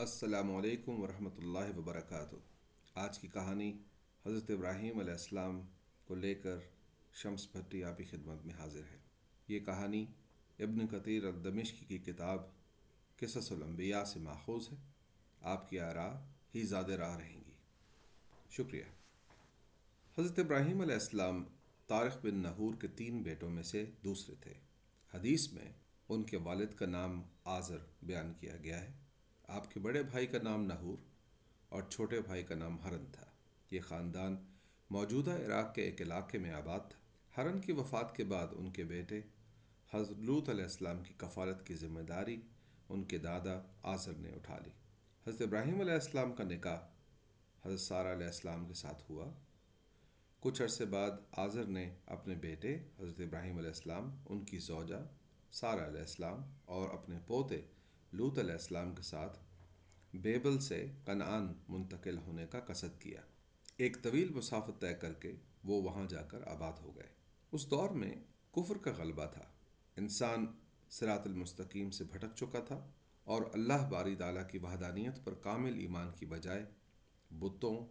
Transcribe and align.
السلام 0.00 0.56
علیکم 0.56 1.00
ورحمۃ 1.00 1.30
اللہ 1.38 1.78
وبرکاتہ۔ 1.78 2.34
آج 2.94 3.18
کی 3.18 3.28
کہانی 3.28 3.78
حضرت 4.26 4.50
ابراہیم 4.50 4.98
علیہ 4.98 5.12
السلام 5.12 5.62
کو 6.04 6.14
لے 6.14 6.34
کر 6.34 6.56
شمس 7.12 7.48
بھٹی 7.52 7.84
آپ 7.84 7.98
کی 7.98 8.04
خدمت 8.04 8.46
میں 8.46 8.54
حاضر 8.54 8.82
ہے۔ 8.92 8.98
یہ 9.48 9.60
کہانی 9.60 10.06
ابن 10.58 10.86
قطیر 10.86 11.24
الدمشق 11.24 11.88
کی 11.88 11.98
کتاب 11.98 12.42
قصص 13.16 13.52
الانبیاء 13.52 14.04
سے 14.04 14.18
ماخوذ 14.18 14.72
ہے۔ 14.72 14.76
آپ 15.40 15.70
کی 15.70 15.80
آراء 15.80 16.14
ہی 16.54 16.62
زیادہ 16.62 16.92
راہ 16.92 17.16
رہیں 17.16 17.40
گی۔ 17.46 17.52
شکریہ۔ 18.50 18.84
حضرت 20.18 20.38
ابراہیم 20.38 20.80
علیہ 20.80 20.94
السلام 20.94 21.44
طارق 21.86 22.24
بن 22.24 22.34
نحور 22.34 22.74
کے 22.74 22.88
تین 22.88 23.22
بیٹوں 23.22 23.50
میں 23.50 23.62
سے 23.62 23.90
دوسرے 24.04 24.34
تھے۔ 24.40 24.54
حدیث 25.14 25.52
میں 25.52 25.72
ان 26.08 26.22
کے 26.22 26.36
والد 26.36 26.74
کا 26.74 26.86
نام 26.86 27.22
آذر 27.44 27.78
بیان 28.02 28.32
کیا 28.40 28.56
گیا 28.56 28.80
ہے۔ 28.80 28.99
آپ 29.50 29.70
کے 29.70 29.80
بڑے 29.80 30.02
بھائی 30.02 30.26
کا 30.26 30.38
نام 30.42 30.64
نحور 30.64 30.96
اور 31.68 31.82
چھوٹے 31.82 32.20
بھائی 32.20 32.42
کا 32.42 32.54
نام 32.54 32.80
ہرن 32.80 33.04
تھا۔ 33.12 33.26
یہ 33.70 33.80
خاندان 33.80 34.36
موجودہ 34.90 35.30
عراق 35.30 35.74
کے 35.74 35.82
ایک 35.82 36.00
علاقے 36.00 36.38
میں 36.38 36.52
آباد 36.52 36.80
تھا۔ 36.88 36.98
ہرن 37.36 37.60
کی 37.60 37.72
وفات 37.72 38.16
کے 38.16 38.24
بعد 38.24 38.46
ان 38.52 38.70
کے 38.70 38.84
بیٹے 38.84 39.20
حضرت 39.94 40.18
لوت 40.18 40.48
علیہ 40.48 40.62
السلام 40.62 41.02
کی 41.02 41.14
کفالت 41.16 41.66
کی 41.66 41.74
ذمہ 41.74 42.00
داری 42.00 42.40
ان 42.88 43.04
کے 43.04 43.18
دادا 43.18 43.60
آذر 43.82 44.12
نے 44.12 44.30
اٹھا 44.30 44.58
لی۔ 44.58 44.70
حضرت 45.26 45.40
ابراہیم 45.40 45.80
علیہ 45.80 45.92
السلام 45.92 46.32
کا 46.32 46.44
نکاح 46.44 46.78
حضرت 47.66 47.80
سارہ 47.80 48.12
علیہ 48.12 48.26
السلام 48.26 48.66
کے 48.66 48.74
ساتھ 48.74 49.10
ہوا۔ 49.10 49.32
کچھ 50.40 50.62
عرصے 50.62 50.84
بعد 50.84 51.10
آذر 51.36 51.64
نے 51.64 51.94
اپنے 52.06 52.34
بیٹے 52.34 52.78
حضرت 52.98 53.20
ابراہیم 53.20 53.56
علیہ 53.58 53.68
السلام، 53.68 54.16
ان 54.28 54.44
کی 54.44 54.58
زوجہ 54.58 55.06
سارہ 55.52 55.86
علیہ 55.86 56.00
السلام 56.00 56.42
اور 56.64 56.88
اپنے 56.88 57.18
پوتے 57.26 57.60
لوت 58.12 58.38
علیہ 58.38 58.52
السلام 58.52 58.94
کے 58.94 59.02
ساتھ 59.02 59.38
بیبل 60.14 60.58
سے 60.58 60.90
کنعان 61.06 61.54
منتقل 61.68 62.18
ہونے 62.18 62.46
کا 62.46 62.60
قصد 62.60 63.00
کیا۔ 63.00 63.20
ایک 63.76 64.02
طویل 64.02 64.28
مسافت 64.28 64.80
طے 64.80 64.94
کر 64.94 65.12
کے 65.12 65.32
وہ 65.64 65.82
وہاں 65.82 66.06
جا 66.08 66.22
کر 66.22 66.46
آباد 66.46 66.72
ہو 66.72 66.96
گئے۔ 66.96 67.06
اس 67.52 67.70
دور 67.70 67.90
میں 67.90 68.14
کفر 68.52 68.78
کا 68.78 68.92
غلبہ 68.98 69.26
تھا۔ 69.26 69.44
انسان 69.96 70.46
سرات 70.90 71.26
المستقیم 71.26 71.90
سے 71.90 72.04
بھٹک 72.04 72.36
چکا 72.36 72.60
تھا 72.60 72.90
اور 73.24 73.42
اللہ 73.52 73.88
باری 73.90 74.14
تعالیٰ 74.14 74.48
کی 74.48 74.58
وحدانیت 74.58 75.24
پر 75.24 75.34
کامل 75.34 75.78
ایمان 75.78 76.10
کی 76.16 76.26
بجائے 76.26 76.64
بتوں، 77.30 77.86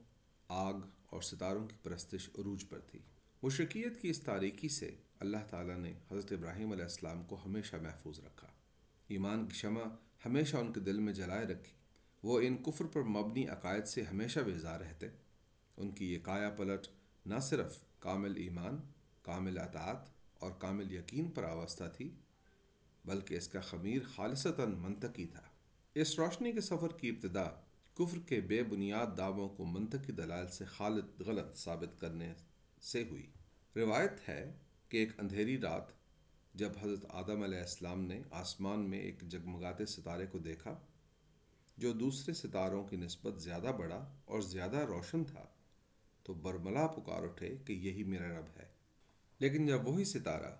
آگ 0.47 0.73
اور 1.05 1.21
ستاروں 1.21 1.67
کی 1.67 1.75
پرستش 1.83 2.29
عروج 2.37 2.69
پر 2.69 2.79
تھی۔ 2.79 2.99
مشرقیت 3.43 4.01
کی 4.01 4.09
اس 4.09 4.19
تاریکی 4.19 4.69
سے 4.69 4.95
اللہ 5.19 5.37
تعالیٰ 5.49 5.77
نے 5.77 5.93
حضرت 6.11 6.31
ابراہیم 6.31 6.71
علیہ 6.71 6.83
السلام 6.83 7.23
کو 7.23 7.37
ہمیشہ 7.45 7.75
محفوظ 7.75 8.19
رکھا۔ 8.19 8.47
ایمان 9.07 9.47
کی 9.47 9.53
شمع 9.53 9.83
ہمیشہ 10.25 10.57
ان 10.57 10.73
کے 10.73 10.79
دل 10.79 10.99
میں 10.99 11.13
جلائے 11.13 11.45
رکھی 11.45 11.73
وہ 12.23 12.39
ان 12.39 12.57
کفر 12.57 12.85
پر 12.85 13.01
مبنی 13.01 13.47
عقائد 13.47 13.85
سے 13.85 14.03
ہمیشہ 14.03 14.39
بیزار 14.39 14.79
رہتے۔ 14.79 15.07
ان 15.77 15.91
کی 15.91 16.13
یہ 16.13 16.19
کایا 16.19 16.49
پلٹ 16.49 16.87
نہ 17.25 17.39
صرف 17.41 17.79
کامل 17.99 18.33
ایمان، 18.37 18.81
کامل 19.21 19.57
اطاعت 19.57 20.09
اور 20.39 20.51
کامل 20.51 20.93
یقین 20.93 21.31
پر 21.31 21.43
آوستہ 21.43 21.83
تھی، 21.97 22.11
بلکہ 23.05 23.35
اس 23.35 23.47
کا 23.47 23.61
خمیر 23.61 24.01
خالصتاً 24.15 24.71
منطقی 24.71 25.25
تھا۔ 25.25 25.41
اس 25.95 26.19
روشنی 26.19 26.51
کے 26.51 26.61
سفر 26.61 26.97
کی 26.97 27.09
ابتدا 27.09 27.45
کفر 27.93 28.19
کے 28.19 28.41
بے 28.41 28.63
بنیاد 28.63 29.17
دعووں 29.17 29.49
کو 29.49 29.65
منطقی 29.65 30.13
دلائل 30.13 30.47
سے 30.47 30.65
خالد 30.65 31.21
غلط 31.21 31.55
ثابت 31.55 32.01
کرنے 32.01 32.33
سے 32.81 33.03
ہوئی۔ 33.03 33.27
روایت 33.75 34.29
ہے 34.29 34.53
کہ 34.89 34.97
ایک 34.97 35.19
اندھیری 35.19 35.57
رات 35.57 35.98
جب 36.59 36.71
حضرت 36.81 37.05
آدم 37.09 37.41
علیہ 37.41 37.59
السلام 37.59 38.01
نے 38.01 38.21
آسمان 38.31 38.89
میں 38.89 38.99
ایک 38.99 39.21
جگمگاتے 39.21 39.85
ستارے 39.85 40.25
کو 40.25 40.37
دیکھا، 40.37 40.79
جو 41.77 41.93
دوسرے 41.93 42.33
ستاروں 42.33 42.87
کی 42.87 42.97
نسبت 42.97 43.41
زیادہ 43.41 43.71
بڑا 43.79 44.15
اور 44.25 44.41
زیادہ 44.41 44.77
روشن 44.77 45.23
تھا، 45.23 45.45
تو 46.23 46.33
برملا 46.33 46.87
پکار 46.87 47.23
اٹھے 47.23 47.57
کہ 47.65 47.73
یہی 47.73 48.03
میرا 48.03 48.39
رب 48.39 48.59
ہے۔ 48.59 48.65
لیکن 49.39 49.67
جب 49.67 49.87
وہی 49.87 50.05
ستارہ 50.05 50.55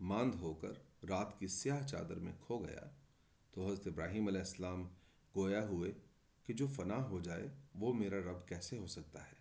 ماند 0.00 0.34
ہو 0.34 0.54
کر 0.54 0.72
رات 1.08 1.38
کی 1.38 1.46
سیاہ 1.46 1.86
چادر 1.86 2.14
میں 2.14 2.32
کھو 2.40 2.58
گیا، 2.58 2.90
تو 3.50 3.66
حضرت 3.66 3.86
ابراہیم 3.86 4.26
علیہ 4.28 4.38
السلام 4.38 4.88
گویا 5.36 5.66
ہوئے 5.68 5.92
کہ 6.44 6.52
جو 6.52 6.66
فنا 6.66 7.04
ہو 7.04 7.20
جائے، 7.20 7.48
وہ 7.74 7.92
میرا 7.92 8.16
رب 8.16 8.48
کیسے 8.48 8.78
ہو 8.78 8.86
سکتا 8.86 9.22
ہے؟ 9.22 9.36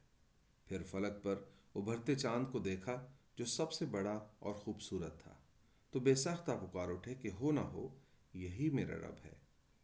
پھر 0.65 0.83
فلک 0.83 1.23
پر 1.23 1.35
ابھرتے 1.75 2.15
چاند 2.15 2.45
کو 2.51 2.59
دیکھا، 2.59 3.07
جو 3.35 3.45
سب 3.45 3.71
سے 3.71 3.85
بڑا 3.85 4.27
اور 4.39 4.53
خوبصورت 4.53 5.23
تھا۔ 5.23 5.32
تو 5.93 5.99
بے 5.99 6.15
ساختہ 6.15 6.51
پکار 6.51 6.89
اٹھے 6.89 7.15
کہ 7.15 7.29
ہو 7.39 7.51
نہ 7.51 7.59
ہو، 7.59 7.87
یہی 8.33 8.69
میرا 8.69 8.95
رب 8.95 9.25
ہے۔ 9.25 9.33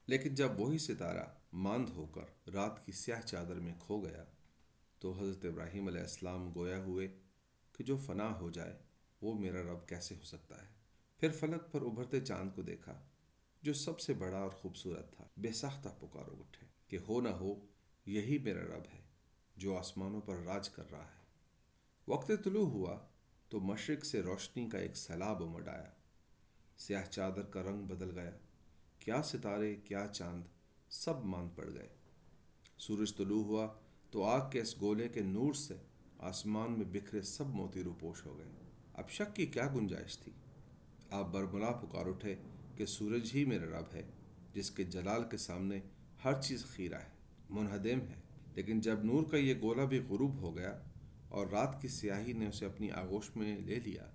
لیکن 0.06 0.36
جب 0.36 0.59
وہی 0.59 0.78
ستارہ 0.78 1.25
ماند 1.53 1.90
ہو 1.90 2.06
کر 2.06 2.50
رات 2.50 2.86
کی 2.86 2.92
سیاہ 2.92 3.22
چادر 3.22 3.56
میں 3.56 3.74
کھو 3.80 4.06
گیا، 4.06 4.24
تو 5.00 5.12
حضرت 5.12 5.46
ابراہیم 5.46 5.88
علیہ 5.88 6.02
السلام 6.02 6.52
گویا 6.56 6.78
ہوئے 6.78 7.08
کہ 7.74 7.84
جو 7.84 7.98
فنا 7.98 8.40
ہو 8.40 8.50
جائے، 8.50 8.78
وہ 9.22 9.34
میرا 9.34 9.62
رب 9.62 9.88
کیسے 9.88 10.16
ہو 10.16 10.24
سکتا 10.24 10.62
ہے؟ 10.62 10.68
پھر 11.19 11.31
فلک 11.31 11.72
پر 11.72 11.81
ابھرتے 11.81 12.22
چاند 12.22 12.50
کو 12.56 12.62
دیکھا، 12.62 13.03
جو 13.62 13.74
سب 13.74 14.00
سے 14.00 14.14
بڑا 14.14 14.38
اور 14.38 14.50
خوبصورت 14.50 15.14
تھا۔ 15.14 15.28
بے 15.38 15.52
ساختہ 15.52 15.90
پکارو 15.90 16.36
اٹھے 16.40 16.68
کہ 16.88 16.98
ہو 17.08 17.22
نہ 17.22 17.30
ہو، 17.30 17.66
یہی 18.06 18.38
میرا 18.38 18.62
رب 18.62 18.84
ہے 18.94 19.02
جو 19.58 19.78
آسمانوں 19.78 20.22
پر 20.22 20.36
راج 20.36 20.69
کر 20.69 20.92
رہا 20.92 21.06
ہے۔ 21.06 21.25
وقت 22.08 22.31
طلوع 22.44 22.69
ہوا 22.69 23.00
تو 23.50 23.59
مشرق 23.59 24.06
سے 24.06 24.22
روشنی 24.22 24.69
کا 24.69 24.78
ایک 24.78 24.98
سیلاب 24.98 25.44
امڈ 25.44 25.68
آیا۔ 25.68 25.92
سیاہ 26.79 27.03
چادر 27.06 27.41
کا 27.41 27.63
رنگ 27.63 27.81
بدل 27.81 28.19
گیا۔ 28.19 28.31
کیا 29.00 29.23
ستارے، 29.23 29.75
کیا 29.75 30.07
چاند، 30.13 30.44
سب 30.90 31.25
مان 31.25 31.50
پڑ 31.56 31.73
گئے۔ 31.73 31.88
سورج 32.78 33.16
طلوع 33.17 33.44
ہوا، 33.44 33.67
تو 34.12 34.23
آگ 34.23 34.50
کے 34.50 34.62
اس 34.62 34.81
گولے 34.81 35.09
کے 35.09 35.22
نور 35.22 35.53
سے 35.53 35.75
آسمان 36.19 36.72
میں 36.72 36.85
بکھرے 36.85 37.22
سب 37.22 37.47
موتی 37.47 37.84
روپوش 37.84 38.25
ہو 38.25 38.38
گئے۔ 38.38 38.45
اب 38.94 39.09
شک 39.09 39.35
کی 39.35 39.45
کیا 39.45 39.68
گنجائش 39.75 40.18
تھی؟ 40.18 40.31
آپ 41.09 41.28
برملا 41.28 41.72
پکار 41.72 42.06
اٹھے 42.06 42.35
کہ 42.75 42.85
سورج 42.85 43.31
ہی 43.34 43.45
میرا 43.45 43.79
رب 43.79 43.94
ہے، 43.94 44.03
جس 44.53 44.72
کے 44.72 44.84
جلال 44.84 45.23
کے 45.31 45.38
سامنے 45.38 45.79
ہر 46.25 46.41
چیز 46.41 46.66
خیرہ 46.66 46.95
ہے، 46.95 47.09
منہدم 47.50 48.01
ہے۔ 48.01 48.29
لیکن 48.56 48.79
جب 48.79 49.03
نور 49.03 49.23
کا 49.23 49.38
یہ 49.38 49.53
گولا 49.62 49.85
بھی 49.85 50.00
غروب 50.00 50.41
ہو 50.41 50.57
گیا 50.57 50.79
اور 51.29 51.47
رات 51.47 51.81
کی 51.81 51.88
سیاہی 51.88 52.34
نے 52.34 52.47
اسے 52.47 52.66
اپنی 52.66 52.91
آگوش 52.91 53.35
میں 53.35 53.59
لے 53.59 53.75
لیا 53.75 54.12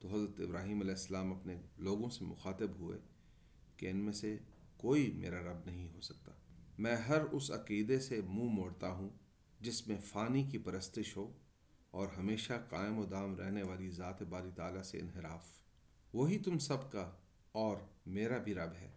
تو 0.00 0.08
حضرت 0.08 0.40
ابراہیم 0.40 0.80
علیہ 0.80 0.90
السلام 0.90 1.32
اپنے 1.32 1.60
لوگوں 1.78 2.10
سے 2.10 2.24
مخاطب 2.24 2.70
ہوئے 2.78 2.98
کہ 3.76 3.90
ان 3.90 3.96
میں 3.96 4.12
سے 4.12 4.36
کوئی 4.76 5.12
میرا 5.12 5.40
رب 5.40 5.66
نہیں 5.66 5.88
ہو 5.94 6.00
سکتا۔ 6.00 6.32
میں 6.78 6.96
ہر 6.96 7.20
اس 7.20 7.50
عقیدے 7.50 8.00
سے 8.00 8.20
منہ 8.20 8.32
مو 8.32 8.44
موڑتا 8.44 8.90
ہوں 8.90 9.08
جس 9.60 9.88
میں 9.88 9.96
فانی 10.04 10.44
کی 10.44 10.58
پرستش 10.58 11.16
ہو 11.16 11.32
اور 11.90 12.08
ہمیشہ 12.08 12.52
قائم 12.68 12.98
و 12.98 13.04
دام 13.04 13.34
رہنے 13.34 13.62
والی 13.62 13.90
ذات 13.90 14.22
باری 14.22 14.50
تعالیٰ 14.56 14.82
سے 14.82 14.98
انحراف۔ 14.98 15.46
وہی 16.12 16.38
تم 16.38 16.58
سب 16.58 16.92
کا 16.92 17.12
اور 17.52 17.76
میرا 18.06 18.38
بھی 18.38 18.54
رب 18.54 18.72
ہے۔ 18.80 18.90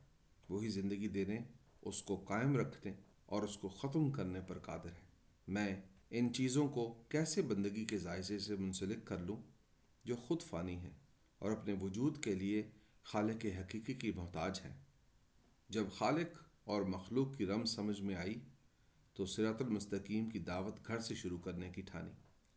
وہی 0.50 0.70
زندگی 0.70 1.08
دینے، 1.08 1.40
اس 1.82 2.02
کو 2.02 2.16
قائم 2.16 2.58
رکھنے 2.58 2.94
اور 3.26 3.44
اس 3.44 3.58
کو 3.58 3.68
ختم 3.70 4.12
کرنے 4.12 4.42
پر 4.42 4.60
قادر 4.60 4.90
ہے۔ 4.90 5.02
میں 5.48 5.82
ان 6.10 6.34
چیزوں 6.34 6.68
کو 6.68 7.04
کیسے 7.10 7.42
بندگی 7.42 7.86
کے 7.86 7.98
ذائقے 7.98 8.40
سے 8.40 8.56
منسلک 8.56 9.06
کر 9.06 9.18
لوں؟ 9.18 9.53
جو 10.04 10.16
خود 10.16 10.42
فانی 10.42 10.76
ہیں 10.76 10.94
اور 11.40 11.52
اپنے 11.52 11.76
وجود 11.82 12.24
کے 12.24 12.36
لیے 12.36 12.70
خالق 13.04 13.46
حقیقی 13.46 13.94
کی 13.94 14.12
محتاج 14.12 14.60
ہیں۔ 14.66 14.74
جب 15.70 15.84
خالق 15.92 16.44
اور 16.64 16.82
مخلوق 16.82 17.38
کی 17.38 17.46
رم 17.46 17.66
سمجھ 17.66 18.02
میں 18.02 18.16
آئی 18.16 18.40
تو 19.14 19.26
سرات 19.26 19.62
المستقیم 19.62 20.30
کی 20.30 20.40
دعوت 20.40 20.88
گھر 20.88 21.00
سے 21.00 21.16
شروع 21.16 21.38
کرنے 21.38 21.70
کی 21.70 21.82
ٹھانی۔ 21.82 22.12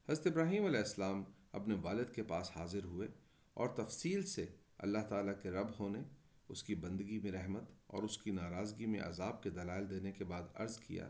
حضرت 0.08 0.26
ابراہیم 0.26 0.64
علیہ 0.64 0.78
السلام 0.78 1.24
اپنے 1.52 1.74
والد 1.82 2.14
کے 2.14 2.22
پاس 2.22 2.50
حاضر 2.56 2.84
ہوئے 2.84 3.08
اور 3.54 3.68
تفصیل 3.68 4.26
سے 4.26 4.46
اللہ 4.78 4.98
تعالیٰ 5.08 5.34
کے 5.42 5.50
رب 5.50 5.68
ہونے، 5.78 6.02
اس 6.48 6.62
کی 6.62 6.74
بندگی 6.74 7.18
میں 7.18 7.32
رحمت 7.32 7.64
اور 7.86 8.02
اس 8.02 8.18
کی 8.18 8.30
ناراضگی 8.30 8.86
میں 8.86 9.00
عذاب 9.00 9.42
کے 9.42 9.50
دلائل 9.50 9.90
دینے 9.90 10.12
کے 10.12 10.24
بعد 10.24 10.42
عرض 10.54 10.78
کیا 10.78 11.08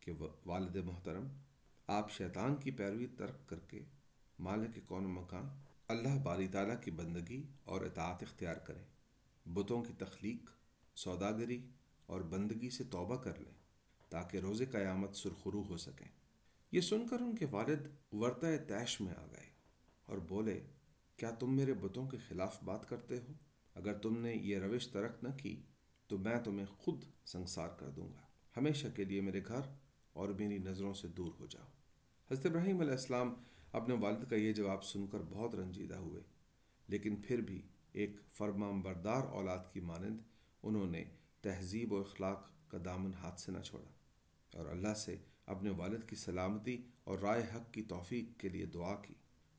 کہ 0.00 0.12
والد 0.46 0.76
محترم، 0.76 1.26
آپ 1.86 2.10
شیطان 2.10 2.56
کی 2.56 2.70
پیروی 2.70 3.06
ترک 3.06 3.48
کر 3.48 3.58
کے 3.58 3.80
مالک 4.40 4.78
کون 4.86 5.04
مکان؟ 5.04 5.44
اللہ 5.88 6.18
باری 6.22 6.48
تعالیٰ 6.48 6.82
کی 6.82 6.90
بندگی 6.90 7.42
اور 7.64 7.80
اطاعت 7.80 8.22
اختیار 8.22 8.54
کریں 8.54 8.84
بتوں 9.48 9.82
کی 9.82 9.92
تخلیق، 9.98 10.50
سوداگری 10.94 11.66
اور 12.06 12.20
بندگی 12.20 12.70
سے 12.70 12.84
توبہ 12.84 13.16
کر 13.16 13.38
لیں 13.38 13.54
تاکہ 14.08 14.38
روز 14.38 14.62
قیامت 14.72 15.16
سرخرو 15.16 15.62
ہو 15.62 15.76
سکیں۔ 15.76 16.08
یہ 16.72 16.80
سن 16.80 17.08
کر 17.08 17.20
ان 17.20 17.36
کے 17.36 17.46
والد 17.50 18.12
ورتہ 18.12 18.46
تیش 18.68 19.00
میں 19.00 19.12
آ 19.12 19.26
گئے 19.26 19.46
اور 20.06 20.18
بولے، 20.18 20.66
کیا 21.16 21.30
تم 21.30 21.56
میرے 21.56 21.74
بتوں 21.74 22.08
کے 22.08 22.18
خلاف 22.28 22.62
بات 22.62 22.88
کرتے 22.88 23.16
ہو؟ 23.16 23.32
اگر 23.74 23.98
تم 23.98 24.18
نے 24.18 24.34
یہ 24.34 24.58
روش 24.58 24.88
ترک 24.88 25.24
نہ 25.24 25.28
کی 25.36 25.62
تو 26.06 26.18
میں 26.18 26.38
تمہیں 26.44 26.66
خود 26.66 27.04
سنسار 27.24 27.68
کر 27.68 27.90
دوں 27.90 28.12
گا۔ 28.12 28.26
ہمیشہ 28.56 28.86
کے 28.96 29.04
لیے 29.04 29.20
میرے 29.20 29.40
گھر 29.46 29.60
اور 30.12 30.28
میری 30.28 30.58
نظروں 30.58 30.94
سے 30.94 31.08
دور 31.08 31.32
ہو 31.40 31.46
جاؤ۔ 31.46 31.66
حضرت 32.30 32.46
ابراہیم 32.46 32.80
علیہ 32.80 32.92
السلام 32.92 33.34
اپنے 33.72 33.94
والد 33.94 34.30
کا 34.30 34.36
یہ 34.36 34.52
جواب 34.52 34.84
سن 34.84 35.06
کر 35.06 35.18
بہت 35.30 35.54
رنجیدہ 35.54 35.96
ہوئے، 35.96 36.22
لیکن 36.88 37.16
پھر 37.16 37.40
بھی 37.40 37.62
ایک 37.92 38.10
فرمام 38.32 38.80
بردار 38.80 39.22
اولاد 39.22 39.72
کی 39.72 39.80
مانند 39.80 40.18
انہوں 40.62 40.86
نے 40.86 41.04
تہذیب 41.40 41.92
و 41.92 42.00
اخلاق 42.00 42.50
کا 42.68 42.78
دامن 42.84 43.14
ہاتھ 43.14 43.40
سے 43.40 43.52
نہ 43.52 43.58
چھوڑا 43.58 44.58
اور 44.58 44.66
اللہ 44.66 44.94
سے 44.94 45.16
اپنے 45.46 45.70
والد 45.70 46.08
کی 46.08 46.16
سلامتی 46.16 46.76
اور 47.04 47.18
رائے 47.18 47.42
حق 47.54 47.72
کی 47.72 47.82
توفیق 47.82 48.40
کے 48.40 48.48
لیے 48.48 48.66
دعا 48.66 48.94
کی۔ 48.94 49.14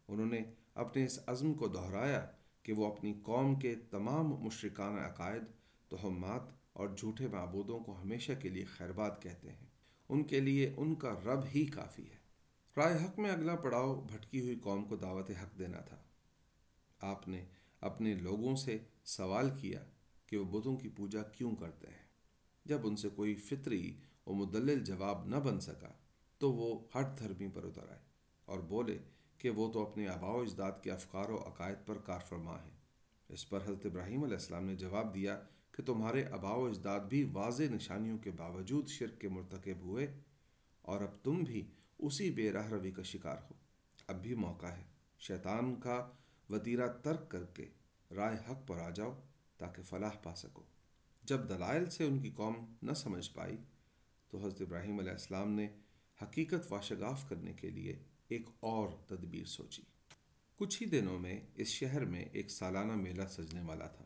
انہوں 0.08 0.26
نے 0.26 0.40
اپنے 0.76 1.06
اس 1.06 1.20
عزم 1.28 1.54
کو 1.54 1.68
دہرایا 1.68 2.26
کہ 2.64 2.74
وہ 2.74 2.94
اپنی 2.94 3.14
قوم 3.24 3.56
کے 3.56 3.76
تمام 3.90 4.28
مشرکانہ 4.28 5.00
عقائد، 5.00 5.42
تہمات 5.90 6.42
اور 6.74 6.90
جھوٹے 6.98 7.28
معبودوں 7.28 7.80
کو 7.80 8.02
ہمیشہ 8.02 8.32
کے 8.40 8.50
لیے 8.50 8.66
خیرباد 8.66 9.12
کہتے 9.22 9.52
ہیں۔ 9.52 9.68
ان 10.10 10.24
کے 10.24 10.40
لیے 10.40 10.74
ان 10.78 10.96
کا 10.96 11.14
رب 11.26 11.44
ہی 11.56 11.66
کافی 11.66 12.04
ہے۔ 12.04 12.21
رائے 12.78 12.96
حق 12.96 13.20
میں 13.20 13.32
اگلا 13.32 13.56
پڑاؤ 13.56 14.02
بھٹکی 14.02 14.42
ہوئی 14.42 14.56
قوم 14.56 14.86
کو 14.86 14.96
دعوت 14.96 15.30
حق 15.30 15.60
دینا 15.60 15.80
تھا۔ 15.80 15.98
آپ 17.00 17.28
نے 17.28 17.46
اپنے 17.82 18.14
لوگوں 18.14 18.56
سے 18.56 18.78
سوال 19.06 19.50
کیا 19.62 19.84
کہ 20.28 20.38
وہ 20.38 20.60
بتوں 20.60 20.78
کی 20.78 20.90
پوجا 20.90 21.24
کیوں 21.24 21.56
کرتے 21.56 21.88
ہیں۔ 21.88 22.06
جب 22.66 22.80
ان 22.84 22.96
سے 22.96 23.10
کوئی 23.10 23.36
فطری 23.36 23.96
و 24.28 24.34
مدلل 24.34 24.84
جواب 24.84 25.26
نہ 25.26 25.36
بن 25.36 25.60
سکا 25.60 25.94
تو 26.38 26.54
وہ 26.54 26.80
ہٹ 26.96 27.20
دھرمی 27.20 27.48
پر 27.54 27.64
اتر 27.64 27.90
آئے 27.90 28.00
اور 28.46 28.60
بولے 28.60 28.98
کہ 29.38 29.50
وہ 29.50 29.72
تو 29.72 29.90
اپنے 29.90 30.08
آبا 30.08 30.28
و 30.28 30.42
اجداد 30.42 30.72
کے 30.84 30.92
افکار 30.92 31.30
و 31.30 31.38
عقائد 31.48 31.78
پر 31.86 31.98
کار 31.98 32.20
فرما 32.30 32.64
ہیں۔ 32.64 32.78
اس 33.30 33.50
پر 33.50 33.64
حضرت 33.64 33.86
ابراہیم 33.86 34.24
علیہ 34.24 34.36
السلام 34.36 34.66
نے 34.66 34.76
جواب 34.76 35.16
دیا 35.16 35.40
کہ 35.72 35.84
تمہارے 35.84 36.26
آبا 36.26 36.54
و 36.54 36.66
اجداد 36.66 37.00
بھی 37.00 37.24
واضح 37.24 37.64
نشانیوں 37.64 38.18
کے 38.18 38.32
باوجود 38.32 38.88
شرک 38.88 39.22
کے 39.22 39.30
مرتکب 39.30 39.80
ہوئے 39.80 40.20
اور 40.82 41.02
اب 41.02 41.24
تم 41.24 41.44
بھی 41.44 41.68
اسی 42.02 42.32
بے 42.32 42.52
راہ 42.52 42.68
روی 42.68 42.92
کا 42.92 43.04
شکار 43.04 43.38
ہو۔ 43.38 43.54
اب 44.08 44.22
بھی 44.22 44.36
موقع 44.36 44.66
ہے۔ 44.66 44.84
شیطان 45.20 45.76
کا 45.76 46.12
وطیرہ 46.50 46.88
ترک 46.88 47.32
کر 47.32 47.46
کے 47.46 47.68
رائے 48.16 48.38
حق 48.50 48.68
پر 48.68 48.78
آ 48.78 48.90
جاؤ 48.90 49.20
تاکہ 49.58 49.82
فلاح 49.82 50.12
پا 50.24 50.36
سکو۔ 50.36 50.64
جب 51.24 51.50
دلائل 51.50 51.90
سے 51.90 52.04
ان 52.04 52.20
کی 52.20 52.32
قوم 52.36 52.74
نہ 52.82 52.94
سمجھ 52.94 53.32
پائی، 53.34 53.58
تو 54.30 54.38
حضرت 54.38 54.62
ابراہیم 54.62 55.00
علیہ 55.00 55.12
السلام 55.12 55.52
نے 55.52 55.68
حقیقت 56.22 56.72
واشگاف 56.72 57.30
کرنے 57.30 57.54
کے 57.54 57.70
لیے 57.70 58.04
ایک 58.28 58.48
اور 58.60 58.90
تدبیر 59.08 59.46
سوچی۔ 59.46 59.82
کچھ 60.56 60.84
ہی 60.84 60.88
دنوں 60.88 61.20
میں 61.20 61.40
اس 61.56 61.68
شہر 61.68 62.06
میں 62.06 62.26
ایک 62.32 62.52
سالانہ 62.52 62.96
میلہ 62.96 63.28
سجنے 63.30 63.62
والا 63.62 63.88
تھا۔ 63.88 64.06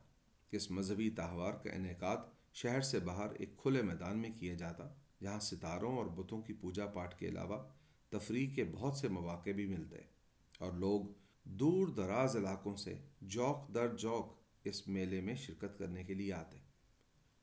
اس 0.52 0.72
مذہبی 0.72 1.10
تہوار 1.10 1.54
کا 1.54 1.72
انعقاد 1.72 2.18
شہر 2.54 2.82
سے 2.82 3.00
باہر 3.00 3.28
ایک 3.40 3.58
کھلے 3.58 3.82
میدان 3.82 4.20
میں 4.20 4.30
کیا 4.40 4.54
جاتا، 4.54 4.84
جہاں 5.24 5.40
ستاروں 5.40 5.98
اور 5.98 6.06
بتوں 6.06 6.42
کی 6.42 6.54
پوجا 6.54 6.86
پاٹ 6.86 7.20
کے 7.20 7.28
علاوہ 7.28 7.64
تفریح 8.20 8.54
کے 8.56 8.64
بہت 8.64 8.98
سے 8.98 9.08
مواقع 9.08 9.50
بھی 9.56 9.66
ملتے 9.66 9.98
اور 10.60 10.72
لوگ 10.72 11.02
دور 11.44 11.88
دراز 11.88 12.36
علاقوں 12.36 12.76
سے 12.76 12.96
جوک 13.22 13.74
در 13.74 13.96
جوک 13.96 14.34
اس 14.64 14.88
میلے 14.88 15.22
میں 15.22 15.36
شرکت 15.36 15.78
کرنے 15.78 16.04
کے 16.04 16.14
لیے 16.14 16.34
آتے 16.34 16.58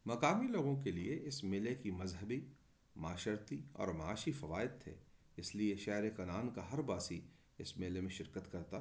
مقامی 0.06 0.46
لوگوں 0.46 0.82
کے 0.82 0.90
لیے 0.90 1.18
اس 1.24 1.44
میلے 1.44 1.74
کی 1.74 1.90
مذہبی، 1.90 2.40
معاشرتی 2.96 3.62
اور 3.72 3.88
معاشی 3.88 4.32
فوائد 4.32 4.70
تھے، 4.80 4.94
اس 5.36 5.54
لیے 5.54 5.76
شہر 5.76 6.08
کنان 6.08 6.50
کا 6.50 6.72
ہر 6.72 6.82
باسی 6.82 7.20
اس 7.58 7.76
میلے 7.78 8.00
میں 8.00 8.10
شرکت 8.10 8.52
کرتا 8.52 8.76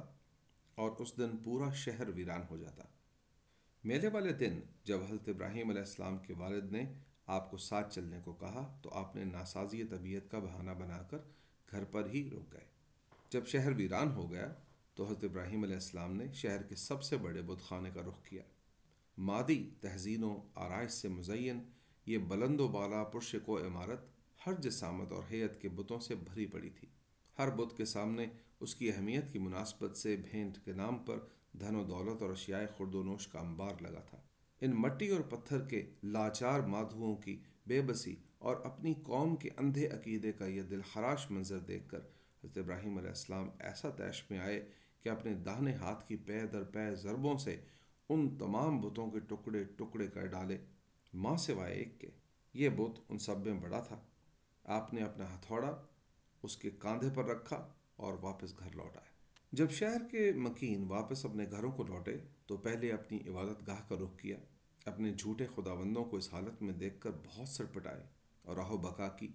اور 0.74 0.90
اس 0.98 1.16
دن 1.18 1.36
پورا 1.36 1.72
شہر 1.72 2.08
ویران 2.08 2.42
ہو 2.50 2.56
جاتا۔ 2.56 2.84
میلے 3.84 4.08
والے 4.08 4.32
دن 4.32 4.60
جب 4.84 5.02
حضرت 5.02 5.28
ابراہیم 5.28 5.70
علیہ 5.70 5.80
السلام 5.80 6.18
کے 6.18 6.34
والد 6.34 6.72
نے 6.72 6.84
آپ 7.26 7.50
کو 7.50 7.56
ساتھ 7.56 7.94
چلنے 7.94 8.20
کو 8.24 8.32
کہا 8.32 8.78
تو 8.82 8.90
آپ 8.92 9.16
نے 9.16 9.24
ناسازی 9.24 9.84
طبیعت 9.84 10.30
کا 10.30 10.38
بہانہ 10.38 10.70
بنا 10.70 11.02
کر 11.02 11.18
گھر 11.72 11.84
پر 11.84 12.10
ہی 12.10 12.30
رک 12.30 12.52
گئے۔ 12.52 12.64
جب 13.30 13.46
شہر 13.46 13.72
ویران 13.72 14.12
ہو 14.12 14.32
گیا 14.32 14.54
تو 14.94 15.04
حضرت 15.04 15.24
ابراہیم 15.24 15.62
علیہ 15.62 15.74
السلام 15.74 16.16
نے 16.16 16.32
شہر 16.32 16.62
کے 16.62 16.74
سب 16.74 17.02
سے 17.02 17.16
بڑے 17.16 17.42
بت 17.42 17.62
خانے 17.62 17.90
کا 17.94 18.00
رخ 18.00 18.22
کیا۔ 18.24 18.42
مادی 19.18 19.70
تہذین 19.80 20.24
و 20.24 20.40
آرائش 20.54 20.90
سے 20.90 21.08
مزین 21.08 21.60
یہ 22.06 22.18
بلند 22.18 22.60
و 22.60 22.68
بالا 22.68 23.04
پرشک 23.04 23.48
و 23.48 23.58
عمارت 23.58 24.04
ہر 24.46 24.52
جسامت 24.52 25.12
اور 25.12 25.22
حیت 25.30 25.60
کے 25.60 25.68
بتوں 25.68 26.00
سے 26.00 26.14
بھری 26.14 26.46
پڑی 26.46 26.70
تھی۔ 26.70 26.88
ہر 27.38 27.50
بت 27.50 27.76
کے 27.76 27.84
سامنے 27.84 28.26
اس 28.60 28.74
کی 28.74 28.88
اہمیت 28.88 29.32
کی 29.32 29.38
مناسبت 29.38 29.96
سے 29.96 30.16
بھینٹ 30.16 30.58
کے 30.64 30.72
نام 30.72 30.98
پر 30.98 31.18
دھن 31.52 31.76
و 31.76 31.84
دولت 31.84 32.22
اور 32.22 32.30
اشیاء 32.30 32.60
خرد 32.78 32.94
و 32.94 33.02
نوش 33.02 33.26
کا 33.26 33.38
انبار 33.38 33.74
لگا 33.80 34.00
تھا۔ 34.00 34.18
ان 34.60 34.70
مٹی 34.70 35.08
اور 35.08 35.20
پتھر 35.20 35.60
کے 35.60 35.90
لاچار 36.04 36.60
مادھوؤں 36.60 37.16
کی 37.16 37.40
بے 37.66 37.82
بسی 37.82 38.16
اور 38.42 38.56
اپنی 38.56 38.94
قوم 39.02 39.36
کے 39.36 39.48
اندھے 39.56 39.88
عقیدے 39.88 40.32
کا 40.32 40.46
یہ 40.46 40.62
دل 40.62 40.80
خراش 40.92 41.30
منظر 41.30 41.58
دیکھ 41.58 41.88
کر 41.88 41.98
حضرت 42.44 42.58
ابراہیم 42.58 42.98
علیہ 42.98 43.08
السلام 43.08 43.48
ایسا 43.58 43.90
تیش 43.90 44.24
میں 44.30 44.38
آئے 44.38 44.70
کہ 45.00 45.08
اپنے 45.08 45.34
داہنے 45.34 45.74
ہاتھ 45.74 46.08
کی 46.08 46.16
پے 46.16 46.46
در 46.46 46.62
پے 46.64 46.94
ضربوں 46.94 47.38
سے 47.38 47.60
ان 48.08 48.38
تمام 48.38 48.80
بتوں 48.80 49.10
کے 49.10 49.20
ٹکڑے 49.20 49.64
ٹکڑے 49.64 50.06
کر 50.06 50.26
ڈالے۔ 50.26 50.58
ماں 51.14 51.36
سوائے 51.36 51.74
ایک 51.74 52.00
کے۔ 52.00 52.08
یہ 52.54 52.68
بت 52.68 53.00
ان 53.08 53.18
سب 53.18 53.46
میں 53.46 53.54
بڑا 53.54 53.80
تھا۔ 53.80 54.00
آپ 54.64 54.94
نے 54.94 55.02
اپنا 55.02 55.24
ہتھوڑا 55.34 55.82
اس 56.42 56.56
کے 56.56 56.70
کاندھے 56.78 57.08
پر 57.14 57.24
رکھا 57.24 57.68
اور 57.96 58.14
واپس 58.20 58.58
گھر 58.58 58.74
لوٹ 58.74 58.96
آئے۔ 58.96 59.10
جب 59.52 59.70
شہر 59.70 60.08
کے 60.10 60.32
مکین 60.32 60.84
واپس 60.84 61.24
اپنے 61.24 61.46
گھروں 61.50 61.72
کو 61.72 61.82
لوٹے 61.82 62.16
تو 62.46 62.56
پہلے 62.56 62.92
اپنی 62.92 63.18
عبادت 63.28 63.66
گاہ 63.66 63.88
کا 63.88 63.94
رخ 63.94 64.18
کیا۔ 64.18 64.36
اپنے 64.84 65.12
جھوٹے 65.12 65.46
خداوندوں 65.56 66.04
کو 66.04 66.16
اس 66.16 66.28
حالت 66.32 66.62
میں 66.62 66.72
دیکھ 66.72 67.00
کر 67.00 67.10
بہت 67.24 67.48
سڑپٹائے 67.48 68.21
اور 68.42 68.56
راہو 68.56 68.76
بکا 68.76 69.08
کی 69.08 69.28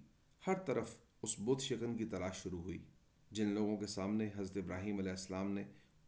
ہر 0.48 0.59
طرف 0.59 0.98
اس 1.21 1.36
بت 1.39 1.62
شکن 1.62 1.98
کی 1.98 2.06
تلاش 2.06 2.44
شروع 2.44 2.62
ہوئی، 2.62 2.83
جن 3.31 3.48
لوگوں 3.48 3.77
کے 3.77 3.88
سامنے 3.88 4.30
حضرت 4.36 4.57
ابراہیم 4.57 4.98
علیہ 5.00 5.12
السلام 5.12 5.51
نے 5.51 5.63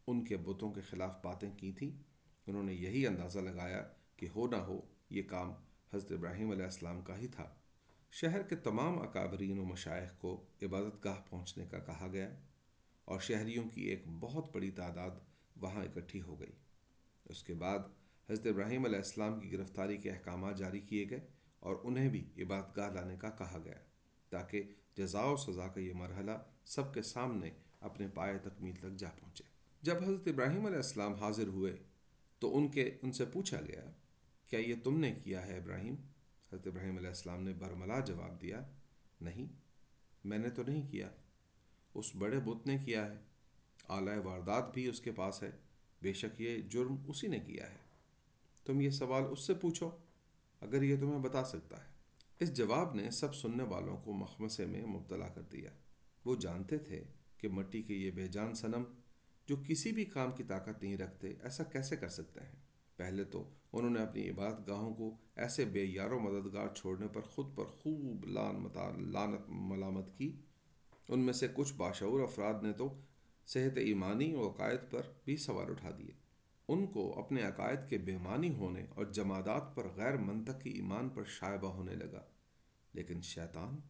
ان 0.06 0.24
کے 0.24 0.36
بتوں 0.36 0.72
کے 0.72 0.80
خلاف 0.80 1.16
باتیں 1.24 1.50
کی 1.56 1.72
تھیں، 1.72 1.90
انہوں 2.46 2.62
نے 2.62 2.74
یہی 2.74 3.06
اندازہ 3.06 3.38
لگایا 3.38 3.82
کہ 4.16 4.28
ہو 4.36 4.46
نہ 4.46 4.56
ہو، 4.56 4.80
یہ 5.10 5.22
کام 5.22 5.52
حضرت 5.94 6.12
ابراہیم 6.12 6.50
علیہ 6.50 6.64
السلام 6.64 7.00
کا 7.00 7.18
ہی 7.18 7.28
تھا۔ 7.28 7.54
شہر 8.10 8.42
کے 8.42 8.56
تمام 8.56 8.98
اکابرین 8.98 9.58
و 9.58 9.64
مشائق 9.64 10.20
کو 10.20 10.44
عبادت 10.62 11.04
گاہ 11.04 11.20
پہنچنے 11.30 11.66
کا 11.66 11.78
کہا 11.78 12.08
گیا 12.12 12.30
اور 13.04 13.20
شہریوں 13.20 13.68
کی 13.68 13.82
ایک 13.82 14.02
بہت 14.20 14.54
بڑی 14.54 14.70
تعداد 14.70 15.10
وہاں 15.56 15.84
اکٹھی 15.84 16.22
ہو 16.22 16.40
گئی۔ 16.40 16.52
اس 17.28 17.42
کے 17.42 17.54
بعد 17.54 17.78
حضرت 18.30 18.46
ابراہیم 18.46 18.84
علیہ 18.84 18.96
السلام 18.96 19.40
کی 19.40 19.52
گرفتاری 19.52 19.96
کے 19.96 20.10
احکامات 20.10 20.58
جاری 20.58 20.80
کیے 20.80 21.10
گئے 21.10 21.20
اور 21.60 21.76
انہیں 21.82 22.08
بھی 22.08 22.30
عبادت 22.38 22.76
گاہ 22.76 22.90
لانے 22.90 23.16
کا 23.16 23.30
کہا 23.30 23.58
گیا 23.64 23.74
تاکہ 24.28 24.62
جزا 24.96 25.22
و 25.22 25.36
سزا 25.36 25.68
کا 25.68 25.80
یہ 25.80 25.92
مرحلہ 25.92 26.30
سب 26.64 26.94
کے 26.94 27.02
سامنے 27.02 27.50
اپنے 27.80 28.08
پائے 28.08 28.38
تکمیل 28.38 28.76
تک 28.76 28.96
جا 28.98 29.08
پہنچے۔ 29.10 29.44
جب 29.82 29.96
حضرت 30.02 30.28
ابراہیم 30.28 30.66
علیہ 30.66 30.76
السلام 30.76 31.14
حاضر 31.14 31.46
ہوئے 31.46 31.76
تو 32.38 32.56
ان 32.56 32.68
کے، 32.68 32.98
ان 33.02 33.12
سے 33.12 33.24
پوچھا 33.24 33.60
گیا، 33.60 33.90
کیا 34.46 34.60
یہ 34.60 34.74
تم 34.84 35.00
نے 35.00 35.14
کیا 35.24 35.46
ہے 35.46 35.56
ابراہیم؟ 35.56 35.94
حضرت 36.52 36.66
ابراہیم 36.66 36.96
علیہ 36.96 37.08
السلام 37.08 37.42
نے 37.42 37.52
برملا 37.52 38.00
جواب 38.00 38.42
دیا، 38.42 38.60
نہیں، 39.20 39.46
میں 40.24 40.38
نے 40.38 40.50
تو 40.50 40.62
نہیں 40.62 40.92
کیا۔ 40.92 41.10
اس 41.94 42.16
بڑے 42.16 42.40
بت 42.40 42.66
نے 42.66 42.78
کیا 42.78 43.06
ہے، 43.06 43.18
اعلی 43.88 44.18
واردات 44.24 44.74
بھی 44.74 44.88
اس 44.88 45.00
کے 45.00 45.12
پاس 45.12 45.42
ہے، 45.42 45.50
بے 46.02 46.12
شک 46.12 46.40
یہ 46.40 46.58
جرم 46.58 46.96
اسی 47.08 47.28
نے 47.28 47.38
کیا 47.38 47.70
ہے۔ 47.70 47.78
تم 48.64 48.80
یہ 48.80 48.90
سوال 48.90 49.22
اس 49.30 49.40
سے 49.40 49.54
پوچھو۔ 49.54 49.90
اگر 50.60 50.82
یہ 50.82 50.96
تمہیں 51.00 51.18
بتا 51.18 51.44
سکتا 51.44 51.76
ہے۔ 51.76 51.88
اس 52.40 52.56
جواب 52.56 52.94
نے 52.94 53.10
سب 53.10 53.34
سننے 53.34 53.62
والوں 53.62 53.96
کو 53.96 54.12
مخمسے 54.12 54.66
میں 54.66 54.86
مبتلا 54.86 55.28
کر 55.28 55.42
دیا۔ 55.42 55.70
وہ 56.24 56.36
جانتے 56.36 56.78
تھے 56.78 57.04
کہ 57.36 57.48
مٹی 57.48 57.82
کے 57.82 57.94
یہ 57.94 58.10
بے 58.10 58.28
جان 58.28 58.54
صنم 58.54 58.82
جو 59.46 59.56
کسی 59.66 59.92
بھی 59.92 60.04
کام 60.04 60.32
کی 60.32 60.42
طاقت 60.42 60.82
نہیں 60.82 60.96
رکھتے، 60.96 61.28
ایسا 61.28 61.64
کیسے 61.64 61.96
کر 61.96 62.08
سکتے 62.08 62.40
ہیں؟ 62.40 62.56
پہلے 62.96 63.24
تو 63.24 63.50
انہوں 63.72 63.90
نے 63.90 64.00
اپنی 64.00 64.30
عبادت 64.30 64.68
گاہوں 64.68 64.94
کو 64.94 65.16
ایسے 65.36 65.64
بے 65.64 65.84
یار 65.84 66.10
و 66.10 66.18
مددگار 66.18 66.74
چھوڑنے 66.74 67.08
پر 67.08 67.20
خود 67.20 67.56
پر 67.56 67.64
خوب 67.64 68.24
لان 68.24 68.66
لانت 69.12 69.40
ملامت 69.48 70.16
کی۔ 70.16 70.36
ان 71.08 71.20
میں 71.20 71.32
سے 71.32 71.46
کچھ 71.54 71.74
باشعور 71.74 72.20
افراد 72.20 72.62
نے 72.62 72.72
تو 72.72 73.00
صحت 73.46 73.78
ایمانی 73.78 74.34
و 74.34 74.50
عقائد 74.50 74.80
پر 74.90 75.02
بھی 75.24 75.36
سوال 75.36 75.70
اٹھا 75.70 75.90
دیے۔ 75.98 76.29
ان 76.72 76.86
کو 76.86 77.18
اپنے 77.18 77.42
عقائد 77.42 77.78
کے 77.88 77.98
بیمانی 77.98 78.54
ہونے 78.54 78.86
اور 78.94 79.04
جمادات 79.04 79.76
پر 79.76 79.88
غیر 79.96 80.16
منطقی 80.16 80.70
ایمان 80.70 81.08
پر 81.08 81.24
شائبہ 81.24 81.68
ہونے 81.68 81.94
لگا۔ 81.94 82.22
لیکن 82.92 83.20
شیطان 83.20 83.80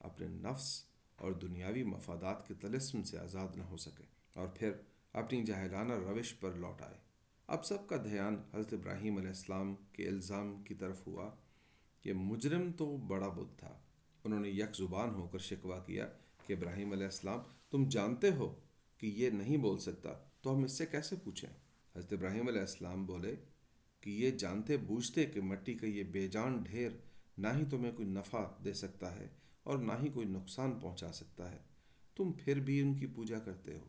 اپنے 0.00 0.26
نفس 0.28 0.84
اور 1.16 1.32
دنیاوی 1.32 1.82
مفادات 1.82 2.48
کے 2.48 2.54
تلسم 2.54 3.02
سے 3.02 3.18
آزاد 3.18 3.56
نہ 3.56 3.62
ہو 3.62 3.76
سکے 3.76 4.04
اور 4.34 4.48
پھر 4.48 4.72
اپنی 5.12 5.44
جاہلانہ 5.44 5.92
روش 5.92 6.40
پر 6.40 6.52
لوٹ 6.52 6.82
آئے۔ 6.82 6.96
اب 7.46 7.64
سب 7.64 7.88
کا 7.88 7.96
دھیان 7.96 8.42
حضرت 8.54 8.72
ابراہیم 8.72 9.16
علیہ 9.16 9.28
السلام 9.28 9.74
کے 9.92 10.08
الزام 10.08 10.62
کی 10.62 10.74
طرف 10.74 11.06
ہوا 11.06 11.30
کہ 12.02 12.12
مجرم 12.12 12.72
تو 12.72 12.96
بڑا 12.96 13.28
بدھ 13.28 13.58
تھا۔ 13.58 13.78
انہوں 14.24 14.40
نے 14.40 14.48
یک 14.48 14.76
زبان 14.76 15.14
ہو 15.14 15.28
کر 15.28 15.38
شکوہ 15.38 15.80
کیا 15.86 16.08
کہ 16.46 16.52
ابراہیم 16.52 16.92
علیہ 16.92 17.04
السلام، 17.04 17.40
تم 17.70 17.88
جانتے 17.88 18.30
ہو 18.30 18.60
کہ 18.98 19.06
یہ 19.06 19.30
نہیں 19.30 19.56
بول 19.56 19.78
سکتا، 19.78 20.10
تو 20.40 20.56
ہم 20.56 20.64
اس 20.64 20.72
سے 20.72 20.86
کیسے 20.86 21.16
پوچھیں؟ 21.24 21.65
حضرت 21.96 22.12
ابراہیم 22.12 22.48
علیہ 22.48 22.60
السلام 22.60 23.06
بولے 23.06 23.36
کہ 24.00 24.10
یہ 24.10 24.30
جانتے 24.30 24.76
بوجھتے 24.76 25.26
کہ 25.26 25.40
مٹی 25.40 25.74
کا 25.74 25.86
یہ 25.86 26.04
بے 26.04 26.28
جان 26.28 26.62
ڈھیر 26.62 26.90
نہ 27.38 27.48
ہی 27.54 27.64
تمہیں 27.70 27.92
کوئی 27.92 28.08
نفع 28.08 28.44
دے 28.64 28.72
سکتا 28.72 29.16
ہے 29.16 29.28
اور 29.62 29.78
نہ 29.78 29.92
ہی 30.02 30.08
کوئی 30.08 30.26
نقصان 30.26 30.80
پہنچا 30.80 31.12
سکتا 31.12 31.52
ہے۔ 31.52 31.58
تم 32.16 32.32
پھر 32.32 32.60
بھی 32.60 32.80
ان 32.80 32.94
کی 32.94 33.06
پوجا 33.06 33.38
کرتے 33.38 33.78
ہو۔ 33.78 33.84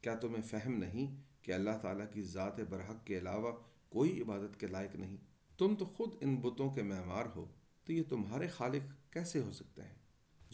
کیا 0.00 0.14
تمہیں 0.14 0.42
فہم 0.42 0.72
نہیں 0.72 1.16
کہ 1.42 1.52
اللہ 1.52 1.70
تعالیٰ 1.82 2.06
کی 2.12 2.22
ذات 2.22 2.60
برحق 2.60 3.06
کے 3.06 3.18
علاوہ 3.18 3.52
کوئی 3.88 4.22
عبادت 4.22 4.60
کے 4.60 4.66
لائق 4.66 4.96
نہیں؟ 4.96 5.16
تم 5.58 5.74
تو 5.74 5.84
خود 5.84 6.14
ان 6.20 6.36
بتوں 6.36 6.70
کے 6.70 6.82
معمار 6.82 7.26
ہو، 7.36 7.46
تو 7.84 7.92
یہ 7.92 8.02
تمہارے 8.08 8.48
خالق 8.48 9.12
کیسے 9.12 9.40
ہو 9.40 9.52
سکتے 9.52 9.82
ہیں؟ 9.82 9.94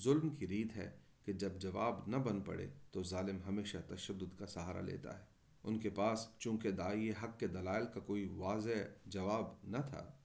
ظلم 0.00 0.30
کی 0.30 0.48
ریت 0.48 0.76
ہے 0.76 0.98
کہ 1.24 1.32
جب 1.32 1.52
جواب 1.58 2.00
نہ 2.06 2.16
بن 2.16 2.40
پڑے 2.40 2.68
تو 2.90 3.02
ظالم 3.02 3.38
ہمیشہ 3.46 3.78
تشدد 3.88 4.38
کا 4.38 4.46
سہارا 4.46 4.80
لیتا 4.80 5.18
ہے۔ 5.18 5.31
ان 5.64 5.78
کے 5.78 5.90
پاس 5.90 6.28
چونکہ 6.38 6.70
دائی 6.70 7.10
حق 7.10 7.40
کے 7.40 7.46
دلائل 7.46 7.86
کا 7.94 8.00
کوئی 8.00 8.28
واضح 8.28 8.70
جواب 9.06 9.46
نہ 9.64 9.76
تھا، 9.76 10.16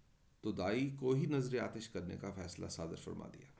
تو 0.41 0.51
دائی 0.51 0.89
کو 0.89 1.13
ہی 1.13 1.25
نظر 1.25 1.59
آتش 1.59 1.89
کرنے 1.89 2.17
کا 2.17 2.31
فیصلہ 2.31 2.67
صادر 2.67 2.95
فرما 2.95 3.27
دیا۔ 3.27 3.51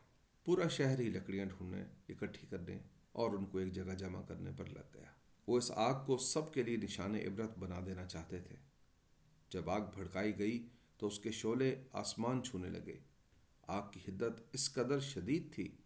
پورا 0.46 0.68
شہر 0.68 1.00
ہی 1.00 1.10
لکڑیاں 1.10 1.46
ڈھونڈنے، 1.46 1.84
اکٹھی 2.10 2.48
کرنے 2.48 2.80
اور 3.12 3.32
ان 3.32 3.46
کو 3.46 3.58
ایک 3.58 3.74
جگہ 3.74 3.94
جمع 3.94 4.22
کرنے 4.22 4.52
پر 4.58 4.66
لگ 4.66 4.94
گیا۔ 4.94 5.12
وہ 5.48 5.58
اس 5.58 5.72
آگ 5.76 6.06
کو 6.06 6.18
سب 6.18 6.54
کے 6.54 6.64
لیے 6.64 6.78
نشان 6.78 7.16
عبرت 7.16 7.58
بنا 7.58 7.80
دینا 7.86 8.06
چاہتے 8.06 8.40
تھے۔ 8.40 8.56
جب 9.50 9.70
آگ 9.70 9.82
بھڑکائی 9.94 10.40
گئی 10.40 10.68
تو 10.98 11.08
اس 11.08 11.20
کے 11.20 11.32
شعلے 11.32 11.84
آسمان 11.94 12.44
چھونے 12.44 12.70
لگے۔ 12.70 13.00
آگ 13.62 13.92
کی 13.92 14.00
حدت 14.08 14.42
اس 14.54 14.74
قدر 14.74 15.00
شدید 15.00 15.56
تھی 15.56 15.78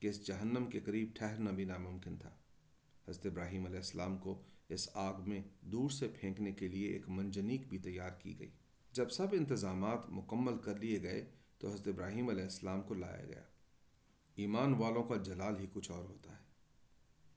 کہ 0.00 0.08
اس 0.08 0.26
جہنم 0.26 0.66
کے 0.66 0.80
قریب 0.80 1.10
ٹھہرنا 1.14 1.50
بھی 1.50 1.64
ناممکن 1.64 2.16
تھا۔ 2.16 2.36
حضرت 3.08 3.26
ابراہیم 3.26 3.64
علیہ 3.66 3.76
السلام 3.76 4.18
کو 4.18 4.42
اس 4.70 4.88
آگ 4.94 5.14
میں 5.26 5.42
دور 5.60 5.90
سے 5.90 6.08
پھینکنے 6.08 6.52
کے 6.52 6.68
لیے 6.68 6.88
ایک 6.88 7.08
منجنیک 7.08 7.68
بھی 7.68 7.78
تیار 7.78 8.10
کی 8.10 8.38
گئی۔ 8.38 8.50
جب 8.92 9.10
سب 9.10 9.26
انتظامات 9.32 10.10
مکمل 10.10 10.58
کر 10.58 10.76
لیے 10.76 11.02
گئے 11.02 11.30
تو 11.58 11.72
حضرت 11.72 11.88
ابراہیم 11.88 12.28
علیہ 12.28 12.42
السلام 12.42 12.82
کو 12.82 12.94
لایا 12.94 13.24
گیا۔ 13.24 13.42
ایمان 14.36 14.74
والوں 14.74 15.04
کا 15.04 15.16
جلال 15.16 15.60
ہی 15.60 15.66
کچھ 15.72 15.90
اور 15.90 16.04
ہوتا 16.04 16.32
ہے۔ 16.32 16.42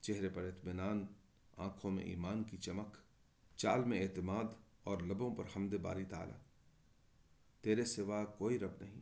چہرے 0.02 0.30
پر 0.30 0.42
اطمینان، 0.42 1.06
آنکھوں 1.58 1.92
میں 1.92 2.04
ایمان 2.04 2.44
کی 2.44 2.58
چمک، 2.58 2.98
چال 3.56 3.84
میں 3.84 4.04
اعتماد 4.04 4.44
اور 4.84 5.02
لبوں 5.02 5.36
پر 5.36 5.44
حمد 5.56 5.74
باری 5.74 6.06
تعالی۔ 6.06 6.38
تیرے 7.62 7.86
سوا 7.86 8.26
کوئی 8.26 8.60
رب 8.60 8.74
نہیں، 8.82 9.02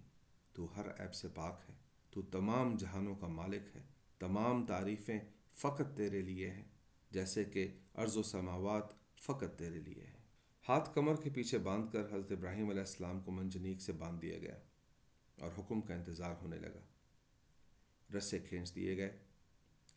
تو 0.53 0.75
ہر 0.75 0.89
عیب 0.89 1.13
سے 1.13 1.27
پاک 1.27 1.61
ہے، 1.69 1.73
تو 2.09 2.21
تمام 2.21 2.75
جہانوں 2.75 3.15
کا 3.15 3.27
مالک 3.27 3.75
ہے، 3.75 3.81
تمام 4.19 4.65
تعریفیں 4.65 5.19
فقط 5.53 5.97
تیرے 5.97 6.21
لیے 6.21 6.51
ہیں۔ 6.51 6.70
جیسے 7.11 7.43
کہ 7.43 7.67
ارض 7.95 8.17
و 8.17 8.23
سماوات 8.23 8.83
فقط 9.21 9.59
تیرے 9.59 9.79
لیے 9.79 10.03
ہیں۔ 10.03 10.21
ہاتھ 10.69 10.95
کمر 10.95 11.21
کے 11.21 11.29
پیچھے 11.29 11.57
باندھ 11.57 11.91
کر 11.91 11.99
حضرت 11.99 12.31
ابراہیم 12.31 12.69
علیہ 12.69 12.79
السلام 12.79 13.19
کو 13.19 13.31
منجنیک 13.31 13.81
سے 13.81 13.91
باندھ 13.93 14.21
دیا 14.21 14.37
گیا 14.37 14.59
اور 15.39 15.51
حکم 15.57 15.81
کا 15.81 15.93
انتظار 15.93 16.35
ہونے 16.41 16.57
لگا۔ 16.57 16.79
رسے 18.17 18.39
کھینچ 18.39 18.75
دیے 18.75 18.97
گئے، 18.97 19.17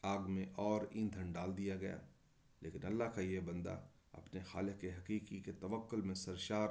آگ 0.02 0.30
میں 0.30 0.46
اور 0.54 0.82
ایندھن 0.90 1.32
ڈال 1.32 1.56
دیا 1.56 1.76
گیا۔ 1.76 1.98
لیکن 2.60 2.86
اللہ 2.86 3.04
کا 3.04 3.20
یہ 3.20 3.40
بندہ 3.40 3.86
اپنے 4.12 4.40
خالق 4.40 4.84
حقیقی 4.84 5.40
کے 5.40 5.52
توکل 5.52 6.00
میں 6.00 6.14
سرشار، 6.14 6.68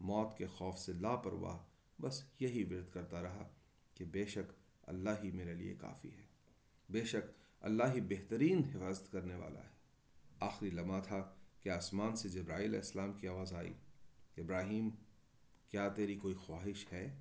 موت 0.00 0.38
کے 0.38 0.46
خوف 0.46 0.78
سے 0.78 0.92
لاپرواہ، 0.92 1.58
بس 2.02 2.22
یہی 2.40 2.64
ورد 2.64 2.90
کرتا 2.90 3.22
رہا 3.22 3.48
کہ 3.94 4.04
بے 4.04 4.26
شک 4.26 4.52
اللہ 4.82 5.10
ہی 5.24 5.30
میرے 5.30 5.54
لیے 5.54 5.74
کافی 5.74 6.10
ہے۔ 6.14 6.24
بے 6.88 7.04
شک 7.04 7.30
اللہ 7.60 7.82
ہی 7.94 8.00
بہترین 8.00 8.58
حفاظت 8.58 9.12
کرنے 9.12 9.34
والا 9.34 9.64
ہے۔ 9.64 9.73
آخری 10.40 10.70
لمحہ 10.70 11.00
تھا 11.00 11.34
کہ 11.60 11.68
آسمان 11.68 12.16
سے 12.16 12.28
جبرائیل 12.28 12.68
علیہ 12.68 12.78
السلام 12.78 13.12
کی 13.12 13.28
آواز 13.28 13.52
آئی، 13.52 13.72
ابراہیم، 14.36 14.90
کیا 15.68 15.88
تیری 15.88 16.16
کوئی 16.16 16.34
خواہش 16.34 16.92
ہے؟ 16.92 17.20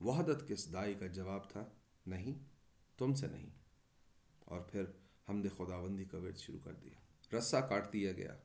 وحدت 0.00 0.48
کس 0.48 0.72
دائی 0.72 0.94
کا 0.94 1.06
جواب 1.06 1.50
تھا؟ 1.50 1.64
نہیں، 2.06 2.44
تم 2.98 3.14
سے 3.14 3.26
نہیں۔ 3.26 3.50
اور 4.40 4.60
پھر 4.60 4.84
حمد 5.28 5.46
خداوندی 5.56 6.04
کا 6.04 6.18
ورد 6.18 6.36
شروع 6.36 6.58
کر 6.64 6.72
دیا۔ 6.72 6.94
رسہ 7.38 7.56
کاٹ 7.56 7.92
دیا 7.92 8.12
گیا، 8.12 8.36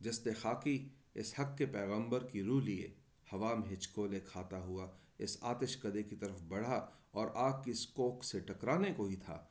جس 0.00 0.28
خاکی 0.40 0.88
اس 1.14 1.34
حق 1.40 1.58
کے 1.58 1.66
پیغمبر 1.66 2.26
کی 2.26 2.42
روح 2.42 2.62
لیے، 2.62 2.94
ہوا 3.32 3.54
میں 3.54 3.72
ہچکولے 3.72 4.20
کھاتا 4.20 4.58
ہوا، 4.58 4.90
اس 5.18 5.36
آتش 5.40 5.80
قدے 5.80 6.02
کی 6.02 6.16
طرف 6.16 6.42
بڑھا، 6.42 6.90
اور 7.10 7.28
آگ 7.34 7.62
کی 7.62 7.70
اس 7.70 7.86
کوک 7.86 8.24
سے 8.24 8.40
ٹکرانے 8.40 8.92
کو 8.96 9.06
ہی 9.06 9.16
تھا 9.16 9.46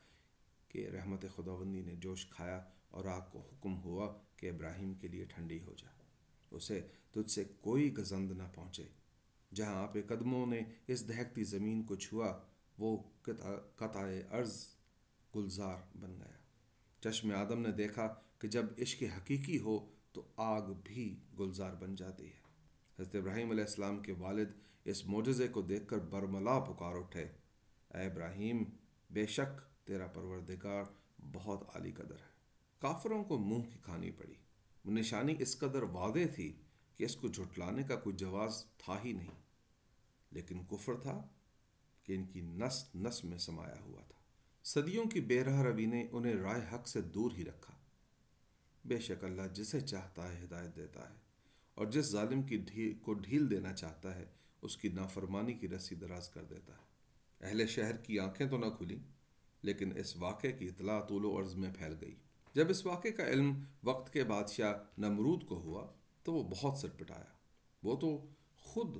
کہ 0.68 0.88
رحمت 0.88 1.24
خداوندی 1.36 1.82
نے 1.82 1.94
جوش 1.94 2.26
کھایا 2.26 2.64
اور 2.90 3.04
آگ 3.04 3.20
کو 3.32 3.38
حکم 3.38 3.82
ہوا 3.82 4.18
کہ 4.36 4.50
ابراہیم 4.50 4.94
کے 4.94 5.08
لیے 5.08 5.24
ٹھنڈی 5.24 5.60
ہو 5.60 5.74
جا۔ 5.78 5.88
اسے 6.50 6.88
تجھ 7.10 7.30
سے 7.30 7.44
کوئی 7.60 7.94
گزند 7.94 8.30
نہ 8.30 8.42
پہنچے۔ 8.54 8.88
جہاں 9.54 9.74
آپ 9.74 9.92
قدموں 10.08 10.46
نے 10.46 10.60
اس 10.86 11.08
دہکتی 11.08 11.44
زمین 11.44 11.82
کو 11.82 11.96
چھوا، 11.96 12.42
وہ 12.78 13.02
قطع 13.76 14.10
عرض 14.30 14.66
گلزار 15.36 15.96
بن 15.96 16.16
گیا۔ 16.16 16.36
چشم 17.00 17.32
آدم 17.34 17.60
نے 17.60 17.72
دیکھا 17.72 18.14
کہ 18.38 18.48
جب 18.48 18.64
عشق 18.78 19.02
حقیقی 19.16 19.58
ہو 19.58 19.90
تو 20.12 20.22
آگ 20.36 20.72
بھی 20.84 21.20
گلزار 21.38 21.74
بن 21.74 21.94
جاتی 21.94 22.26
ہے۔ 22.26 22.40
حضرت 22.98 23.14
ابراہیم 23.14 23.50
علیہ 23.50 23.64
السلام 23.64 23.98
کے 23.98 24.12
والد 24.12 24.48
اس 24.84 25.06
معجزے 25.06 25.48
کو 25.48 25.62
دیکھ 25.62 25.88
کر 25.88 25.98
برملا 25.98 26.58
پکار 26.58 26.94
اٹھے۔ 26.96 27.22
اے 27.94 28.04
ابراہیم، 28.06 28.64
بے 29.10 29.26
شک 29.26 29.86
تیرا 29.86 30.06
پروردگار 30.06 30.84
بہت 31.32 31.62
عالی 31.74 31.92
قدر 31.92 32.16
ہے۔ 32.16 32.29
کافروں 32.80 33.24
کو 33.24 33.38
منہ 33.38 33.62
کی 33.62 33.78
کھانی 33.82 34.10
پڑی۔ 34.10 34.34
نشانی 34.84 35.34
اس 35.38 35.58
قدر 35.58 35.82
واضح 35.82 36.34
تھی 36.34 36.52
کہ 36.96 37.04
اس 37.04 37.16
کو 37.16 37.28
جھٹلانے 37.28 37.82
کا 37.82 37.96
کوئی 37.96 38.16
جواز 38.16 38.64
تھا 38.78 38.98
ہی 39.04 39.12
نہیں۔ 39.12 39.40
لیکن 40.30 40.64
کفر 40.64 40.94
تھا 40.94 41.26
کہ 42.04 42.12
ان 42.12 42.24
کی 42.24 42.40
نس 42.40 42.88
نس 42.94 43.24
میں 43.24 43.38
سمایا 43.38 43.80
ہوا 43.80 44.02
تھا۔ 44.02 44.20
صدیوں 44.64 45.04
کی 45.04 45.20
بے 45.20 45.44
رہ 45.44 45.62
روی 45.62 45.86
نے 45.86 46.06
انہیں 46.12 46.34
رائے 46.34 46.62
حق 46.72 46.88
سے 46.88 47.00
دور 47.00 47.30
ہی 47.36 47.44
رکھا۔ 47.44 47.74
بے 48.84 48.98
شک 48.98 49.24
اللہ 49.24 49.42
جسے 49.54 49.80
چاہتا 49.80 50.32
ہے 50.32 50.44
ہدایت 50.44 50.76
دیتا 50.76 51.10
ہے 51.10 51.14
اور 51.74 51.86
جس 51.86 52.04
ظالم 52.04 52.42
کی 52.42 52.56
ڈھیل 52.56 52.94
کو 52.94 53.12
ڈھیل 53.12 53.50
دینا 53.50 53.72
چاہتا 53.72 54.14
ہے، 54.14 54.26
اس 54.62 54.76
کی 54.76 54.88
نافرمانی 54.88 55.54
کی 55.54 55.68
رسی 55.68 55.94
دراز 55.94 56.28
کر 56.28 56.44
دیتا 56.44 56.72
ہے۔ 56.72 56.90
اہل 57.40 57.66
شہر 57.66 57.96
کی 57.96 58.18
آنکھیں 58.18 58.48
تو 58.48 58.58
نہ 58.58 58.66
کھلیں 58.66 58.98
لیکن 59.62 59.92
اس 59.96 60.16
واقعے 60.16 60.52
کی 60.52 60.66
اطلاع 60.66 61.00
طول 61.00 61.24
و 61.24 61.38
عرض 61.38 61.54
میں 61.54 61.70
پھیل 61.78 61.94
گئی۔ 62.00 62.14
جب 62.54 62.70
اس 62.70 62.86
واقعے 62.86 63.10
کا 63.10 63.28
علم 63.28 63.64
وقت 63.84 64.12
کے 64.12 64.24
بادشاہ 64.24 64.72
نمرود 64.98 65.46
کو 65.46 65.56
ہوا 65.56 65.86
تو 66.22 66.32
وہ 66.32 66.42
بہت 66.42 66.78
سر 66.78 66.88
پٹایا۔ 66.96 67.32
وہ 67.82 67.96
تو 67.96 68.26
خود 68.56 68.96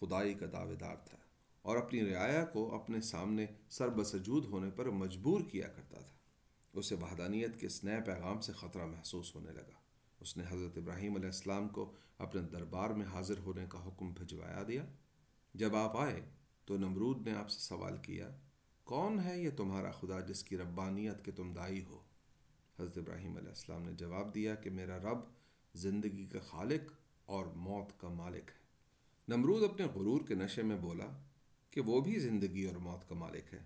خدائی 0.00 0.34
کا 0.34 0.46
دعوے 0.52 0.74
دار 0.74 0.96
تھا 0.96 1.18
اور 1.62 1.76
اپنی 1.76 2.14
رعایا 2.14 2.44
کو 2.44 2.74
اپنے 2.74 3.00
سامنے 3.00 3.46
سر 3.68 3.88
بسجود 3.88 4.44
ہونے 4.44 4.70
پر 4.70 4.90
مجبور 4.90 5.40
کیا 5.40 5.68
کرتا 5.68 6.00
تھا۔ 6.00 6.12
اسے 6.72 6.94
وحدانیت 6.94 7.60
کے 7.60 7.66
اس 7.66 7.84
نئے 7.84 8.00
پیغام 8.06 8.40
سے 8.40 8.52
خطرہ 8.52 8.86
محسوس 8.86 9.34
ہونے 9.34 9.52
لگا۔ 9.52 9.80
اس 10.20 10.36
نے 10.36 10.44
حضرت 10.48 10.78
ابراہیم 10.78 11.14
علیہ 11.14 11.26
السلام 11.26 11.68
کو 11.68 11.92
اپنے 12.18 12.42
دربار 12.42 12.90
میں 12.90 13.06
حاضر 13.06 13.38
ہونے 13.38 13.66
کا 13.68 13.86
حکم 13.86 14.12
بھجوایا 14.12 14.62
دیا۔ 14.68 14.86
جب 15.54 15.76
آپ 15.76 15.96
آئے 15.96 16.20
تو 16.64 16.76
نمرود 16.76 17.26
نے 17.26 17.32
آپ 17.32 17.50
سے 17.50 17.60
سوال 17.60 17.96
کیا، 17.96 18.30
کون 18.84 19.20
ہے 19.20 19.42
یہ 19.42 19.50
تمہارا 19.50 19.90
خدا 19.90 20.20
جس 20.20 20.44
کی 20.44 20.56
ربانیت 20.56 21.24
کے 21.24 21.32
تم 21.32 21.52
دائی 21.52 21.84
ہو؟ 21.84 22.00
حضرت 22.78 22.98
ابراہیم 22.98 23.36
علیہ 23.36 23.48
السلام 23.48 23.82
نے 23.82 23.92
جواب 23.92 24.34
دیا 24.34 24.54
کہ 24.54 24.70
میرا 24.70 24.98
رب 24.98 25.18
زندگی 25.74 26.26
کا 26.26 26.38
خالق 26.40 26.92
اور 27.26 27.46
موت 27.46 28.00
کا 28.00 28.08
مالک 28.08 28.50
ہے۔ 28.50 28.62
نمرود 29.28 29.62
اپنے 29.62 29.86
غرور 29.86 30.20
کے 30.28 30.34
نشے 30.34 30.62
میں 30.62 30.76
بولا 30.76 31.06
کہ 31.70 31.80
وہ 31.80 32.00
بھی 32.00 32.18
زندگی 32.18 32.64
اور 32.64 32.76
موت 32.76 33.08
کا 33.08 33.14
مالک 33.14 33.54
ہے۔ 33.54 33.64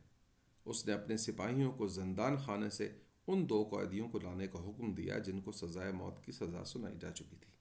اس 0.65 0.87
نے 0.87 0.93
اپنے 0.93 1.17
سپاہیوں 1.17 1.73
کو 1.73 1.87
زندان 1.87 2.37
خانے 2.37 2.71
سے 2.71 2.93
ان 3.27 3.49
دو 3.49 3.69
قیدیوں 3.71 4.09
کو 4.09 4.19
لانے 4.19 4.47
کا 4.47 4.59
حکم 4.59 4.93
دیا 4.93 5.19
جن 5.19 5.41
کو 5.41 5.53
سزائے 5.53 5.93
موت 5.93 6.25
کی 6.25 6.33
سزا 6.33 6.65
سنائی 6.65 6.97
جا 7.01 7.11
چکی 7.11 7.37
تھی۔ 7.41 7.53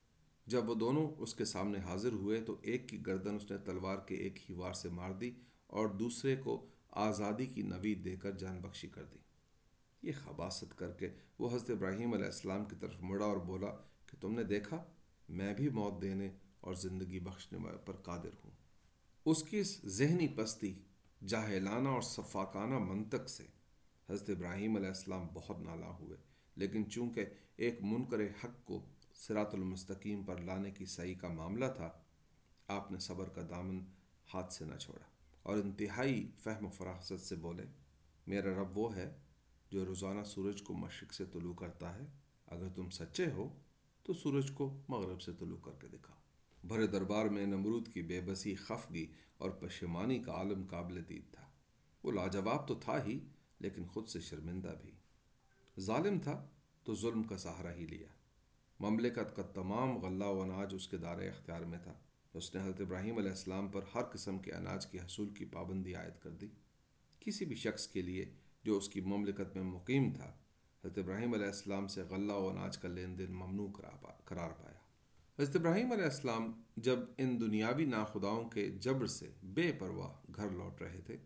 جب 0.48 0.70
وہ 0.70 0.75
دونوں 0.75 1.12
اس 1.18 1.36
کے 1.36 1.46
سامنے 1.46 1.80
حاضر 1.80 2.12
ہوئے 2.12 2.42
تو 2.42 2.56
ایک 2.62 2.90
کی 2.90 3.06
گردن 3.06 3.36
اس 3.36 3.52
نے 3.52 3.58
تلوار 3.58 3.98
کے 3.98 4.16
ایک 4.16 4.50
ہی 4.50 4.56
وار 4.56 4.74
سے 4.74 4.90
مار 4.90 5.12
دی 5.12 5.32
اور 5.68 5.88
دوسرے 5.88 6.36
کو 6.36 6.66
آزادی 6.92 7.46
کی 7.46 7.62
نوید 7.62 8.06
دے 8.06 8.16
کر 8.16 8.32
جان 8.32 8.60
بخشی 8.60 8.88
کر 8.88 9.04
دی۔ 9.04 9.18
یہ 10.06 10.12
خباست 10.24 10.78
کر 10.78 10.92
کے 10.92 11.10
وہ 11.40 11.50
حضرت 11.50 11.70
ابراہیم 11.70 12.14
علیہ 12.14 12.26
السلام 12.26 12.66
کی 12.66 12.76
طرف 12.80 13.02
مڑا 13.02 13.26
اور 13.26 13.38
بولا 13.46 13.72
کہ 14.08 14.22
تم 14.22 14.34
نے 14.34 14.44
دیکھا، 14.44 14.84
میں 15.30 15.54
بھی 15.54 15.70
موت 15.70 16.02
دینے 16.02 16.30
اور 16.62 16.74
زندگی 16.76 17.20
بخشنے 17.20 17.58
پر 17.86 17.96
قادر 18.04 18.34
ہوں۔ 18.44 18.52
اس 19.26 19.44
کی 19.44 19.60
اس 19.60 19.80
ذہنی 19.88 20.28
پستی، 20.28 20.74
جاہلانہ 21.22 21.90
اور 21.90 22.02
صفاقانہ 22.02 22.78
منطق 22.82 23.30
سے 23.30 23.46
حضرت 24.10 24.30
ابراہیم 24.30 24.76
علیہ 24.76 24.88
السلام 24.88 25.28
بہت 25.34 25.60
نالا 25.60 25.90
ہوئے، 26.00 26.18
لیکن 26.58 26.90
چونکہ 26.90 27.26
ایک 27.58 27.82
منکر 27.82 28.22
حق 28.44 28.64
کو 28.66 28.80
سرات 29.16 29.54
المستقیم 29.56 30.24
پر 30.24 30.42
لانے 30.42 30.72
کی 30.72 30.86
صحیح 30.86 31.16
کا 31.16 31.28
معاملہ 31.30 31.66
تھا، 31.76 31.90
آپ 32.70 32.92
نے 32.92 33.00
صبر 33.00 33.30
کا 33.30 33.42
دامن 33.50 33.80
ہاتھ 34.34 34.54
سے 34.54 34.66
نہ 34.66 34.78
چھوڑا 34.78 35.06
اور 35.44 35.58
انتہائی 35.58 36.26
فہم 36.44 36.66
و 36.66 36.70
فراست 36.70 37.22
سے 37.22 37.36
بولے، 37.36 37.66
میرا 38.28 38.54
رب 38.54 38.78
وہ 38.78 38.96
ہے 38.96 39.12
جو 39.75 39.86
روزانہ 39.86 40.24
سورج 40.24 40.62
کو 40.62 40.74
مشرق 40.74 41.13
سے 41.13 41.25
طلوع 41.25 41.53
کرتا 41.53 41.96
ہے، 41.96 42.05
اگر 42.46 42.70
تم 42.70 42.89
سچے 42.89 43.32
ہو، 43.32 43.60
تو 44.03 44.13
سورج 44.13 44.51
کو 44.51 44.82
مغرب 44.89 45.22
سے 45.22 45.32
طلوع 45.39 45.58
کر 45.58 45.72
کے 45.82 45.88
دکھا 45.88 46.13
بھرے 46.63 46.88
دربار 46.88 47.25
میں 47.25 47.46
نمرود 47.46 47.94
کی 47.94 48.01
بے 48.01 48.22
بسی، 48.22 48.55
خفگی 48.55 49.08
اور 49.38 49.50
پشمانی 49.50 50.20
کا 50.20 50.32
عالم 50.32 50.67
قابل 50.67 51.01
دید 51.10 51.34
تھا۔ 51.34 51.50
وہ 52.03 52.12
لاجواب 52.12 52.67
تو 52.67 52.75
تھا 52.75 53.05
ہی، 53.05 53.20
لیکن 53.60 53.86
خود 53.86 54.08
سے 54.08 54.20
شرمندہ 54.20 54.75
بھی۔ 54.82 54.91
ظالم 55.79 56.20
تھا 56.20 56.48
تو 56.84 56.96
ظلم 56.96 57.24
کا 57.24 57.38
سہارا 57.38 57.74
ہی 57.74 57.88
لیا۔ 57.88 58.08
مملکت 58.79 59.36
کا 59.36 59.44
تمام 59.44 59.98
غلہ 59.98 60.25
و 60.25 60.41
اناج 60.41 60.75
اس 60.75 60.88
کے 60.88 60.98
دار 60.98 61.17
اختیار 61.17 61.62
میں 61.62 61.79
تھا۔ 61.84 61.94
اس 62.34 62.55
نے 62.55 62.62
حضرت 62.62 62.82
ابراہیم 62.82 63.17
علیہ 63.17 63.29
السلام 63.29 63.67
پر 63.67 63.82
ہر 63.96 64.03
قسم 64.03 64.39
کے 64.39 64.51
اناج 64.51 64.88
کے 64.88 65.00
حصول 65.00 65.29
کی 65.29 65.46
پابندی 65.46 65.96
عائد 65.96 66.22
کر 66.22 66.32
دی۔ 66.32 66.48
کسی 67.20 67.46
بھی 67.46 67.55
شخص 67.55 67.88
کے 67.88 68.01
لیے 68.01 68.25
جو 68.65 68.77
اس 68.77 68.89
کی 68.89 69.01
مملکت 69.01 69.55
میں 69.55 69.63
مقیم 69.63 70.12
تھا، 70.12 70.34
حضرت 70.84 70.98
ابراہیم 70.98 71.34
علیہ 71.34 71.45
السلام 71.45 71.88
سے 71.88 72.01
غلہ 72.01 72.34
و 72.34 72.50
اناج 72.50 72.77
کا 72.77 72.88
لین 72.88 73.17
دین 73.17 73.31
ممنوع 73.31 73.67
قرار 74.25 74.50
پایا۔ 74.50 74.79
حضرت 75.39 75.55
ابراہیم 75.55 75.91
علیہ 75.91 76.03
السلام 76.03 76.51
جب 76.77 77.00
ان 77.17 77.39
دنیاوی 77.39 77.86
ناخداؤں 77.86 78.50
کے 78.50 78.69
جبر 78.69 79.07
سے 79.07 79.29
بے 79.43 79.72
پرواہ 79.79 80.13
گھر 80.36 80.50
لوٹ 80.50 80.81
رہے 80.81 81.01
تھے، 81.01 81.17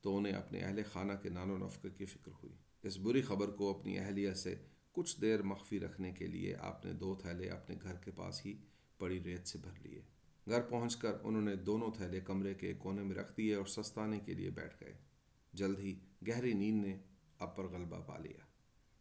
تو 0.00 0.16
انہیں 0.16 0.32
اپنے 0.32 0.60
اہل 0.60 0.80
خانہ 0.92 1.12
کے 1.22 1.28
نان 1.28 1.50
و 1.50 1.58
نفق 1.58 1.86
کی 1.96 2.06
فکر 2.06 2.32
ہوئی۔ 2.32 2.52
اس 2.82 2.98
بری 2.98 3.22
خبر 3.22 3.50
کو 3.50 3.78
اپنی 3.78 3.98
اہلیہ 3.98 4.34
سے 4.34 4.54
کچھ 4.92 5.20
دیر 5.20 5.42
مخفی 5.42 5.80
رکھنے 5.80 6.12
کے 6.12 6.26
لیے 6.26 6.54
آپ 6.60 6.84
نے 6.86 6.92
دو 6.92 7.14
تھیلے 7.14 7.50
اپنے 7.50 7.76
گھر 7.82 7.94
کے 7.94 8.10
پاس 8.10 8.46
ہی 8.46 8.56
پڑی 8.98 9.22
ریت 9.24 9.48
سے 9.48 9.58
بھر 9.58 9.80
لیے۔ 9.82 10.02
گھر 10.48 10.60
پہنچ 10.60 10.96
کر 10.96 11.12
انہوں 11.22 11.42
نے 11.42 11.56
دونوں 11.56 11.90
تھیلے 11.96 12.20
کمرے 12.20 12.54
کے 12.54 12.74
کونے 12.74 13.02
میں 13.02 13.16
رکھ 13.16 13.32
دیے 13.36 13.54
اور 13.54 13.66
سستانے 13.66 14.20
کے 14.20 14.34
لیے 14.34 14.50
بیٹھ 14.50 14.76
گئے۔ 14.80 15.09
جلد 15.52 15.78
ہی 15.78 15.98
گہری 16.28 16.52
نیند 16.52 16.84
نے 16.84 16.98
اب 17.38 17.56
پر 17.56 17.64
غلبہ 17.64 18.00
پا 18.00 18.18
لیا۔ 18.18 18.46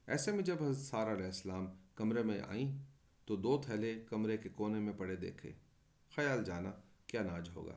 ایسے 0.07 0.31
میں 0.31 0.43
جب 0.43 0.63
حضرت 0.63 0.77
سارا 0.77 1.13
علیہ 1.13 1.25
السلام 1.25 1.67
کمرے 1.95 2.23
میں 2.23 2.41
آئیں 2.47 2.83
تو 3.25 3.35
دو 3.35 3.61
تھیلے 3.65 4.03
کمرے 4.09 4.37
کے 4.37 4.49
کونے 4.49 4.79
میں 4.79 4.93
پڑے 4.93 5.15
دیکھے۔ 5.15 5.51
خیال 6.15 6.43
جانا 6.43 6.71
کیا 7.07 7.23
ناج 7.23 7.49
ہوگا۔ 7.55 7.75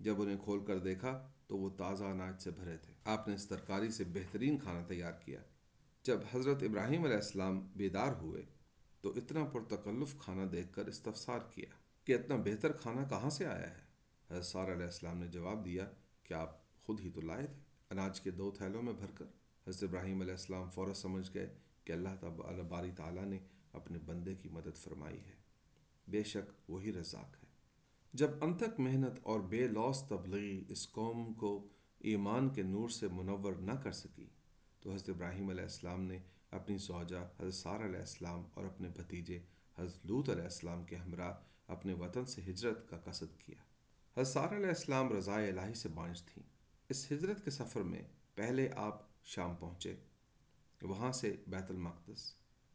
جب 0.00 0.22
انہیں 0.22 0.36
کھول 0.44 0.64
کر 0.64 0.78
دیکھا 0.78 1.32
تو 1.46 1.58
وہ 1.58 1.70
تازہ 1.70 2.04
اناج 2.04 2.42
سے 2.42 2.50
بھرے 2.50 2.76
تھے۔ 2.76 2.92
آپ 3.04 3.28
نے 3.28 3.34
اس 3.34 3.48
ترکاری 3.48 3.90
سے 3.90 4.04
بہترین 4.04 4.58
کھانا 4.58 4.82
تیار 4.88 5.12
کیا۔ 5.12 5.40
جب 6.02 6.18
حضرت 6.34 6.62
ابراہیم 6.62 7.04
علیہ 7.04 7.16
السلام 7.16 7.60
بیدار 7.60 8.12
ہوئے 8.12 8.42
تو 9.00 9.10
اتنا 9.10 9.44
پرتکلف 9.44 10.18
کھانا 10.18 10.44
دیکھ 10.52 10.72
کر 10.72 10.86
استفسار 10.86 11.38
کیا 11.54 11.66
کہ 12.04 12.14
اتنا 12.14 12.36
بہتر 12.36 12.72
کھانا 12.72 13.04
کہاں 13.04 13.30
سے 13.30 13.46
آیا 13.46 13.70
ہے؟ 13.70 13.82
حضرت 14.30 14.44
سار 14.44 14.72
علیہ 14.72 14.84
السلام 14.84 15.18
نے 15.18 15.28
جواب 15.28 15.64
دیا 15.64 15.90
کہ 16.22 16.34
آپ 16.34 16.80
خود 16.82 17.00
ہی 17.00 17.10
تو 17.10 17.20
لائے 17.20 17.46
تھے۔ 17.46 17.67
اناج 17.90 18.20
کے 18.20 18.30
دو 18.30 18.50
تھیلوں 18.50 18.82
میں 18.82 18.92
بھر 18.92 19.10
کر 19.14 19.24
حضرت 19.68 19.88
ابراہیم 19.88 20.20
علیہ 20.20 20.32
السلام 20.32 20.70
فوراً 20.70 20.94
سمجھ 20.94 21.30
گئے 21.34 21.54
کہ 21.84 21.92
اللہ 21.92 22.08
باری 22.68 22.90
تعالیٰ 22.96 23.24
نے 23.24 23.38
اپنے 23.72 23.98
بندے 23.98 24.34
کی 24.34 24.48
مدد 24.48 24.76
فرمائی 24.76 25.20
ہے۔ 25.20 25.34
بے 26.08 26.24
شک 26.24 26.70
وہی 26.70 26.92
رزاق 26.92 27.36
ہے۔ 27.42 27.48
جب 28.12 28.30
انتک 28.40 28.80
محنت 28.80 29.18
اور 29.22 29.40
بے 29.40 29.68
لوس 29.68 30.02
تبلیغی 30.08 30.64
اس 30.68 30.92
قوم 30.92 31.32
کو 31.32 31.68
ایمان 31.98 32.48
کے 32.48 32.62
نور 32.62 32.88
سے 32.88 33.08
منور 33.08 33.52
نہ 33.52 33.72
کر 33.72 33.92
سکی، 33.92 34.26
تو 34.80 34.92
حضرت 34.92 35.08
ابراہیم 35.08 35.48
علیہ 35.48 35.62
السلام 35.62 36.02
نے 36.02 36.18
اپنی 36.50 36.78
سوجا 36.78 37.22
حضرت 37.22 37.54
سار 37.54 37.80
علیہ 37.80 38.00
السلام 38.00 38.42
اور 38.54 38.64
اپنے 38.64 38.88
بھتیجے 38.88 39.40
حضرت 39.78 40.06
لوت 40.06 40.28
علیہ 40.28 40.42
السلام 40.42 40.84
کے 40.84 40.96
ہمراہ 40.96 41.32
اپنے 41.66 41.92
وطن 41.92 42.26
سے 42.26 42.40
ہجرت 42.40 42.88
کا 42.88 42.96
قصد 42.96 43.40
کیا۔ 43.40 43.62
حضرت 44.20 44.26
سار 44.26 44.56
علیہ 44.56 44.66
السلام 44.66 45.12
رضائے 45.12 45.50
الہی 45.50 45.74
سے 45.74 45.88
بانج 45.88 46.22
تھیں۔ 46.22 46.57
اس 46.88 47.12
ہجرت 47.12 47.44
کے 47.44 47.50
سفر 47.50 47.80
میں 47.80 48.02
پہلے 48.34 48.68
آپ 48.76 49.24
شام 49.24 49.54
پہنچے، 49.56 49.96
وہاں 50.82 51.12
سے 51.12 51.36
بیت 51.46 51.70
المقدس، 51.70 52.34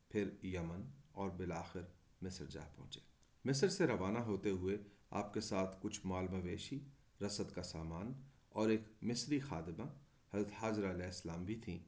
پھر 0.10 0.46
یمن 0.46 0.82
اور 1.12 1.30
بالآخر 1.30 1.82
مصر 2.22 2.46
جا 2.46 2.62
پہنچے۔ 2.76 3.00
مصر 3.46 3.70
سے 3.70 3.88
روانہ 3.88 4.18
ہوتے 4.18 4.50
ہوئے 4.50 4.78
آپ 5.10 5.34
کے 5.34 5.42
ساتھ 5.42 5.78
کچھ 5.82 6.06
مال 6.06 6.28
مویشی، 6.28 6.80
رسد 7.22 7.56
کا 7.56 7.64
سامان 7.64 8.14
اور 8.50 8.70
ایک 8.70 8.82
مصری 9.02 9.40
خادمہ 9.40 9.84
حضرت 10.34 10.52
حاضر 10.62 10.92
علیہ 10.92 11.06
السلام 11.06 11.44
بھی 11.44 11.56
تھیں، 11.56 11.80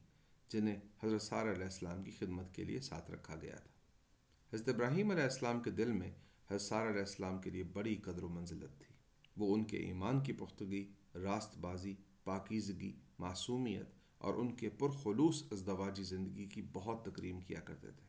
جنہیں 0.48 0.76
حضرت 1.02 1.22
سار 1.22 1.52
علیہ 1.52 1.64
السلام 1.64 2.02
کی 2.02 2.10
خدمت 2.10 2.54
کے 2.54 2.64
لیے 2.64 2.80
ساتھ 2.80 3.10
رکھا 3.10 3.36
گیا 3.36 3.56
تھا۔ 3.56 3.70
حضرت 4.56 4.68
ابراہیم 4.68 5.10
علیہ 5.10 5.22
السلام 5.22 5.60
کے 5.60 5.70
دل 5.70 5.92
میں 5.92 6.10
حضرت 6.50 6.62
سار 6.62 6.88
علیہ 6.88 7.00
السلام 7.00 7.40
کے 7.40 7.50
لیے 7.50 7.62
بڑی 7.62 7.96
قدر 7.96 8.22
و 8.22 8.28
منزلت 8.28 8.78
تھی۔ 8.78 8.94
وہ 9.36 9.54
ان 9.54 9.64
کے 9.64 9.76
ایمان 9.76 10.20
کی 10.20 10.32
پختگی 10.32 10.92
راست 11.14 11.58
بازی 11.58 11.94
پاکیزگی، 12.26 12.92
معصومیت 13.18 13.86
اور 14.18 14.34
ان 14.34 14.54
کے 14.54 14.68
پرخلوص 14.68 15.42
ازدواجی 15.50 16.02
زندگی 16.02 16.46
کی 16.46 16.62
بہت 16.72 17.04
تکریم 17.04 17.40
کیا 17.40 17.60
کرتے 17.60 17.88
تھے۔ 17.90 18.06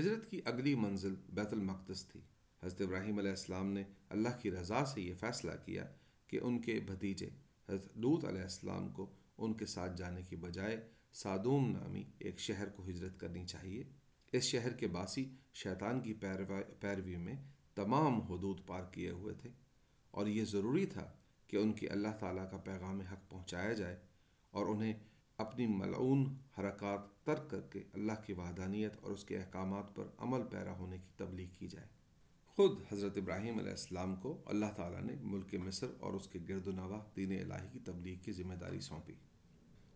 ہجرت 0.00 0.30
کی 0.30 0.40
اگلی 0.44 0.74
منزل 0.74 1.14
بیت 1.28 1.52
المقدس 1.52 2.06
تھی۔ 2.06 2.20
حضرت 2.62 2.80
ابراہیم 2.80 3.18
علیہ 3.18 3.30
السلام 3.30 3.72
نے 3.72 3.84
اللہ 4.08 4.28
کی 4.42 4.50
رضا 4.50 4.84
سے 4.84 5.00
یہ 5.00 5.14
فیصلہ 5.14 5.52
کیا 5.64 5.86
کہ 6.26 6.38
ان 6.42 6.60
کے 6.60 6.80
بھتیجے 6.86 7.30
حضرت 7.68 7.98
لوت 7.98 8.24
علیہ 8.24 8.42
السلام 8.42 8.88
کو 8.88 9.10
ان 9.38 9.54
کے 9.54 9.66
ساتھ 9.66 9.96
جانے 9.96 10.22
کی 10.22 10.36
بجائے 10.36 10.76
سادوم 11.12 11.70
نامی 11.70 12.04
ایک 12.18 12.40
شہر 12.40 12.68
کو 12.68 12.82
ہجرت 12.88 13.20
کرنی 13.20 13.46
چاہیے۔ 13.46 13.84
اس 14.32 14.44
شہر 14.44 14.72
کے 14.72 14.86
باسی 14.86 15.24
شیطان 15.54 16.00
کی 16.00 16.14
پیروی 16.80 17.16
میں 17.16 17.36
تمام 17.74 18.20
حدود 18.20 18.60
پار 18.66 18.82
کیے 18.92 19.10
ہوئے 19.10 19.34
تھے 19.34 19.50
اور 20.10 20.26
یہ 20.26 20.44
ضروری 20.44 20.86
تھا 20.86 21.12
کہ 21.48 21.56
ان 21.56 21.72
کی 21.72 21.88
اللہ 21.88 22.08
تعالیٰ 22.20 22.50
کا 22.50 22.56
پیغام 22.56 23.00
حق 23.00 23.30
پہنچایا 23.30 23.72
جائے 23.72 23.96
اور 24.50 24.66
انہیں 24.66 24.92
اپنی 25.36 25.66
ملعون 25.66 26.36
حرکات 26.58 27.24
ترک 27.24 27.50
کر 27.50 27.60
کے 27.60 27.82
اللہ 27.92 28.12
کی 28.26 28.32
وحدانیت 28.32 28.92
اور 29.02 29.12
اس 29.12 29.24
کے 29.24 29.38
احکامات 29.38 29.96
پر 29.96 30.04
عمل 30.18 30.42
پیرا 30.50 30.72
ہونے 30.72 30.98
کی 30.98 31.08
تبلیغ 31.16 31.48
کی 31.58 31.68
جائے۔ 31.68 31.86
خود 32.46 32.80
حضرت 32.92 33.16
ابراہیم 33.16 33.58
علیہ 33.58 33.70
السلام 33.70 34.16
کو 34.16 34.42
اللہ 34.46 34.66
تعالیٰ 34.76 35.00
نے 35.00 35.14
ملک 35.20 35.54
مصر 35.54 35.86
اور 36.00 36.12
اس 36.12 36.28
کے 36.28 36.38
گرد 36.48 36.66
و 36.66 36.72
نواح 36.72 37.00
دین 37.16 37.32
الہی 37.32 37.68
کی 37.72 37.78
تبلیغ 37.78 38.18
کی 38.18 38.32
ذمہ 38.32 38.54
داری 38.54 38.80
سونپی۔ 38.80 39.14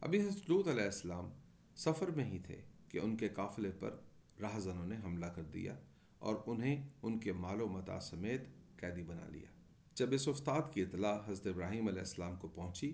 ابھی 0.01 0.21
حضرت 0.21 0.51
لوت 0.51 0.69
علیہ 0.69 0.85
السلام 0.85 1.31
سفر 1.77 2.09
میں 2.09 2.25
ہی 2.25 2.39
تھے 2.39 2.61
کہ 2.89 2.99
ان 2.99 3.17
کے 3.17 3.29
قافلے 3.29 3.71
پر 3.71 3.97
راہ 4.41 4.59
زنوں 4.59 4.87
نے 4.87 4.97
حملہ 5.05 5.27
کر 5.27 5.43
دیا 5.43 5.77
اور 6.19 6.35
انہیں 6.47 6.89
ان 7.03 7.19
کے 7.19 7.33
مال 7.33 7.63
و 7.63 7.69
متا 7.69 8.01
سمیت 8.01 8.41
قیدی 8.77 9.03
بنا 9.03 9.29
لیا۔ 9.29 9.62
جب 9.95 10.13
اس 10.13 10.29
استاد 10.29 10.63
کی 10.73 10.83
اطلاع 10.83 11.19
حضرت 11.27 11.47
ابراہیم 11.47 11.89
علیہ 11.89 11.99
السلام 11.99 12.37
کو 12.37 12.49
پہنچی، 12.49 12.93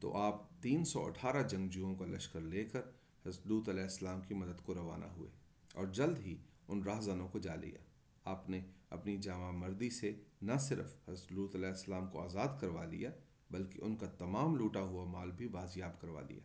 تو 0.00 0.16
آپ 0.16 0.62
تین 0.62 0.84
سو 0.84 1.04
اٹھارہ 1.04 1.48
جنگجوؤں 1.48 1.94
کا 1.94 2.06
لشکر 2.06 2.40
لے 2.40 2.64
کر 2.64 2.80
حضرت 3.26 3.68
علیہ 3.68 3.82
السلام 3.82 4.20
کی 4.20 4.34
مدد 4.34 4.62
کو 4.62 4.74
روانہ 4.74 5.04
ہوئے 5.04 5.30
اور 5.74 5.86
جلد 5.86 6.18
ہی 6.18 6.36
ان 6.68 6.82
راہزنوں 6.82 7.28
کو 7.28 7.38
جا 7.38 7.54
لیا۔ 7.54 7.78
آپ 8.24 8.50
نے 8.50 8.60
اپنی 8.90 9.16
جامع 9.16 9.50
مردی 9.50 9.90
سے 9.90 10.22
نہ 10.42 10.52
صرف 10.60 11.08
حضرت 11.08 11.54
علیہ 11.54 11.68
السلام 11.68 12.06
کو 12.06 12.20
آزاد 12.20 12.48
کروا 12.60 12.84
لیا، 12.84 13.10
بلکہ 13.50 13.78
ان 13.82 13.96
کا 13.96 14.06
تمام 14.06 14.56
لوٹا 14.56 14.80
ہوا 14.80 15.04
مال 15.04 15.30
بھی 15.30 15.48
بازیاب 15.48 16.00
کروا 16.00 16.20
لیا۔ 16.20 16.40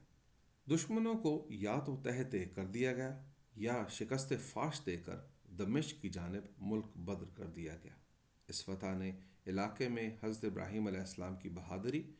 دشمنوں 0.76 1.16
کو 1.16 1.48
یا 1.50 1.80
تو 1.80 2.02
تہتے 2.04 2.46
کر 2.46 2.66
دیا 2.66 2.94
گیا 2.94 3.24
یا 3.56 3.88
شکست 3.90 4.34
فاش 4.50 4.82
دے 4.86 4.98
کر 4.98 5.16
دمشق 5.58 6.02
کی 6.02 6.10
جانب 6.10 6.44
ملک 6.58 6.98
بدر 6.98 7.30
کر 7.34 7.46
دیا 7.46 7.76
گیا۔ 7.84 7.94
اس 8.48 8.66
فتح 8.66 8.98
نے 8.98 9.12
علاقے 9.48 9.90
میں 9.90 10.18
حضرت 10.24 10.44
ابراہیم 10.44 10.88
علیہ 10.88 11.00
السلام 11.00 11.36
کی 11.36 11.50
بہادری 11.50 12.12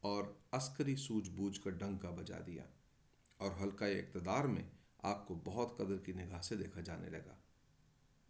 اور 0.00 0.24
عسکری 0.52 0.96
سوجھ 0.96 1.30
بوجھ 1.30 1.60
کا 1.60 1.70
ڈنگ 1.70 1.98
کا 1.98 2.10
بجا 2.10 2.38
دیا 2.46 2.64
اور 3.36 3.50
حلقہ 3.60 3.84
اقتدار 3.84 4.44
میں 4.44 4.62
آپ 4.98 5.28
کو 5.28 5.40
بہت 5.44 5.76
قدر 5.76 5.96
کی 5.96 6.12
نگاہ 6.12 6.40
سے 6.40 6.56
دیکھا 6.56 6.80
جانے 6.80 7.10
لگا۔ 7.10 7.34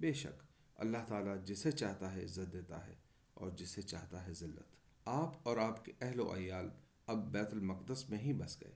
بے 0.00 0.12
شک، 0.12 0.42
اللہ 0.76 0.98
تعالیٰ 1.08 1.44
جسے 1.44 1.70
چاہتا 1.72 2.14
ہے 2.14 2.24
عزت 2.24 2.52
دیتا 2.52 2.86
ہے 2.86 2.94
اور 3.34 3.50
جسے 3.50 3.82
چاہتا 3.82 4.26
ہے 4.26 4.34
ذلت۔ 4.34 4.76
آپ 5.04 5.34
اور 5.42 5.56
آپ 5.56 5.84
کے 5.84 5.92
اہل 6.00 6.20
و 6.20 6.36
عیال 6.36 6.68
اب 7.06 7.32
بیت 7.32 7.48
المقدس 7.52 8.10
میں 8.10 8.18
ہی 8.18 8.32
بس 8.32 8.60
گئے۔ 8.60 8.72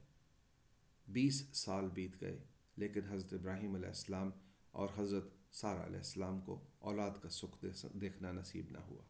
بیس 1.08 1.44
سال 1.52 1.88
بیت 1.88 2.20
گئے، 2.20 2.38
لیکن 2.76 3.00
حضرت 3.08 3.32
ابراہیم 3.32 3.74
علیہ 3.74 3.88
السلام 3.88 4.30
اور 4.70 4.88
حضرت 4.96 5.28
سارا 5.52 5.86
علیہ 5.86 5.96
السلام 5.96 6.40
کو 6.40 6.60
اولاد 6.78 7.10
کا 7.22 7.28
سکھ 7.28 7.64
دیکھنا 7.92 8.32
نصیب 8.32 8.66
نہ 8.70 8.78
ہوا۔ 8.78 9.02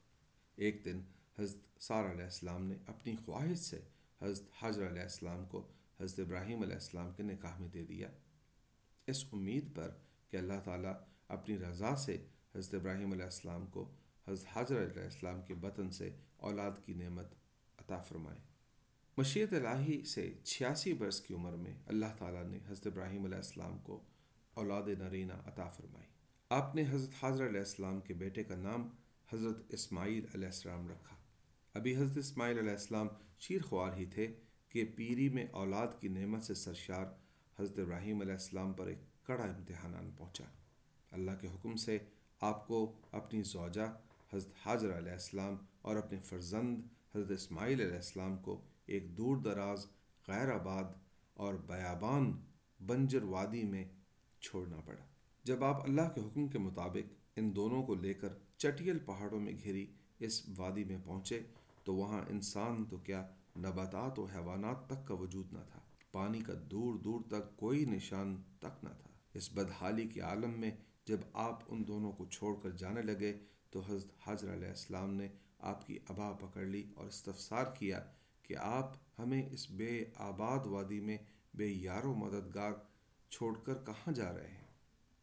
ایک 0.57 0.85
دن 0.85 1.01
حضرت 1.39 1.83
سار 1.83 2.11
علیہ 2.11 2.25
السلام 2.25 2.65
نے 2.65 2.75
اپنی 2.87 3.17
خواہش 3.25 3.59
سے 3.59 3.81
حضرت 4.23 4.49
حضر 4.63 4.89
علیہ 4.89 5.03
السلام 5.03 5.45
کو 5.45 5.69
حضرت 6.01 6.21
ابراہیم 6.21 6.63
علیہ 6.63 6.75
السلام 6.75 7.13
کے 7.13 7.23
نکاح 7.23 7.59
میں 7.59 7.69
دے 7.69 7.85
دیا۔ 7.85 8.09
اس 9.07 9.25
امید 9.33 9.77
پر 9.77 9.91
کہ 10.29 10.37
اللہ 10.37 10.61
تعالیٰ 10.65 10.93
اپنی 11.29 11.59
رضا 11.59 11.97
سے 11.97 12.27
حضرت 12.55 12.75
ابراہیم 12.75 13.13
علیہ 13.13 13.25
السلام 13.25 13.67
کو 13.67 13.91
حضرت 14.29 14.47
حضر 14.53 14.83
علیہ 14.83 15.03
السلام 15.03 15.43
کے 15.43 15.55
بطن 15.55 15.91
سے 15.91 16.11
اولاد 16.37 16.71
کی 16.85 16.95
نعمت 16.95 17.27
عطا 17.79 18.03
فرمائے۔ 18.03 18.39
مشیت 19.17 19.53
الہی 19.53 20.05
سے 20.05 20.35
چھیاسی 20.45 20.93
برس 20.93 21.21
کی 21.21 21.35
عمر 21.35 21.53
میں 21.53 21.75
اللہ 21.87 22.07
تعالیٰ 22.19 22.45
نے 22.45 22.59
حضرت 22.67 22.87
ابراہیم 22.87 23.25
علیہ 23.25 23.37
السلام 23.37 23.79
کو 23.79 24.05
اولاد 24.55 24.83
نرینہ 24.83 25.33
عطا 25.33 25.69
فرمائی۔ 25.69 26.07
آپ 26.49 26.75
نے 26.75 26.85
حضرت 26.91 27.25
حضر 27.25 27.49
علیہ 27.49 27.61
السلام 27.61 28.01
کے 28.01 28.15
بیٹے 28.15 28.45
کا 28.45 28.57
نام 28.57 28.89
حضرت 29.33 29.57
اسماعیل 29.69 30.25
علیہ 30.35 30.47
السلام 30.47 30.89
رکھا۔ 30.89 31.17
ابھی 31.75 31.97
حضرت 31.97 32.17
اسماعیل 32.17 32.59
علیہ 32.59 32.71
السلام 32.71 33.09
شیر 33.39 33.63
خوار 33.63 33.93
ہی 33.97 34.07
تھے 34.07 34.35
کہ 34.69 34.85
پیری 34.97 35.29
میں 35.29 35.47
اولاد 35.47 35.87
کی 36.01 36.09
نعمت 36.09 36.43
سے 36.43 36.55
سرشار 36.55 37.05
حضرت 37.61 37.79
ابراہیم 37.79 38.21
علیہ 38.21 38.33
السلام 38.33 38.73
پر 38.73 38.87
ایک 38.87 38.99
کڑا 39.27 39.45
امتحان 39.45 40.11
پہنچا۔ 40.17 40.45
اللہ 41.11 41.31
کے 41.41 41.49
حکم 41.49 41.77
سے 41.77 41.99
آپ 42.41 42.67
کو 42.67 43.01
اپنی 43.13 43.43
زوجہ 43.43 43.99
حضرت 44.33 44.53
حاضر 44.67 44.99
علیہ 44.99 45.13
السلام 45.13 45.57
اور 45.83 45.97
اپنے 45.97 46.19
فرزند 46.21 46.83
حضرت 47.17 47.31
اسماعیل 47.31 47.81
علیہ 47.81 47.97
السلام 47.97 48.37
کو 48.37 48.61
ایک 48.87 49.17
دور 49.17 49.37
دراز، 49.37 49.87
غیر 50.29 50.53
آباد 50.53 50.85
اور 51.35 51.55
بیابان 51.55 52.33
بنجر 52.87 53.23
وادی 53.23 53.63
میں 53.63 53.85
چھوڑنا 54.41 54.81
پڑا۔ 54.81 55.05
جب 55.45 55.65
آپ 55.65 55.83
اللہ 55.83 56.09
کے 56.15 56.21
حکم 56.21 56.49
کے 56.49 56.59
مطابق 56.59 57.13
ان 57.37 57.57
دونوں 57.57 57.83
کو 57.83 57.95
لے 57.95 58.15
کر 58.15 58.29
چٹیل 58.61 58.99
پہاڑوں 58.99 59.41
میں 59.41 59.53
گھری 59.65 59.87
اس 60.19 60.43
وادی 60.57 60.85
میں 60.85 60.99
پہنچے 61.05 61.41
تو 61.85 61.95
وہاں 61.95 62.23
انسان 62.29 62.85
تو 62.85 62.97
کیا 62.97 63.27
نباتات 63.57 64.19
و 64.19 64.25
حیوانات 64.25 64.87
تک 64.87 65.07
کا 65.07 65.15
وجود 65.15 65.53
نہ 65.53 65.59
تھا، 65.73 65.81
پانی 66.13 66.41
کا 66.41 66.53
دور 66.71 66.95
دور 66.95 67.21
تک 67.29 67.57
کوئی 67.57 67.85
نشان 67.85 68.37
تک 68.59 68.85
نہ 68.85 68.89
تھا۔ 68.89 69.11
اس 69.35 69.53
بدحالی 69.53 70.09
کے 70.09 70.21
عالم 70.21 70.61
میں 70.61 70.71
جب 71.05 71.21
آپ 71.33 71.63
ان 71.69 71.87
دونوں 71.89 72.13
کو 72.13 72.25
چھوڑ 72.27 72.55
کر 72.63 72.71
جانے 72.71 73.03
لگے 73.03 73.33
تو 73.71 73.81
حضرت 73.81 74.29
حضر 74.29 74.53
علیہ 74.53 74.69
السلام 74.69 75.15
نے 75.15 75.29
آپ 75.59 75.87
کی 75.87 75.99
ابا 76.09 76.33
پکڑ 76.33 76.65
لی 76.65 76.83
اور 76.95 77.07
استفسار 77.07 77.65
کیا 77.79 78.01
کہ 78.43 78.57
آپ 78.57 78.93
ہمیں 79.19 79.43
اس 79.51 79.71
بے 79.71 80.05
آباد 80.15 80.67
وادی 80.67 81.01
میں 81.01 81.19
بے 81.55 81.67
یار 81.67 82.05
و 82.05 82.15
مددگار 82.15 82.73
چھوڑ 83.31 83.59
کر 83.59 83.75
کہاں 83.75 84.13
جا 84.13 84.33
رہے 84.33 84.49
ہیں؟ 84.49 84.69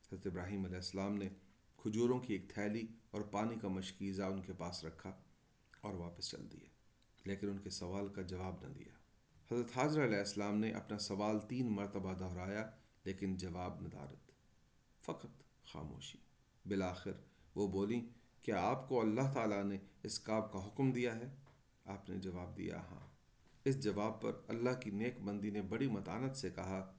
حضرت 0.04 0.28
ابراہیم 0.28 0.66
علیہ 0.66 0.76
السلام 0.76 1.18
نے 1.18 1.30
کھجوروں 1.78 2.20
کی 2.20 2.34
ایک 2.34 2.50
تھیلی 2.50 2.88
اور 3.12 3.22
پانی 3.22 3.56
کا 3.56 3.68
مشکیزہ 3.68 4.24
ان 4.24 4.42
کے 4.42 4.54
پاس 4.54 4.86
رکھا 4.86 5.14
اور 5.82 5.94
واپس 5.94 6.30
چل 6.30 6.48
دیے 6.52 6.68
لیکن 7.26 7.50
ان 7.50 7.58
کے 7.58 7.70
سوال 7.70 8.08
کا 8.08 8.22
جواب 8.22 8.56
نہ 8.62 8.74
دیا۔ 8.74 8.98
حضرت 9.52 9.78
حاضر 9.78 10.06
علیہ 10.06 10.18
السلام 10.18 10.58
نے 10.58 10.72
اپنا 10.72 10.98
سوال 10.98 11.40
تین 11.40 11.72
مرتبہ 11.72 12.14
دہرایا، 12.14 12.70
لیکن 13.04 13.38
جواب 13.38 13.82
ندارت۔ 13.82 14.32
فقط 15.06 15.64
خاموشی۔ 15.66 16.18
بالآخر 16.66 17.12
وہ 17.56 17.68
بولی، 17.68 18.10
کیا 18.42 18.62
آپ 18.62 18.90
کو 18.90 19.02
اللہ 19.02 19.34
تعالیٰ 19.34 19.64
نے 19.64 19.78
اس 20.04 20.20
کام 20.20 20.42
کا 20.52 20.68
حکم 20.68 20.92
دیا 20.92 21.16
ہے؟ 21.16 21.36
آپ 21.86 22.10
نے 22.10 22.18
جواب 22.18 22.58
دیا 22.58 22.78
ہاں۔ 22.78 23.08
اس 23.66 23.84
جواب 23.84 24.22
پر 24.22 24.32
اللہ 24.48 24.80
کی 24.82 24.90
نیک 24.90 25.22
بندی 25.22 25.50
نے 25.50 25.62
بڑی 25.62 25.88
متانت 25.88 26.36
سے 26.36 26.50
کہا، 26.50 26.94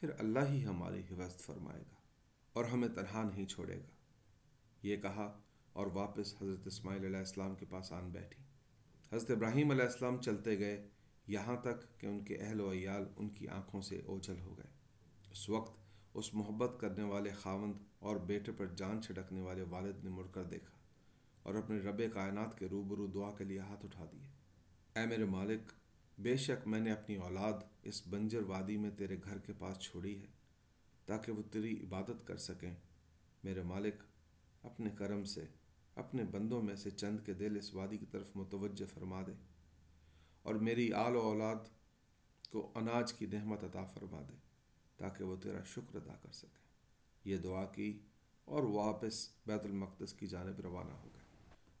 پھر 0.00 0.10
اللہ 0.18 0.38
ہی 0.48 0.66
ہماری 0.66 1.00
حفاظت 1.00 1.40
فرمائے 1.40 1.82
گا 1.82 1.96
اور 2.52 2.64
ہمیں 2.64 2.88
تنہا 2.88 3.22
نہیں 3.22 3.46
چھوڑے 3.46 3.76
گا۔ 3.76 3.97
یہ 4.82 4.96
کہا 4.96 5.40
اور 5.72 5.86
واپس 5.86 6.42
حضرت 6.42 6.66
اسماعیل 6.66 7.04
علیہ 7.04 7.18
السلام 7.18 7.54
کے 7.54 7.66
پاس 7.68 7.92
آن 7.92 8.10
بیٹھی۔ 8.10 8.42
حضرت 9.12 9.30
ابراہیم 9.30 9.70
علیہ 9.70 9.84
السلام 9.84 10.20
چلتے 10.20 10.58
گئے، 10.58 10.88
یہاں 11.26 11.56
تک 11.56 12.00
کہ 12.00 12.06
ان 12.06 12.24
کے 12.24 12.36
اہل 12.36 12.60
و 12.60 12.72
عیال 12.72 13.04
ان 13.16 13.28
کی 13.28 13.48
آنکھوں 13.48 13.80
سے 13.82 14.00
اوجھل 14.06 14.40
ہو 14.40 14.58
گئے۔ 14.58 14.70
اس 15.30 15.48
وقت 15.48 15.78
اس 16.14 16.34
محبت 16.34 16.80
کرنے 16.80 17.02
والے 17.02 17.30
خاوند 17.30 17.74
اور 17.98 18.16
بیٹے 18.16 18.52
پر 18.52 18.66
جان 18.66 19.02
چھڑکنے 19.02 19.40
والے 19.40 19.62
والد 19.62 20.04
نے 20.04 20.10
مڑ 20.10 20.26
کر 20.26 20.44
دیکھا 20.44 20.78
اور 21.42 21.54
اپنے 21.54 21.78
رب 21.78 22.02
کائنات 22.14 22.58
کے 22.58 22.66
روبرو 22.66 23.06
دعا 23.06 23.30
کے 23.30 23.44
لیے 23.44 23.58
ہاتھ 23.58 23.84
اٹھا 23.84 24.04
دیے۔ 24.12 24.26
اے 24.96 25.06
میرے 25.06 25.24
مالک، 25.24 25.72
بے 26.18 26.36
شک 26.36 26.68
میں 26.68 26.80
نے 26.80 26.92
اپنی 26.92 27.16
اولاد 27.16 27.52
اس 27.82 28.06
بنجر 28.06 28.42
وادی 28.42 28.76
میں 28.76 28.90
تیرے 28.90 29.16
گھر 29.24 29.38
کے 29.38 29.52
پاس 29.58 29.78
چھوڑی 29.78 30.20
ہے، 30.22 30.26
تاکہ 31.06 31.32
وہ 31.32 31.42
تیری 31.42 31.80
عبادت 31.82 32.26
کر 32.26 32.36
سکیں۔ 32.36 32.74
میرے 33.44 33.62
مالک 33.62 34.02
اپنے 34.68 34.90
کرم 34.90 35.24
سے، 35.24 35.44
اپنے 35.94 36.24
بندوں 36.24 36.62
میں 36.62 36.76
سے 36.76 36.90
چند 36.90 37.18
کے 37.26 37.34
دل 37.34 37.56
اس 37.56 37.74
وادی 37.74 37.98
کی 37.98 38.06
طرف 38.06 38.30
متوجہ 38.34 38.86
فرما 38.94 39.22
دے 39.26 39.32
اور 40.42 40.54
میری 40.54 40.92
آل 40.92 41.16
و 41.16 41.20
اولاد 41.20 41.56
کو 42.50 42.72
اناج 42.74 43.12
کی 43.12 43.26
نحمت 43.26 43.64
عطا 43.64 43.84
فرما 43.84 44.22
دے 44.28 44.36
تاکہ 44.96 45.24
وہ 45.24 45.36
تیرا 45.36 45.62
شکر 45.64 45.96
ادا 45.96 46.14
کر 46.22 46.32
سکیں 46.32 46.68
یہ 47.24 47.36
دعا 47.36 47.64
کی 47.64 48.00
اور 48.44 48.62
واپس 48.62 49.28
بیت 49.46 49.64
المقدس 49.64 50.12
کی 50.12 50.26
جانب 50.26 50.60
روانہ 50.60 50.92
ہو 50.92 51.08
گئے۔ 51.14 51.22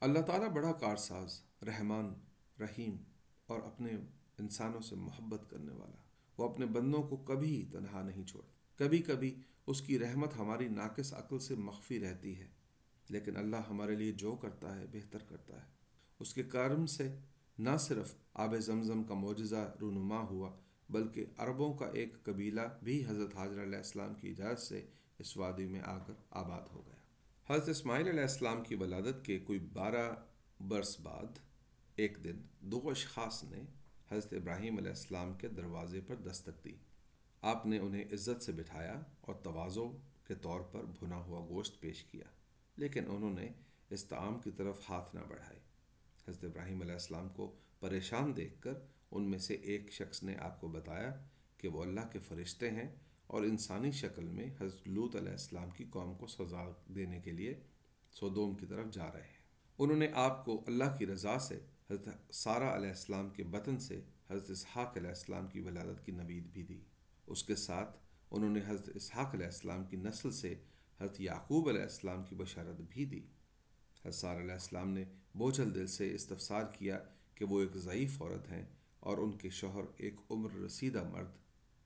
اللہ 0.00 0.18
تعالیٰ 0.18 0.48
بڑا 0.48 0.72
کارساز، 0.72 1.40
رحمان، 1.62 2.14
رحیم 2.60 2.96
اور 3.46 3.60
اپنے 3.62 3.90
انسانوں 4.38 4.80
سے 4.80 4.96
محبت 4.96 5.50
کرنے 5.50 5.72
والا۔ 5.72 5.96
وہ 6.38 6.48
اپنے 6.48 6.66
بندوں 6.66 7.02
کو 7.02 7.16
کبھی 7.16 7.68
تنہا 7.72 8.02
نہیں 8.02 8.24
چھوڑ، 8.24 8.42
کبھی 8.76 8.98
کبھی 8.98 9.40
اس 9.66 9.82
کی 9.82 9.98
رحمت 9.98 10.36
ہماری 10.36 10.68
ناقص 10.68 11.14
عقل 11.14 11.38
سے 11.38 11.54
مخفی 11.54 12.00
رہتی 12.00 12.40
ہے۔ 12.40 12.57
لیکن 13.08 13.36
اللہ 13.36 13.56
ہمارے 13.70 13.96
لیے 13.96 14.12
جو 14.12 14.36
کرتا 14.36 14.76
ہے 14.76 14.86
بہتر 14.92 15.18
کرتا 15.28 15.56
ہے۔ 15.56 15.66
اس 16.20 16.34
کے 16.34 16.42
کارم 16.42 16.86
سے 16.86 17.16
نہ 17.58 17.76
صرف 17.80 18.14
آب 18.34 18.56
زمزم 18.58 19.04
کا 19.04 19.14
معجزہ 19.14 19.74
رونما 19.80 20.20
ہوا، 20.20 20.50
بلکہ 20.90 21.24
عربوں 21.36 21.74
کا 21.74 21.86
ایک 21.86 22.22
قبیلہ 22.22 22.60
بھی 22.82 23.06
حضرت 23.06 23.36
حاضر 23.36 23.62
علیہ 23.62 23.76
السلام 23.76 24.14
کی 24.14 24.30
اجازت 24.30 24.60
سے 24.60 24.86
اس 25.18 25.36
وادی 25.36 25.66
میں 25.66 25.80
آ 25.80 25.98
کر 25.98 26.12
آباد 26.30 26.62
ہو 26.72 26.82
گیا۔ 26.86 26.94
حضرت 27.54 27.68
اسماعیل 27.68 28.08
علیہ 28.08 28.20
السلام 28.20 28.62
کی 28.64 28.74
ولادت 28.74 29.24
کے 29.24 29.38
کوئی 29.38 29.58
بارہ 29.58 30.14
برس 30.60 31.00
بعد 31.00 31.38
ایک 31.96 32.18
دن 32.24 32.36
دو 32.60 32.80
اشخاص 32.84 33.44
نے 33.44 33.62
حضرت 34.10 34.32
ابراہیم 34.32 34.76
علیہ 34.76 34.88
السلام 34.88 35.34
کے 35.34 35.48
دروازے 35.48 36.00
پر 36.00 36.14
دستک 36.14 36.64
دی۔ 36.64 36.74
آپ 37.42 37.66
نے 37.66 37.78
انہیں 37.78 38.04
عزت 38.12 38.42
سے 38.42 38.52
بٹھایا 38.52 39.00
اور 39.20 39.34
توازو 39.34 39.96
کے 40.26 40.34
طور 40.34 40.60
پر 40.60 40.84
بھنا 40.98 41.16
ہوا 41.16 41.46
گوشت 41.48 41.80
پیش 41.80 42.04
کیا۔ 42.04 42.24
لیکن 42.78 43.04
انہوں 43.08 43.34
نے 43.34 43.48
اس 43.90 44.04
تعام 44.04 44.40
کی 44.40 44.50
طرف 44.50 44.90
ہاتھ 44.90 45.14
نہ 45.14 45.20
بڑھائے۔ 45.28 45.58
حضرت 46.28 46.44
ابراہیم 46.44 46.80
علیہ 46.80 46.92
السلام 46.92 47.28
کو 47.28 47.56
پریشان 47.80 48.36
دیکھ 48.36 48.62
کر 48.62 48.72
ان 49.10 49.30
میں 49.30 49.38
سے 49.38 49.54
ایک 49.54 49.92
شخص 49.92 50.22
نے 50.22 50.36
آپ 50.36 50.60
کو 50.60 50.68
بتایا 50.68 51.24
کہ 51.58 51.68
وہ 51.68 51.82
اللہ 51.82 52.00
کے 52.12 52.18
فرشتے 52.18 52.70
ہیں 52.70 52.88
اور 53.26 53.42
انسانی 53.42 53.90
شکل 53.90 54.24
میں 54.24 54.46
حضرت 54.60 54.88
لوت 54.88 55.16
علیہ 55.16 55.30
السلام 55.30 55.70
کی 55.70 55.84
قوم 55.90 56.14
کو 56.14 56.26
سزا 56.26 56.72
دینے 56.94 57.20
کے 57.20 57.32
لیے 57.32 57.60
سودوم 58.12 58.54
کی 58.54 58.66
طرف 58.66 58.86
جا 58.92 59.12
رہے 59.12 59.20
ہیں۔ 59.20 59.38
انہوں 59.78 59.96
نے 59.96 60.08
آپ 60.14 60.44
کو 60.44 60.64
اللہ 60.66 60.96
کی 60.98 61.06
رضا 61.06 61.38
سے 61.38 61.56
حضرت 61.90 62.34
سارہ 62.34 62.64
علیہ 62.64 62.88
السلام 62.88 63.30
کے 63.30 63.44
بطن 63.44 63.78
سے 63.78 64.00
حضرت 64.30 64.50
اسحاق 64.50 64.96
علیہ 64.96 65.08
السلام 65.08 65.46
کی 65.46 65.60
ولادت 65.60 66.06
کی 66.06 66.12
نوید 66.12 66.46
بھی 66.46 66.62
دی۔ 66.62 66.80
اس 67.26 67.44
کے 67.44 67.56
ساتھ 67.56 67.96
انہوں 68.30 68.50
نے 68.50 68.60
حضرت 68.66 68.90
اسحاق 68.94 69.34
علیہ 69.34 69.46
السلام 69.46 69.84
کی 69.84 69.96
نسل 69.96 70.30
سے 70.30 70.54
حضرت 71.00 71.20
یعقوب 71.20 71.68
علیہ 71.68 71.82
السلام 71.82 72.24
کی 72.24 72.34
بشارت 72.34 72.80
بھی 72.88 73.04
دی۔ 73.04 73.20
حضرت 74.04 74.24
علیہ 74.24 74.52
السلام 74.52 74.90
نے 74.90 75.04
بوجھل 75.34 75.74
دل 75.74 75.86
سے 75.86 76.14
استفسار 76.14 76.64
کیا 76.78 76.98
کہ 77.34 77.44
وہ 77.44 77.60
ایک 77.60 77.76
ضعیف 77.76 78.22
عورت 78.22 78.50
ہیں 78.50 78.66
اور 79.00 79.18
ان 79.18 79.38
کے 79.38 79.50
شوہر 79.50 79.84
ایک 79.96 80.14
عمر 80.30 80.52
رسیدہ 80.52 81.08
مرد۔ 81.08 81.30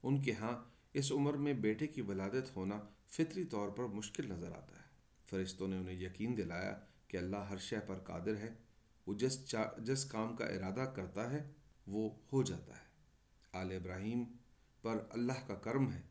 ان 0.02 0.22
کے 0.22 0.32
ہاں 0.32 0.64
اس 0.92 1.12
عمر 1.12 1.34
میں 1.34 1.54
بیٹے 1.54 1.86
کی 1.86 2.00
ولادت 2.00 2.56
ہونا 2.56 2.80
فطری 3.08 3.44
طور 3.44 3.68
پر 3.68 3.84
مشکل 3.84 4.26
نظر 4.26 4.52
آتا 4.52 4.76
ہے۔ 4.76 4.88
فرشتوں 5.30 5.68
نے 5.68 5.76
انہیں 5.76 6.00
یقین 6.00 6.36
دلایا 6.36 6.80
کہ 7.08 7.16
اللہ 7.16 7.36
ہر 7.36 7.58
شے 7.58 7.76
پر 7.86 7.98
قادر 7.98 8.36
ہے۔ 8.36 8.54
وہ 9.06 9.14
جس 9.14 9.54
جس 9.78 10.04
کام 10.04 10.36
کا 10.36 10.46
ارادہ 10.46 10.90
کرتا 10.96 11.30
ہے، 11.30 11.50
وہ 11.86 12.10
ہو 12.32 12.42
جاتا 12.42 12.72
ہے۔ 12.76 12.86
آل 13.52 13.72
ابراہیم 13.72 14.24
پر 14.82 15.04
اللہ 15.10 15.46
کا 15.46 15.54
کرم 15.54 15.92
ہے۔ 15.92 16.02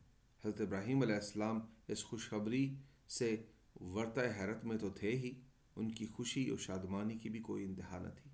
حضرت 0.44 0.60
ابراہیم 0.60 1.02
علیہ 1.02 1.14
السلام 1.14 1.60
اس 1.88 2.04
خوشخبری 2.04 2.76
سے 3.12 3.36
ورتہ 3.80 4.20
حیرت 4.20 4.64
میں 4.64 4.78
تو 4.78 4.90
تھے 4.90 5.10
ہی، 5.10 5.32
ان 5.76 5.90
کی 5.90 6.06
خوشی 6.06 6.48
اور 6.48 6.58
شادمانی 6.58 7.18
کی 7.18 7.28
بھی 7.28 7.40
کوئی 7.40 7.64
انتہا 7.64 7.98
نہ 7.98 8.08
تھی۔ 8.08 8.30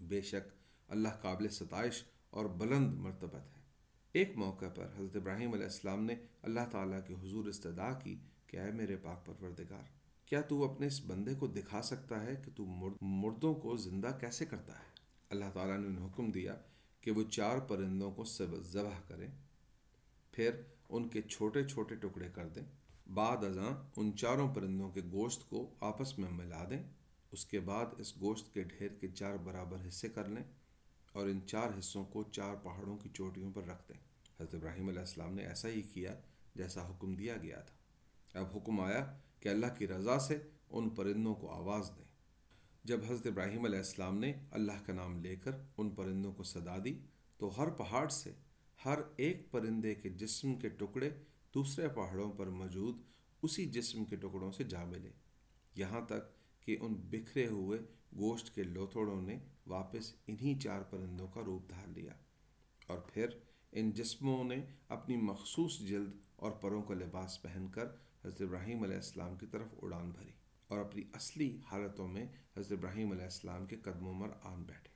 بے 0.00 0.22
شک 0.22 0.52
اللہ 0.88 1.08
قابل 1.08 1.48
ستائش 1.48 2.04
اور 2.30 2.44
بلند 2.44 2.94
مرتبت 2.94 3.56
ہے۔ 3.56 3.62
ایک 4.12 4.36
موقع 4.36 4.68
پر 4.68 4.84
حضرت 4.96 5.16
ابراہیم 5.16 5.52
علیہ 5.52 5.64
السلام 5.64 6.04
نے 6.04 6.14
اللہ 6.42 6.60
تعالیٰ 6.70 7.00
کے 7.06 7.14
حضور 7.14 7.44
استدا 7.44 7.92
کی 7.92 8.16
کہ 8.46 8.56
اے 8.56 8.72
میرے 8.72 8.96
پاک 8.96 9.26
پروردگار، 9.26 9.82
کیا 10.26 10.40
تو 10.40 10.72
اپنے 10.72 10.86
اس 10.86 11.04
بندے 11.06 11.34
کو 11.34 11.46
دکھا 11.46 11.82
سکتا 11.82 12.22
ہے 12.22 12.34
کہ 12.44 12.50
تو 12.54 12.64
مردوں 13.00 13.54
کو 13.54 13.76
زندہ 13.76 14.16
کیسے 14.20 14.46
کرتا 14.46 14.72
ہے؟ 14.72 14.88
اللہ 15.30 15.44
تعالیٰ 15.54 15.78
نے 15.78 15.86
انہیں 15.86 16.06
حکم 16.06 16.30
دیا 16.30 16.56
کہ 17.00 17.10
وہ 17.10 17.22
چار 17.22 17.58
پرندوں 17.58 18.10
کو 18.10 18.24
ذبح 18.60 19.00
کریں، 19.08 19.28
پھر 20.32 20.50
ان 20.88 21.08
کے 21.08 21.22
چھوٹے 21.22 21.64
چھوٹے 21.64 21.94
ٹکڑے 21.94 22.28
کر 22.34 22.48
دیں۔ 22.48 22.77
بعد 23.08 23.44
ازاں 23.44 23.82
ان 23.96 24.16
چاروں 24.16 24.54
پرندوں 24.54 24.90
کے 24.90 25.00
گوشت 25.12 25.48
کو 25.48 25.74
آپس 25.80 26.18
میں 26.18 26.30
ملا 26.30 26.64
دیں۔ 26.70 26.82
اس 27.32 27.46
کے 27.46 27.60
بعد 27.60 27.86
اس 27.98 28.20
گوشت 28.20 28.54
کے 28.54 28.62
ڈھیر 28.62 28.88
کے 28.88 29.08
چار 29.08 29.36
برابر 29.36 29.76
حصے 29.88 30.08
کر 30.08 30.28
لیں 30.28 30.42
اور 31.12 31.26
ان 31.26 31.40
چار 31.46 31.78
حصوں 31.78 32.04
کو 32.04 32.22
چار 32.22 32.54
پہاڑوں 32.54 32.96
کی 32.96 33.08
چوٹیوں 33.14 33.52
پر 33.52 33.64
رکھ 33.64 33.88
دیں۔ 33.88 34.00
حضرت 34.40 34.54
ابراہیم 34.54 34.88
علیہ 34.88 35.00
السلام 35.00 35.34
نے 35.34 35.46
ایسا 35.46 35.68
ہی 35.68 35.82
کیا 35.82 36.14
جیسا 36.54 36.90
حکم 36.90 37.14
دیا 37.14 37.36
گیا 37.36 37.60
تھا۔ 37.60 38.38
اب 38.38 38.46
حکم 38.56 38.80
آیا 38.80 39.18
کہ 39.40 39.48
اللہ 39.48 39.66
کی 39.78 39.88
رضا 39.88 40.18
سے 40.18 40.38
ان 40.70 40.88
پرندوں 40.88 41.34
کو 41.34 41.50
آواز 41.50 41.90
دیں۔ 41.96 42.04
جب 42.84 43.00
حضرت 43.08 43.26
ابراہیم 43.26 43.64
علیہ 43.64 43.78
السلام 43.78 44.18
نے 44.18 44.32
اللہ 44.50 44.86
کا 44.86 44.92
نام 44.92 45.20
لے 45.20 45.36
کر 45.36 45.50
ان 45.78 45.90
پرندوں 45.90 46.32
کو 46.32 46.42
صدا 46.42 46.76
دی، 46.84 46.98
تو 47.36 47.62
ہر 47.62 47.70
پہاڑ 47.70 48.08
سے 48.08 48.32
ہر 48.84 48.98
ایک 49.16 49.50
پرندے 49.50 49.94
کے 49.94 50.08
جسم 50.08 50.54
کے 50.54 50.68
ٹکڑے 50.68 51.10
دوسرے 51.54 51.88
پہاڑوں 51.88 52.32
پر 52.32 52.46
موجود 52.46 53.02
اسی 53.42 53.66
جسم 53.66 54.04
کے 54.04 54.16
ٹکڑوں 54.16 54.52
سے 54.52 54.64
جا 54.64 54.84
ملے۔ 54.84 55.10
یہاں 55.74 56.00
تک 56.00 56.38
کہ 56.60 56.76
ان 56.80 56.94
بکھرے 56.94 57.46
ہوئے 57.46 57.78
گوشت 58.16 58.54
کے 58.54 58.62
لوتھڑوں 58.62 59.22
نے 59.22 59.38
واپس 59.66 60.14
انہی 60.26 60.58
چار 60.58 60.82
پرندوں 60.82 61.28
کا 61.28 61.40
روپ 61.46 61.70
دھار 61.70 61.88
لیا۔ 61.88 62.12
اور 62.86 62.98
پھر 62.98 63.26
ان 63.72 63.90
جسموں 63.90 64.44
نے 64.44 64.64
اپنی 64.88 65.16
مخصوص 65.16 65.78
جلد 65.78 66.12
اور 66.36 66.50
پروں 66.50 66.82
کا 66.82 66.94
لباس 66.94 67.42
پہن 67.42 67.66
کر 67.74 67.84
حضرت 68.24 68.40
ابراہیم 68.40 68.82
علیہ 68.82 68.96
السلام 68.96 69.36
کی 69.36 69.46
طرف 69.46 69.68
اڑان 69.82 70.10
بھری 70.10 70.32
اور 70.68 70.78
اپنی 70.78 71.02
اصلی 71.12 71.58
حالتوں 71.72 72.08
میں 72.08 72.26
حضرت 72.56 72.78
ابراہیم 72.78 73.10
علیہ 73.10 73.24
السلام 73.24 73.66
کے 73.66 73.76
قدموں 73.76 74.20
پر 74.20 74.34
آن 74.42 74.62
بیٹھے۔ 74.62 74.88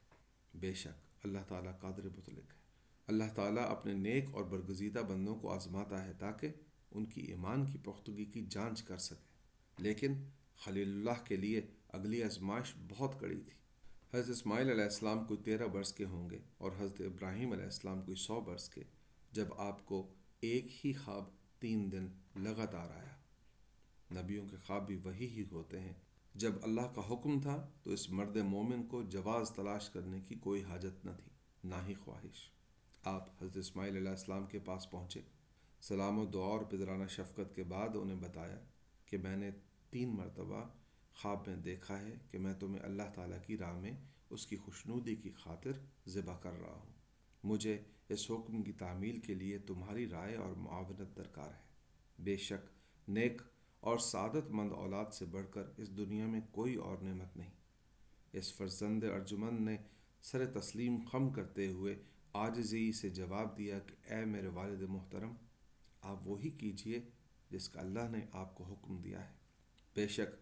بے 0.55 0.75
شک 0.75 1.25
اللہ 1.25 1.39
تعالیٰ 1.49 1.79
قادر 1.79 2.05
مطلق 2.05 2.53
ہے 2.53 2.62
اللہ 3.07 3.25
تعالیٰ 3.35 3.71
اپنے 3.71 3.93
نیک 3.93 4.25
اور 4.33 4.45
برگزیدہ 4.45 4.99
بندوں 4.99 5.37
کو 5.37 5.53
آزماتا 5.53 6.05
ہے 6.05 6.13
تاکہ 6.13 6.49
ان 6.91 7.07
کی 7.07 7.21
ایمان 7.21 7.67
کی 7.67 7.79
پختگی 7.79 8.25
کی 8.25 8.47
جانچ 8.47 8.83
کر 8.83 8.99
سکے۔ 8.99 9.33
لیکن 9.79 10.15
خلیل 10.57 10.89
اللہ 10.89 11.25
کے 11.25 11.37
لیے 11.37 11.61
اگلی 11.89 12.23
آزمائش 12.23 12.73
بہت 12.89 13.21
کڑی 13.21 13.41
تھی۔ 13.41 13.63
حضرت 14.15 14.31
اسماعیل 14.31 14.71
علیہ 14.71 14.85
السلام 14.85 15.25
کوئی 15.25 15.43
تیرہ 15.45 15.67
برس 15.67 15.93
کے 15.93 16.05
ہوں 16.05 16.31
گے 16.31 16.39
اور 16.59 16.73
حضرت 16.79 17.01
ابراہیم 17.01 17.53
علیہ 17.53 17.65
السلام 17.65 18.03
کوئی 18.03 18.17
سو 18.17 18.41
برس 18.41 18.69
کے، 18.69 18.83
جب 19.33 19.55
آپ 19.57 19.87
کو 19.87 20.15
ایک 20.41 20.87
ہی 20.87 20.93
خواب 20.93 21.25
تین 21.59 21.93
دن 21.93 22.09
لگاتار 22.37 22.91
آیا۔ 22.91 23.17
نبیوں 24.23 24.49
کے 24.49 24.57
خواب 24.67 24.87
بھی 24.87 24.97
وہی 24.97 25.27
ہی 25.27 25.45
ہوتے 25.53 25.81
ہیں۔ 25.81 25.93
جب 26.35 26.53
اللہ 26.63 26.81
کا 26.81 27.13
حکم 27.13 27.41
تھا 27.41 27.69
تو 27.83 27.91
اس 27.91 28.11
مرد 28.11 28.37
مومن 28.37 28.87
کو 28.87 29.03
جواز 29.03 29.51
تلاش 29.51 29.91
کرنے 29.91 30.21
کی 30.21 30.35
کوئی 30.35 30.63
حاجت 30.63 31.05
نہ 31.05 31.11
تھی، 31.11 31.31
نہ 31.65 31.75
ہی 31.89 31.95
خواہش۔ 31.95 32.53
آپ 33.05 33.43
حضرت 33.43 33.57
اسماعیل 33.57 33.97
علیہ 33.97 34.11
السلام 34.11 34.47
کے 34.47 34.59
پاس 34.59 34.91
پہنچے۔ 34.91 35.21
سلام 35.81 36.19
و 36.19 36.27
دعا 36.27 36.45
اور 36.45 36.61
پدرانہ 36.61 37.07
شفقت 37.07 37.55
کے 37.55 37.63
بعد 37.63 37.89
انہیں 37.95 38.17
بتایا 38.17 38.59
کہ 39.07 39.19
میں 39.19 39.37
نے 39.37 39.51
تین 39.91 40.09
مرتبہ 40.09 40.69
خواب 41.15 41.49
میں 41.49 41.57
دیکھا 41.57 42.01
ہے 42.01 42.15
کہ 42.31 42.39
میں 42.39 42.55
تمہیں 42.55 42.83
اللہ 42.83 43.03
تعالیٰ 43.15 43.39
کی 43.47 43.59
راہ 43.59 43.79
میں 43.79 43.93
اس 44.31 44.47
کی 44.47 44.57
خوشنودی 44.57 45.17
کی 45.17 45.31
خاطر 45.31 45.73
ذبح 46.07 46.37
کر 46.37 46.53
رہا 46.53 46.73
ہوں۔ 46.73 46.91
مجھے 47.45 47.79
اس 48.09 48.31
حکم 48.31 48.63
کی 48.63 48.73
تعمیل 48.73 49.19
کے 49.19 49.35
لیے 49.35 49.59
تمہاری 49.59 50.09
رائے 50.09 50.37
اور 50.37 50.53
معاونت 50.53 51.17
درکار 51.17 51.49
ہے۔ 51.49 51.61
بے 52.19 52.37
شک 52.37 52.69
نیک 53.09 53.43
اور 53.81 53.99
سعادت 53.99 54.51
مند 54.51 54.73
اولاد 54.73 55.11
سے 55.13 55.25
بڑھ 55.25 55.47
کر 55.51 55.63
اس 55.77 55.97
دنیا 55.97 56.27
میں 56.27 56.41
کوئی 56.51 56.75
اور 56.75 56.97
نعمت 56.99 57.37
نہیں۔ 57.37 57.51
اس 58.33 58.55
فرزند 58.55 59.05
ارجمن 59.05 59.65
نے 59.65 59.77
سر 60.23 60.61
تسلیم 60.61 60.97
خم 61.13 61.31
کرتے 61.31 61.67
ہوئے 61.67 62.03
آجزی 62.33 62.93
سے 62.93 63.11
جواب 63.11 63.59
دیا 63.59 63.79
کہ 63.79 64.15
اے 64.15 64.25
میرے 64.25 64.49
والد 64.49 64.83
محترم، 64.83 65.35
آپ 66.01 66.29
وہی 66.29 66.51
کیجیے 66.51 67.01
جس 67.51 67.69
کا 67.69 67.81
اللہ 67.81 68.09
نے 68.11 68.19
آپ 68.33 68.55
کو 68.55 68.65
حکم 68.65 68.97
دیا 68.97 69.29
ہے۔ 69.29 69.35
بے 69.95 70.09
شک 70.09 70.37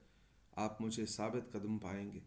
آپ 0.52 0.82
مجھے 0.82 1.06
ثابت 1.06 1.52
قدم 1.52 1.78
پائیں 1.78 2.12
گے۔ 2.12 2.20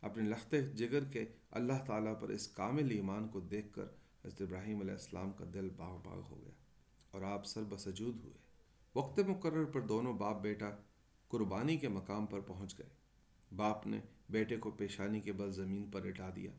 اپنے 0.00 0.22
لخت 0.22 0.54
جگر 0.74 1.04
کے 1.04 1.24
اللہ 1.50 1.84
تعالیٰ 1.86 2.20
پر 2.20 2.28
اس 2.28 2.48
کامل 2.48 2.90
ایمان 2.90 3.28
کو 3.28 3.40
دیکھ 3.40 3.72
کر 3.72 3.84
حضرت 4.24 4.40
ابراہیم 4.40 4.80
علیہ 4.80 4.92
السلام 4.92 5.32
کا 5.32 5.44
دل 5.54 5.70
باغ 5.76 6.00
باغ 6.04 6.20
ہو 6.20 6.40
گیا 6.40 6.50
اور 7.10 7.22
آپ 7.22 7.46
سر 7.46 7.62
بسجود 7.62 8.16
ہوئے۔ 8.16 8.34
وقت 8.94 9.18
مقرر 9.18 9.64
پر 9.64 9.80
دونوں 9.80 10.12
باپ 10.12 10.42
بیٹا 10.42 10.70
قربانی 11.28 11.76
کے 11.76 11.88
مقام 11.88 12.26
پر 12.26 12.40
پہنچ 12.40 12.78
گئے۔ 12.78 12.88
باپ 13.56 13.86
نے 13.86 14.00
بیٹے 14.30 14.56
کو 14.56 14.70
پیشانی 14.70 15.20
کے 15.20 15.32
بل 15.32 15.52
زمین 15.52 15.90
پر 15.90 16.06
اٹھا 16.06 16.30
دیا۔ 16.36 16.50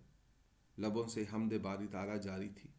لبوں 0.81 1.07
سے 1.07 1.25
حمد 1.33 1.53
باری 1.53 1.87
تعالیٰ 1.87 2.21
جاری 2.21 2.49
تھی۔ 2.49 2.69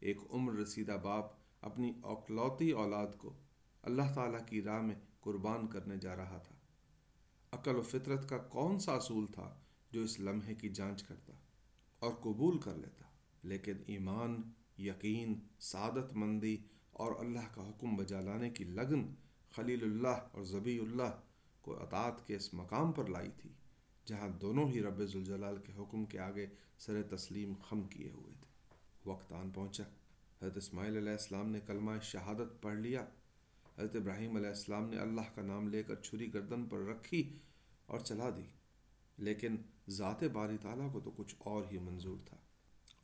ایک 0.00 0.18
عمر 0.30 0.52
رسیدہ 0.52 0.96
باپ 1.02 1.24
اپنی 1.60 1.92
اوکلوتی 2.02 2.70
اولاد 2.70 3.06
کو 3.18 3.32
اللہ 3.82 4.02
تعالیٰ 4.14 4.46
کی 4.46 4.62
راہ 4.62 4.80
میں 4.80 4.94
قربان 5.20 5.66
کرنے 5.66 5.96
جا 5.96 6.16
رہا 6.16 6.38
تھا۔ 6.38 6.54
عقل 7.52 7.76
و 7.76 7.82
فطرت 7.82 8.28
کا 8.28 8.38
کون 8.38 8.78
سا 8.78 8.92
اصول 8.92 9.26
تھا 9.26 9.60
جو 9.90 10.02
اس 10.02 10.20
لمحے 10.20 10.54
کی 10.54 10.68
جانچ 10.68 11.02
کرتا 11.02 11.32
اور 11.98 12.12
قبول 12.12 12.58
کر 12.58 12.74
لیتا؟ 12.74 13.04
لیکن 13.42 13.72
ایمان، 13.86 14.42
یقین، 14.78 15.40
سعادت 15.60 16.12
مندی 16.12 16.56
اور 16.90 17.12
اللہ 17.18 17.54
کا 17.54 17.68
حکم 17.68 17.96
بجا 17.96 18.20
لانے 18.20 18.50
کی 18.50 18.64
لگن 18.64 19.14
خلیل 19.50 19.82
اللہ 19.82 20.18
اور 20.32 20.44
ضبی 20.44 20.78
اللہ 20.78 21.20
کو 21.60 21.82
اطاعت 21.82 22.26
کے 22.26 22.36
اس 22.36 22.54
مقام 22.54 22.92
پر 22.92 23.06
لائی 23.06 23.30
تھی۔ 23.36 23.50
جہاں 24.06 24.28
دونوں 24.28 24.68
ہی 24.68 24.82
رب 24.82 25.04
ذوالجلال 25.04 25.56
کے 25.58 25.72
حکم 25.78 26.04
کے 26.04 26.18
آگے 26.18 26.46
سر 26.78 27.02
تسلیم 27.02 27.52
خم 27.62 27.82
کیے 27.82 28.10
ہوئے 28.10 28.34
تھے۔ 28.40 28.54
وقت 29.10 29.32
آن 29.32 29.50
پہنچا۔ 29.50 29.84
حضرت 30.42 30.56
اسماعیل 30.56 30.96
علیہ 30.96 31.12
السلام 31.12 31.48
نے 31.48 31.60
کلمہ 31.60 31.92
شہادت 32.02 32.62
پڑھ 32.62 32.78
لیا۔ 32.78 33.04
حضرت 33.78 33.96
ابراہیم 33.96 34.36
علیہ 34.36 34.48
السلام 34.48 34.90
نے 34.90 34.98
اللہ 34.98 35.20
کا 35.34 35.42
نام 35.42 35.68
لے 35.68 35.82
کر 35.82 35.94
چھری 35.94 36.34
گردن 36.34 36.66
پر 36.66 36.78
رکھی 36.78 37.38
اور 37.86 38.00
چلا 38.00 38.30
دی۔ 38.30 38.44
لیکن 39.18 39.56
ذات 39.88 40.22
باری 40.22 40.56
تعالیٰ 40.62 40.92
کو 40.92 41.00
تو 41.00 41.10
کچھ 41.16 41.34
اور 41.38 41.64
ہی 41.72 41.78
منظور 41.78 42.18
تھا۔ 42.24 42.36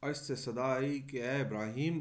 اور 0.01 0.11
اس 0.11 0.27
سے 0.27 0.35
صدا 0.35 0.75
آئی 0.75 0.99
کہ 0.99 1.23
اے 1.23 1.41
ابراہیم، 1.41 2.01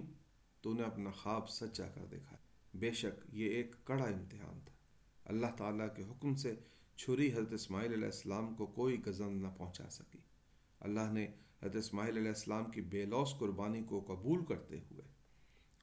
تو 0.62 0.74
نے 0.74 0.84
اپنا 0.84 1.12
خواب 1.12 1.50
سچا 1.50 1.88
کر 1.88 2.06
دیکھا۔ 2.06 2.38
بے 2.74 2.92
شک 2.92 3.36
یہ 3.36 3.50
ایک 3.50 3.76
کڑا 3.84 4.04
امتحان 4.04 4.60
تھا۔ 4.66 4.74
اللہ 5.26 5.48
تعالیٰ 5.58 5.96
کے 5.96 6.04
حکم 6.04 6.36
سے 6.36 6.56
چھری 7.00 7.34
حضرت 7.34 7.54
اسماعیل 7.54 7.94
علیہ 7.94 8.06
السلام 8.06 8.56
کو 8.56 8.66
کوئی 8.66 9.02
غزل 9.06 9.42
نہ 9.42 9.48
پہنچا 9.58 9.90
سکی۔ 9.90 10.20
اللہ 10.80 11.12
نے 11.12 11.26
حضرت 11.62 11.76
اسماعیل 11.76 12.18
علیہ 12.18 12.28
السلام 12.28 12.72
کی 12.72 12.82
بے 12.82 13.06
لوس 13.06 13.34
قربانی 13.40 13.84
کو 13.84 14.00
قبول 14.08 14.46
کرتے 14.46 14.80
ہوئے 14.80 15.02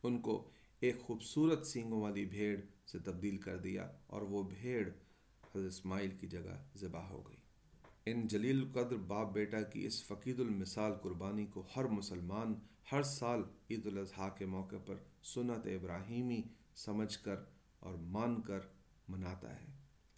ان 0.03 0.21
کو 0.21 0.51
ایک 0.81 1.01
خوبصورت 1.01 1.67
سینگوں 1.67 2.01
والی 2.01 2.25
بھیڑ 2.25 2.61
سے 2.87 2.99
تبدیل 2.99 3.37
کر 3.37 3.59
دیا 3.59 3.91
اور 4.07 4.23
وہ 4.23 4.43
بھیڑ 4.43 4.89
حضرت 5.55 5.67
اسماعیل 5.67 6.11
کی 6.11 6.27
جگہ 6.27 6.57
ذبح 6.77 7.03
ہو 7.03 7.29
گئی۔ 7.29 7.37
ان 8.07 8.27
جلیل 8.27 8.71
قدر 8.73 8.97
باپ 8.97 9.33
بیٹا 9.33 9.63
کی 9.63 9.87
اس 9.87 10.05
فقید 10.05 10.41
المثال 10.41 10.93
قربانی 10.95 11.47
کو 11.47 11.67
ہر 11.77 11.85
مسلمان 11.85 12.55
ہر 12.93 13.03
سال 13.03 13.43
عید 13.71 13.87
الاضحیٰ 13.87 14.37
کے 14.37 14.47
موقع 14.47 14.77
پر 14.87 14.95
سنت 15.23 15.67
ابراہیمی 15.67 16.43
سمجھ 16.75 17.19
کر 17.19 17.37
اور 17.79 17.95
مان 17.95 18.41
کر 18.43 18.61
مناتا 19.09 19.61
ہے۔ 19.61 19.76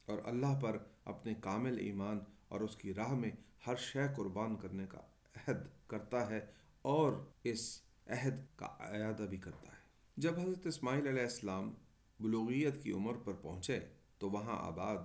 اور 0.09 0.19
اللہ 0.25 0.61
پر 0.61 0.79
اپنے 1.05 1.35
کامل 1.35 1.79
ایمان 1.79 2.19
اور 2.49 2.61
اس 2.61 2.77
کی 2.77 2.95
راہ 2.95 3.15
میں 3.15 3.31
ہر 3.67 3.77
شے 3.77 4.07
قربان 4.17 4.57
کرنے 4.57 4.87
کا 4.87 4.99
عہد 5.37 5.57
کرتا 5.87 6.31
ہے 6.31 6.47
اور 6.83 7.13
اس 7.45 7.83
عہد 8.07 8.35
کا 8.57 8.67
اعادہ 8.67 9.23
بھی 9.23 9.37
کرتا 9.37 9.73
ہے۔ 9.73 9.79
جب 10.17 10.41
حضرت 10.41 10.67
اسماعیل 10.67 11.07
علیہ 11.07 11.23
السلام 11.23 11.75
بلوغیت 12.21 12.83
کی 12.83 12.93
عمر 12.93 13.15
پر 13.15 13.33
پہنچے 13.33 13.81
تو 14.19 14.31
وہاں 14.31 14.67
آباد 14.67 14.97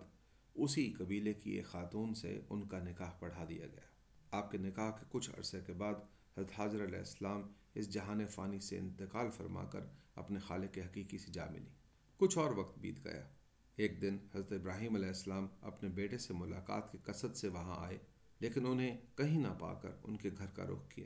اسی 0.55 0.93
قبیلے 0.93 1.33
کی 1.33 1.51
ایک 1.51 1.65
خاتون 1.65 2.13
سے 2.13 2.41
ان 2.49 2.67
کا 2.67 2.79
نکاح 2.79 3.11
پڑھا 3.19 3.45
دیا 3.49 3.67
گیا۔ 3.67 3.81
آپ 4.31 4.51
کے 4.51 4.57
نکاح 4.57 4.91
کے 4.91 5.05
کچھ 5.09 5.29
عرصے 5.37 5.61
کے 5.67 5.73
بعد 5.73 5.93
حضرت 6.37 6.51
حاضر 6.57 6.83
علیہ 6.83 6.99
السلام 6.99 7.41
اس 7.73 7.89
جہان 7.89 8.27
فانی 8.27 8.59
سے 8.59 8.77
انتقال 8.77 9.29
فرما 9.29 9.63
کر 9.63 9.79
اپنے 10.15 10.39
خالق 10.39 10.77
حقیقی 10.77 11.17
سے 11.17 11.31
جا 11.31 11.45
ملی۔ 11.49 11.69
کچھ 12.17 12.37
اور 12.37 12.51
وقت 12.51 12.79
بیت 12.79 13.05
گیا۔ 13.05 13.27
ایک 13.75 14.01
دن 14.01 14.17
حضرت 14.35 14.51
ابراہیم 14.51 14.95
علیہ 14.95 15.07
السلام 15.07 15.47
اپنے 15.61 15.89
بیٹے 15.89 16.17
سے 16.17 16.33
ملاقات 16.33 16.91
کے 16.91 16.97
قصد 17.03 17.35
سے 17.35 17.47
وہاں 17.47 17.85
آئے، 17.87 17.97
لیکن 18.39 18.65
انہیں 18.65 18.97
کہیں 19.15 19.39
نہ 19.39 19.47
پا 19.59 19.73
کر 19.73 19.91
ان 20.03 20.17
کے 20.17 20.29
گھر 20.37 20.45
کا 20.45 20.63
رخ 20.65 20.89
کیا۔ 20.89 21.05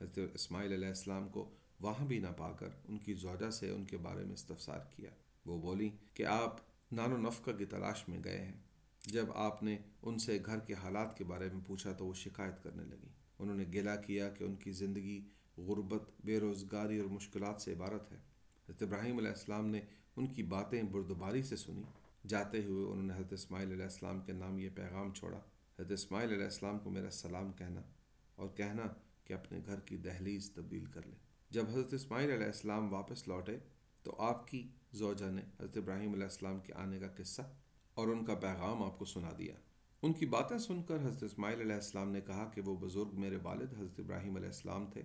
حضرت 0.00 0.34
اسماعیل 0.34 0.72
علیہ 0.72 0.88
السلام 0.88 1.28
کو 1.28 1.50
وہاں 1.80 2.06
بھی 2.06 2.18
نہ 2.18 2.28
پا 2.36 2.52
کر 2.52 2.68
ان 2.88 2.98
کی 2.98 3.14
زوجہ 3.14 3.50
سے 3.50 3.70
ان 3.70 3.84
کے 3.84 3.96
بارے 3.96 4.24
میں 4.24 4.32
استفسار 4.32 4.80
کیا۔ 4.96 5.10
وہ 5.46 5.58
بولی 5.58 5.90
کہ 6.14 6.22
آپ 6.22 6.56
نان 6.92 7.12
و 7.12 7.16
نفقہ 7.16 7.50
کی 7.50 7.64
تلاش 7.64 8.08
میں 8.08 8.24
گئے 8.24 8.44
ہیں۔ 8.44 8.60
جب 9.06 9.32
آپ 9.34 9.62
نے 9.62 9.78
ان 10.02 10.18
سے 10.18 10.38
گھر 10.46 10.58
کے 10.58 10.74
حالات 10.74 11.18
کے 11.18 11.24
بارے 11.24 11.48
میں 11.52 11.60
پوچھا 11.66 11.92
تو 11.92 12.06
وہ 12.06 12.14
شکایت 12.14 12.62
کرنے 12.62 12.84
لگی 12.84 13.08
انہوں 13.38 13.56
نے 13.56 13.64
گلا 13.74 13.96
کیا 13.96 14.28
کہ 14.28 14.44
ان 14.44 14.56
کی 14.56 14.72
زندگی 14.72 15.20
غربت، 15.56 16.10
بے 16.24 16.40
روزگاری 16.40 16.98
اور 16.98 17.06
مشکلات 17.06 17.62
سے 17.62 17.72
عبارت 17.72 18.12
ہے۔ 18.12 18.16
حضرت 18.68 18.82
ابراہیم 18.82 19.18
علیہ 19.18 19.28
السلام 19.28 19.66
نے 19.66 19.80
ان 20.16 20.26
کی 20.26 20.42
باتیں 20.42 20.82
بردباری 20.82 21.42
سے 21.42 21.56
سنی 21.56 21.82
جاتے 22.28 22.64
ہوئے 22.64 22.86
انہوں 22.86 23.06
نے 23.06 23.14
حضرت 23.14 23.32
اسماعیل 23.32 23.72
علیہ 23.72 23.82
السلام 23.82 24.20
کے 24.20 24.32
نام 24.32 24.58
یہ 24.58 24.68
پیغام 24.74 25.12
چھوڑا۔ 25.14 25.38
حضرت 25.78 25.92
اسماعیل 25.92 26.32
علیہ 26.32 26.44
السلام 26.44 26.78
کو 26.78 26.90
میرا 26.90 27.10
سلام 27.10 27.52
کہنا 27.52 27.82
اور 28.34 28.48
کہنا 28.48 28.82
کہ 29.24 29.32
اپنے 29.32 29.60
گھر 29.66 29.80
کی 29.80 29.96
دہلیز 29.96 30.50
تبدیل 30.50 30.84
کر 30.84 31.06
لیں۔ 31.06 31.18
جب 31.50 31.68
حضرت 31.68 31.94
اسماعیل 31.94 32.30
علیہ 32.30 32.46
السلام 32.46 32.92
واپس 32.92 33.28
لوٹے 33.28 33.58
تو 34.02 34.14
آپ 34.18 34.48
کی 34.48 34.68
زوجہ 34.92 35.30
نے 35.30 35.42
حضرت 35.60 35.76
ابراہیم 35.76 36.12
علیہ 36.12 36.24
السلام 36.24 36.60
کے 36.60 36.72
آنے 36.72 36.98
کا 36.98 37.08
قصہ 37.16 37.42
اور 37.94 38.08
ان 38.08 38.24
کا 38.24 38.34
پیغام 38.34 38.82
آپ 38.82 38.98
کو 38.98 39.04
سنا 39.04 39.30
دیا۔ 39.38 39.54
ان 40.02 40.12
کی 40.12 40.26
باتیں 40.26 40.58
سن 40.58 40.82
کر 40.82 40.96
حضرت 40.96 41.22
اسماعیل 41.22 41.60
علیہ 41.60 41.74
السلام 41.74 42.10
نے 42.10 42.20
کہا 42.20 42.50
کہ 42.54 42.60
وہ 42.60 42.76
بزرگ 42.76 43.10
میرے 43.12 43.38
والد 43.42 43.72
حضرت 43.78 44.00
ابراہیم 44.00 44.36
علیہ 44.36 44.46
السلام 44.46 44.90
تھے 44.92 45.02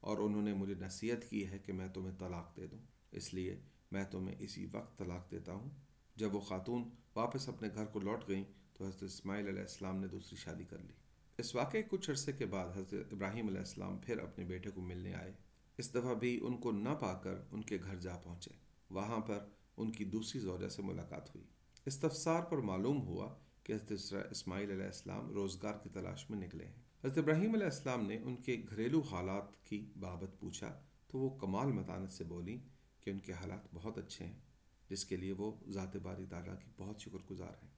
اور 0.00 0.18
انہوں 0.18 0.42
نے 0.42 0.54
مجھے 0.54 0.74
نصیحت 0.80 1.30
کی 1.30 1.46
ہے 1.46 1.58
کہ 1.58 1.72
میں 1.72 1.88
تمہیں 1.88 2.18
طلاق 2.18 2.56
دے 2.56 2.66
دوں۔ 2.66 2.78
اس 3.12 3.34
لیے 3.34 3.60
میں 3.92 4.04
تمہیں 4.10 4.36
اسی 4.38 4.66
وقت 4.72 4.98
طلاق 4.98 5.30
دیتا 5.30 5.52
ہوں 5.52 5.70
جب 6.16 6.34
وہ 6.34 6.40
خاتون 6.40 6.90
واپس 7.16 7.48
اپنے 7.48 7.68
گھر 7.74 7.84
کو 7.84 8.00
لوٹ 8.00 8.28
گئیں 8.28 8.44
تو 8.72 8.84
حضرت 8.84 9.02
اسماعیل 9.02 9.48
علیہ 9.48 9.60
السلام 9.60 9.96
نے 9.96 10.08
دوسری 10.08 10.36
شادی 10.36 10.64
کر 10.64 10.78
لی۔ 10.78 10.92
اس 11.38 11.54
واقعے 11.54 11.82
کچھ 11.82 12.10
عرصے 12.10 12.32
کے 12.32 12.46
بعد 12.46 12.68
حضرت 12.76 13.12
ابراہیم 13.12 13.46
علیہ 13.46 13.58
السلام 13.58 13.98
پھر 13.98 14.18
اپنے 14.18 14.44
بیٹے 14.44 14.70
کو 14.70 14.80
ملنے 14.80 15.14
آئے۔ 15.14 15.32
اس 15.78 15.90
دفعہ 15.90 16.14
بھی 16.14 16.40
ان 16.42 16.56
کو 16.56 16.72
نہ 16.72 16.88
پا 16.88 17.14
کر 17.14 17.34
ان 17.50 17.62
کے 17.62 17.78
گھر 17.82 17.96
جا 17.96 18.16
پہنچے۔ 18.16 18.50
وہاں 18.90 19.20
پر 19.20 19.44
ان 19.76 19.92
کی 19.92 20.04
دوسری 20.04 20.40
زوجہ 20.40 20.68
سے 20.68 20.82
ملاقات 20.82 21.34
ہوئی۔ 21.34 21.46
استفسار 21.86 22.42
پر 22.42 22.58
معلوم 22.58 23.00
ہوا 23.02 23.34
کہ 23.62 23.72
حضرت 23.72 24.26
اسماعیل 24.30 24.70
علیہ 24.70 24.84
السلام 24.84 25.30
روزگار 25.30 25.74
کی 25.82 25.88
تلاش 25.88 26.30
میں 26.30 26.38
نکلے 26.38 26.64
ہیں۔ 26.64 26.82
حضرت 27.04 27.18
ابراہیم 27.18 27.54
علیہ 27.54 27.64
السلام 27.64 28.06
نے 28.06 28.18
ان 28.18 28.36
کے 28.36 28.62
گھریلو 28.70 29.00
حالات 29.00 29.64
کی 29.64 29.92
بابت 30.00 30.40
پوچھا 30.40 30.82
تو 31.06 31.18
وہ 31.18 31.38
کمال 31.38 31.72
متانت 31.72 32.10
سے 32.10 32.24
بولی 32.24 32.58
کہ 33.00 33.10
ان 33.10 33.18
کے 33.18 33.32
حالات 33.32 33.60
بہت 33.74 33.98
اچھے 33.98 34.24
ہیں۔ 34.24 34.45
جس 34.88 35.04
کے 35.04 35.16
لیے 35.16 35.32
وہ 35.32 35.52
ذات 35.68 35.96
باری 35.96 36.26
تعالیٰ 36.26 36.58
کی 36.58 36.70
بہت 36.76 37.00
شکر 37.00 37.18
گزار 37.30 37.64
ہیں۔ 37.64 37.70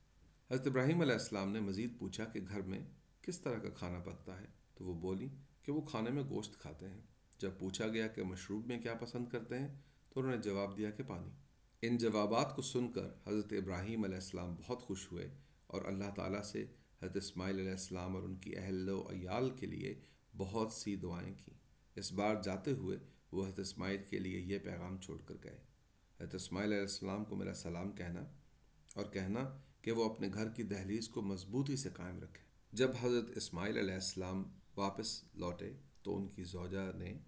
حضرت 0.50 0.66
ابراہیم 0.66 1.00
علیہ 1.00 1.12
السلام 1.12 1.52
نے 1.52 1.60
مزید 1.60 1.98
پوچھا 1.98 2.24
کہ 2.24 2.40
گھر 2.48 2.62
میں 2.62 2.80
کس 3.22 3.40
طرح 3.40 3.58
کا 3.58 3.70
کھانا 3.70 3.98
پکتا 3.98 4.40
ہے؟ 4.40 4.46
تو 4.74 4.84
وہ 4.84 4.94
بولی 4.94 5.28
کہ 5.62 5.72
وہ 5.72 5.80
کھانے 5.80 6.10
میں 6.10 6.22
گوشت 6.22 6.58
کھاتے 6.58 6.88
ہیں۔ 6.88 7.00
جب 7.38 7.50
پوچھا 7.58 7.88
گیا 7.88 8.08
کہ 8.08 8.22
مشروب 8.22 8.66
میں 8.66 8.78
کیا 8.78 8.94
پسند 8.94 9.28
کرتے 9.28 9.58
ہیں، 9.58 9.68
تو 10.08 10.20
انہوں 10.20 10.36
نے 10.36 10.42
جواب 10.42 10.78
دیا 10.78 10.90
کہ 10.90 11.02
پانی۔ 11.02 11.30
ان 11.82 11.96
جوابات 11.96 12.56
کو 12.56 12.62
سن 12.62 12.92
کر 12.92 13.06
حضرت 13.26 13.52
ابراہیم 13.52 14.04
علیہ 14.04 14.14
السلام 14.14 14.54
بہت 14.54 14.82
خوش 14.82 15.12
ہوئے 15.12 15.30
اور 15.66 15.82
اللہ 15.84 16.10
تعالیٰ 16.16 16.42
سے 16.42 16.62
حضرت 17.02 17.16
اسماعیل 17.16 17.58
علیہ 17.58 17.70
السلام 17.70 18.14
اور 18.14 18.22
ان 18.22 18.36
کی 18.36 18.56
اہل 18.56 18.88
و 18.88 19.08
عیال 19.10 19.50
کے 19.50 19.66
لیے 19.66 20.00
بہت 20.36 20.72
سی 20.72 20.96
دعائیں 20.96 21.34
کیں 21.34 21.58
اس 21.96 22.12
بار 22.12 22.42
جاتے 22.42 22.72
ہوئے 22.72 22.98
وہ 23.32 23.46
حضرت 23.46 23.58
اسماعیل 23.58 24.02
کے 24.10 24.18
لیے 24.18 24.40
یہ 24.40 24.58
پیغام 24.58 24.98
چھوڑ 24.98 25.18
کر 25.26 25.34
گئے۔ 25.44 25.58
حضرت 26.20 26.34
اسماعیل 26.34 26.70
علیہ 26.70 26.82
السلام 26.82 27.24
کو 27.24 27.36
میرا 27.36 27.54
سلام 27.54 27.92
کہنا 27.92 28.20
اور 28.94 29.04
کہنا 29.04 29.58
کہ 29.82 29.92
وہ 29.92 30.04
اپنے 30.04 30.28
گھر 30.34 30.48
کی 30.48 30.62
دہلیز 30.62 31.08
کو 31.08 31.22
مضبوطی 31.22 31.76
سے 31.76 31.88
قائم 31.94 32.20
رکھے۔ 32.20 32.42
جب 32.72 32.90
حضرت 33.00 33.36
اسماعیل 33.36 33.78
علیہ 33.78 33.94
السلام 33.94 34.42
واپس 34.76 35.24
لوٹے 35.34 35.72
تو 36.02 36.16
ان 36.16 36.28
کی 36.28 36.44
زوجہ 36.44 36.98
نے 36.98 37.18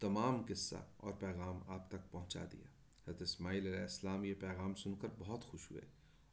تمام 0.00 0.42
قصہ 0.48 0.76
اور 0.96 1.12
پیغام 1.12 1.58
آپ 1.66 1.90
تک 1.90 2.10
پہنچا 2.10 2.44
دیا۔ 2.52 2.66
حضرت 3.06 3.22
اسماعیل 3.22 3.66
علیہ 3.66 3.80
السلام 3.80 4.24
یہ 4.24 4.34
پیغام 4.34 4.74
سن 4.74 4.94
کر 4.94 5.08
بہت 5.18 5.44
خوش 5.44 5.70
ہوئے 5.70 5.82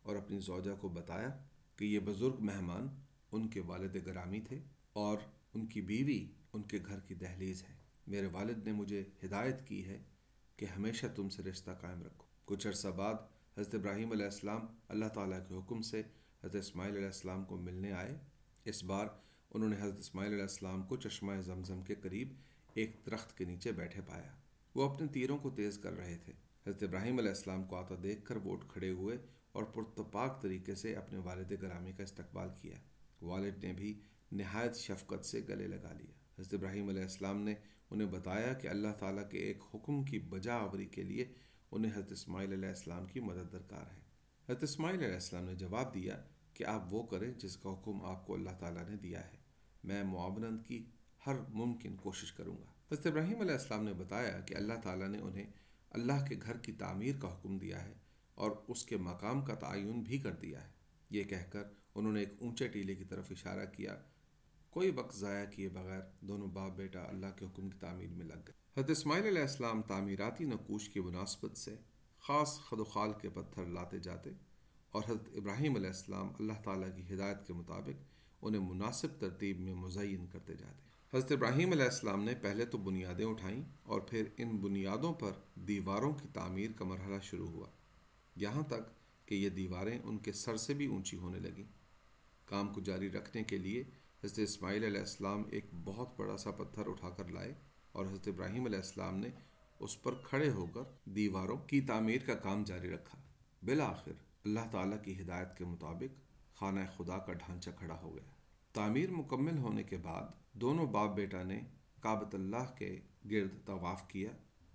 اور 0.02 0.16
اپنی 0.16 0.40
زوجہ 0.40 0.76
کو 0.80 0.90
بتایا 0.90 1.30
کہ 1.76 1.86
یہ 1.86 2.00
بزرگ 2.00 2.36
مہمان 2.40 2.88
ان 3.32 3.48
کے 3.48 3.60
والد 3.60 3.96
گرامی 4.06 4.42
تھے 4.42 4.60
اور 4.94 5.18
ان 5.54 5.66
کی 5.66 5.82
بیوی 5.82 6.28
ان 6.54 6.62
کے 6.62 6.80
گھر 6.86 7.00
کی 7.00 7.16
دہلیز 7.16 7.64
ہے۔ 7.64 7.74
میرے 8.08 8.28
والد 8.28 8.68
نے 8.68 8.72
مجھے 8.72 9.04
ہدایت 9.24 9.68
کی 9.68 9.86
ہے 9.86 10.04
کہ 10.58 10.66
ہمیشہ 10.66 11.06
تم 11.16 11.30
سے 11.30 11.44
رشتہ 11.44 11.72
قائم 11.82 12.04
رکھو۔ 12.04 12.24
کچھ 12.46 12.68
عرصہ 12.68 12.88
بعد 12.88 13.14
حضرت 13.58 13.76
ابراہیم 13.76 14.12
علیہ 14.12 14.26
السلام 14.26 14.66
اللہ 14.88 15.06
تعالیٰ 15.06 15.40
کے 15.48 15.56
حکم 15.56 15.82
سے 15.82 16.00
حضرت 16.44 16.56
اسماعیل 16.56 16.96
علیہ 16.96 17.06
السلام 17.06 17.46
کو 17.46 17.58
ملنے 17.58 17.92
آئے۔ 17.92 18.18
اس 18.66 18.84
بار 18.84 19.08
انہوں 19.54 19.70
نے 19.70 19.76
حضرت 19.82 20.00
اسماعیل 20.00 20.32
علیہ 20.32 20.42
السلام 20.42 20.84
کو 20.84 20.96
چشمہ 20.96 21.42
زمزم 21.42 21.82
کے 21.82 21.96
قریب 21.96 22.34
ایک 22.74 22.96
درخت 23.06 23.38
کے 23.38 23.46
نیچے 23.46 23.72
بیٹھے 23.72 24.02
پایا۔ 24.02 24.36
وہ 24.76 24.94
اپنے 24.94 25.08
تیروں 25.08 25.38
کو 25.38 25.50
تیز 25.50 25.78
کر 25.78 25.94
رہے 25.94 26.18
تھے۔ 26.26 26.34
حضرت 26.68 26.84
ابراہیم 26.84 27.18
علیہ 27.18 27.30
السلام 27.30 27.64
کو 27.64 27.76
آتا 27.76 27.96
دیکھ 28.04 28.26
کر 28.26 28.36
وہ 28.36 28.54
اٹھ 28.54 28.66
کھڑے 28.68 28.90
ہوئے 28.90 29.18
اور 29.52 29.64
پرتپاک 29.64 30.42
طریقے 30.42 30.76
سے 30.76 30.96
اپنے 30.96 31.20
والد 31.20 31.52
گرامی 31.62 31.92
کا 31.92 32.04
استقبال 32.04 32.50
کیا۔ 32.62 32.76
والد 33.22 33.64
نے 33.64 33.74
بھی 33.74 34.00
نہایت 34.32 34.76
شفقت 34.76 35.26
سے 35.26 35.42
گلے 35.50 35.68
لگا 35.68 35.94
لیا۔ 35.94 36.42
حضرت 36.42 36.54
ابراہیم 36.54 36.90
علیہ 36.90 37.02
السلام 37.02 37.42
نے 37.42 37.56
انہیں 37.92 38.08
بتایا 38.08 38.54
کہ 38.54 38.68
اللہ 38.68 38.88
تعالیٰ 39.00 39.30
کے 39.30 39.38
ایک 39.38 39.58
حکم 39.74 40.04
کی 40.04 40.20
بجا 40.20 40.54
آوری 40.54 40.86
کے 40.86 41.04
لیے 41.04 41.26
انہیں 41.72 41.92
حضرت 41.96 42.12
اسماعیل 42.12 42.54
علیہ 42.54 42.70
السلام 42.70 43.06
کی 43.06 43.20
مدد 43.20 43.54
درکار 43.54 43.94
ہے۔ 43.94 44.00
حضرت 44.50 44.64
اسماعیل 44.64 45.04
علیہ 45.04 45.14
السلام 45.14 45.46
نے 45.46 45.56
جواب 45.56 45.94
دیا 45.94 46.24
کہ 46.54 46.64
آپ 46.64 46.94
وہ 46.94 47.04
کریں 47.04 47.34
جس 47.34 47.58
کا 47.58 47.74
حکم 47.74 48.06
آپ 48.06 48.28
کو 48.28 48.34
اللہ 48.34 48.50
تعالیٰ 48.60 48.90
نے 48.90 48.96
دیا 48.96 49.28
ہے۔ 49.28 49.38
میں 49.84 50.04
معاونت 50.04 50.68
کی 50.68 50.86
ہر 51.28 51.36
ممکن 51.50 51.96
کوشش 51.96 52.34
کروں 52.34 52.58
گا۔ 52.58 52.72
حضرت 52.92 53.06
ابراہیم 53.06 53.40
علیہ 53.42 53.52
السلام 53.52 53.84
نے 53.84 53.94
بتایا 53.94 54.40
کہ 54.40 54.56
اللہ 54.56 54.74
تعالیٰ 54.84 55.08
نے 55.08 55.20
انہیں 55.20 55.46
اللہ 55.90 56.26
کے 56.30 56.36
گھر 56.42 56.58
کی 56.58 56.72
تعمیر 56.72 57.16
کا 57.22 57.34
حکم 57.34 57.58
دیا 57.58 57.86
ہے 57.86 57.94
اور 58.36 58.52
اس 58.68 58.86
کے 58.86 58.98
مقام 58.98 59.46
کا 59.46 59.56
تعین 59.56 60.02
بھی 60.02 60.18
کر 60.18 60.32
دیا 60.32 60.64
ہے۔ 60.64 60.72
یہ 61.10 61.24
کہہ 61.24 61.52
کر 61.52 61.64
انہوں 61.96 62.14
نے 62.14 62.20
ایک 62.20 62.30
اونچے 62.40 62.68
ٹیلے 62.68 62.96
کی 62.96 63.04
طرف 63.04 63.32
اشارہ 63.32 63.66
کیا 63.66 63.98
کوئی 64.76 64.92
وقت 64.92 65.16
ضائع 65.16 65.46
کیے 65.50 65.70
بغیر 65.70 66.02
دونوں 66.22 66.48
باپ 66.48 66.72
بیٹا 66.76 67.04
اللہ 67.04 67.26
کے 67.36 67.46
حکم 67.46 67.70
کی 67.70 67.78
تعمیر 67.80 68.08
میں 68.08 68.26
لگ 68.26 68.34
گئے۔ 68.34 68.54
حضرت 68.78 68.90
اسماعیل 68.90 69.26
علیہ 69.26 69.42
السلام 69.42 69.82
تعمیراتی 69.82 70.46
نقوش 70.46 70.90
کی 70.90 71.00
مناسبت 71.00 71.58
سے 71.58 71.76
خاص 72.20 72.60
خد 72.60 72.80
و 72.80 72.84
خال 72.84 73.12
کے 73.22 73.30
پتھر 73.30 73.66
لاتے 73.66 74.00
جاتے 74.00 74.30
اور 74.92 75.04
حضرت 75.08 75.30
ابراہیم 75.36 75.76
علیہ 75.76 75.88
السلام 75.88 76.28
اللہ 76.40 76.54
تعالیٰ 76.64 76.90
کی 76.96 77.14
ہدایت 77.14 77.48
کے 77.48 77.54
مطابق 77.54 78.04
انہیں 78.42 78.62
مناسب 78.62 79.08
ترتیب 79.20 79.60
میں 79.60 79.74
مزین 79.74 80.28
کرتے 80.28 80.54
جاتے۔ 80.54 81.18
حضرت 81.18 81.32
ابراہیم 81.32 81.72
علیہ 81.72 81.86
السلام 81.86 82.24
نے 82.24 82.36
پہلے 82.36 82.66
تو 82.66 82.78
بنیادیں 82.78 83.26
اٹھائیں 83.26 83.64
اور 83.84 84.02
پھر 84.02 84.24
ان 84.38 84.58
بنیادوں 84.58 85.14
پر 85.14 85.32
دیواروں 85.56 86.14
کی 86.14 86.28
تعمیر 86.34 86.72
کا 86.72 86.86
مرحلہ 86.86 87.20
شروع 87.24 87.48
ہوا۔ 87.48 87.68
یہاں 88.36 88.64
تک 88.64 89.28
کہ 89.28 89.36
یہ 89.36 89.50
دیواریں 89.50 90.00
ان 90.04 90.18
کے 90.18 90.32
سر 90.32 90.58
سے 90.58 90.74
بھی 90.74 90.86
اونچی 90.86 91.18
ہونے 91.18 91.40
لگیں۔ 91.40 91.64
کام 92.46 92.74
کو 92.74 92.82
جاری 92.82 93.12
رکھنے 93.12 93.44
کے 93.44 93.58
لیے 93.58 93.84
حضرت 94.24 94.40
اسماعیل 94.40 94.84
علیہ 94.84 95.00
السلام 95.00 95.44
ایک 95.52 95.66
بہت 95.84 96.20
بڑا 96.20 96.38
سا 96.38 96.52
پتھر 96.52 96.88
اٹھا 96.88 97.10
کر 97.10 97.28
لائے 97.28 97.54
اور 97.92 98.06
حضرت 98.06 98.28
ابراہیم 98.28 98.66
علیہ 98.66 98.78
السلام 98.78 99.18
نے 99.18 99.30
اس 99.80 100.04
پر 100.04 100.14
کھڑے 100.14 100.50
ہو 100.50 100.66
کر 100.66 100.82
دیواروں 101.06 101.58
کی 101.58 101.82
تعمیر 101.82 102.22
کا 102.26 102.36
کام 102.36 102.64
جاری 102.64 102.90
رکھا۔ 102.90 103.18
بالآخر 103.64 104.12
اللہ 104.46 104.60
تعالیٰ 104.72 105.04
کی 105.04 105.22
ہدایت 105.22 105.58
کے 105.58 105.66
مطابق 105.66 106.16
خانہ 106.56 106.80
خدا 106.98 107.18
کا 107.18 107.34
ڈھانچہ 107.34 107.70
کھڑا 107.80 108.02
ہو 108.02 108.16
گیا۔ 108.16 108.32
تعمیر 108.74 109.12
مکمل 109.12 109.58
ہونے 109.58 109.84
کے 109.84 109.98
بعد 109.98 110.24
دونوں 110.54 110.86
باپ 110.86 111.16
بیٹا 111.16 111.44
نے 111.44 111.62
کابت 112.00 112.36
اللہ 112.36 112.76
کے 112.78 113.00
گرد 113.32 113.66
طواف 113.66 114.08
کیا 114.08 114.30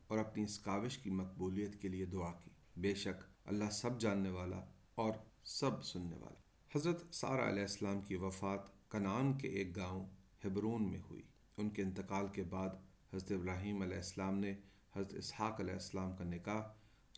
اور 0.07 0.19
اپنی 0.19 0.43
اس 0.43 0.59
کاوش 0.59 0.99
کی 0.99 1.11
مقبولیت 1.11 1.83
کے 1.83 1.89
لیے 1.89 2.05
دعا 2.05 2.33
کی۔ 2.33 2.51
بے 2.77 2.95
شک 2.95 3.25
اللہ 3.45 3.71
سب 3.73 4.01
جاننے 4.01 4.31
والا 4.31 4.65
اور 4.95 5.13
سب 5.45 5.85
سننے 5.85 6.17
والا۔ 6.17 6.41
حضرت 6.79 7.15
سارا 7.15 7.49
علیہ 7.49 7.63
السلام 7.63 8.01
کی 8.01 8.17
وفات 8.17 8.80
کنان 8.91 9.39
کے 9.39 9.49
ایک 9.49 9.77
گاؤں 9.77 10.07
ہبرون 10.47 10.91
میں 10.91 11.01
ہوئی۔ 11.11 11.23
ان 11.57 11.71
کے 11.71 11.83
انتقال 11.83 12.29
کے 12.29 12.43
بعد 12.43 12.69
حضرت 13.15 13.33
ابراہیم 13.33 13.83
علیہ 13.83 13.97
السلام 13.97 14.39
نے 14.39 14.55
حضرت 14.97 15.15
اسحاق 15.15 15.61
علیہ 15.61 15.73
السلام 15.73 16.17
کا 16.17 16.25
نکاح 16.25 16.63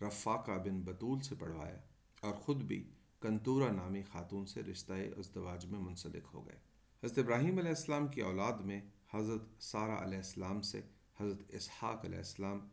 رفاقہ 0.04 0.50
بن 0.50 0.80
بطول 0.80 1.20
سے 1.20 1.35
پڑھوایا 1.35 1.78
اور 2.20 2.35
خود 2.35 2.62
بھی 2.62 2.90
کنتورہ 3.20 3.72
نامی 3.72 4.02
خاتون 4.02 4.46
سے 4.46 4.62
رشتہ 4.62 4.92
ازدواج 4.92 5.66
میں 5.66 5.80
منسلک 5.80 6.26
ہو 6.35 6.46
گئے۔ 6.46 6.56
حضرت 7.02 7.18
ابراہیم 7.18 7.58
علیہ 7.58 7.68
السلام 7.68 8.06
کی 8.08 8.20
اولاد 8.20 8.52
میں 8.52 8.80
حضرت 9.14 9.62
سارا 9.62 10.04
علیہ 10.04 10.16
السلام 10.16 10.61
سے 10.61 10.80
حضرت 11.20 11.42
اسحاق 11.48 12.04
علیہ 12.04 12.18
السلام، 12.18 12.68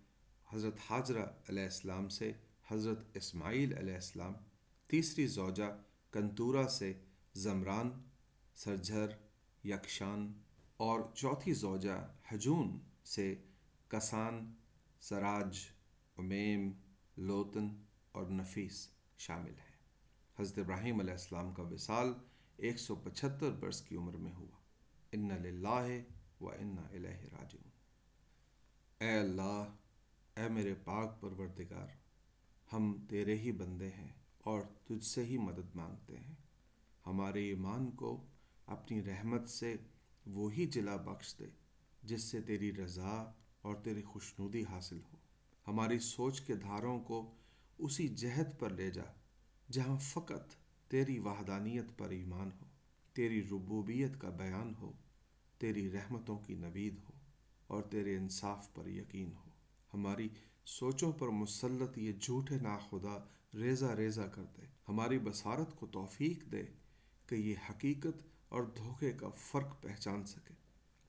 حضرت 0.53 0.77
حاجرہ 0.89 1.25
علیہ 1.49 1.63
السلام 1.63 2.09
سے 2.09 2.31
حضرت 2.71 2.99
اسماعیل 3.13 3.77
علیہ 3.77 3.93
السلام، 3.93 4.33
تیسری 4.87 5.27
زوجہ 5.27 5.77
کنتورا 6.11 6.67
سے 6.67 6.93
زمران 7.33 7.89
سرجھر، 8.59 9.07
یکشان 9.63 10.33
اور 10.77 10.99
چوتھی 11.15 11.53
زوجہ 11.53 12.13
حجون 12.31 12.79
سے 13.03 13.35
کسان، 13.87 14.53
سراج، 14.99 15.59
امیم، 16.17 16.71
لوتن 17.17 17.83
اور 18.11 18.25
نفیس 18.25 18.89
شامل 19.17 19.51
ہے 19.51 19.77
حضرت 20.39 20.57
ابراہیم 20.57 20.99
علیہ 20.99 21.11
السلام 21.11 21.53
کا 21.53 21.63
وصال 21.63 22.13
ایک 22.57 22.79
سو 22.79 22.95
پچہتر 22.95 23.51
برس 23.51 23.81
کی 23.81 23.95
عمر 23.95 24.17
میں 24.17 24.31
ہوا۔ 24.31 24.57
ان 25.11 25.27
للہ 25.27 25.87
و 26.41 26.49
ان 26.49 26.75
الہ 26.91 27.07
راجعون۔ 27.07 27.69
اے 28.99 29.19
اللہ، 29.19 29.75
اے 30.35 30.49
میرے 30.49 30.73
پاک 30.73 31.21
پروردگار، 31.21 31.87
ہم 32.73 33.05
تیرے 33.09 33.35
ہی 33.35 33.51
بندے 33.51 33.89
ہیں 33.89 34.13
اور 34.39 34.61
تجھ 34.61 35.05
سے 35.05 35.25
ہی 35.25 35.37
مدد 35.37 35.75
مانگتے 35.75 36.17
ہیں۔ 36.17 36.35
ہمارے 37.05 37.47
ایمان 37.47 37.91
کو 37.91 38.25
اپنی 38.69 39.03
رحمت 39.03 39.49
سے 39.49 39.75
وہی 40.25 40.65
جلا 40.65 40.95
بخش 40.95 41.35
دے، 41.39 41.45
جس 42.03 42.23
سے 42.23 42.41
تیری 42.41 42.75
رضا 42.75 43.31
اور 43.61 43.75
تیری 43.75 44.01
خوشنودی 44.01 44.63
حاصل 44.63 44.99
ہو۔ 45.13 45.17
ہماری 45.67 45.99
سوچ 45.99 46.41
کے 46.41 46.55
دھاروں 46.55 46.99
کو 46.99 47.35
اسی 47.77 48.07
جہد 48.07 48.59
پر 48.59 48.69
لے 48.69 48.91
جا، 48.91 49.03
جہاں 49.71 49.97
فقط 49.97 50.53
تیری 50.87 51.19
وحدانیت 51.19 51.97
پر 51.97 52.09
ایمان 52.09 52.49
ہو، 52.61 52.65
تیری 53.13 53.43
ربوبیت 53.43 54.21
کا 54.21 54.29
بیان 54.29 54.73
ہو، 54.81 54.91
تیری 55.57 55.91
رحمتوں 55.91 56.37
کی 56.39 56.55
نوید 56.55 56.97
ہو 56.97 57.13
اور 57.67 57.83
تیرے 57.83 58.15
انصاف 58.17 58.73
پر 58.73 58.87
یقین 58.87 59.31
ہو۔ 59.33 59.49
ہماری 59.93 60.29
سوچوں 60.65 61.11
پر 61.11 61.27
مسلط 61.27 61.97
یہ 61.97 62.13
جھوٹے 62.21 62.57
ناخدا 62.59 63.17
ریزہ 63.53 63.85
ریزہ 63.85 64.21
کر 64.21 64.43
دے۔ 64.57 64.65
ہماری 64.89 65.19
بصارت 65.19 65.75
کو 65.75 65.87
توفیق 65.87 66.51
دے 66.51 66.63
کہ 67.27 67.35
یہ 67.35 67.55
حقیقت 67.69 68.21
اور 68.49 68.63
دھوکے 68.63 69.11
کا 69.11 69.29
فرق 69.29 69.81
پہچان 69.81 70.25
سکے۔ 70.25 70.53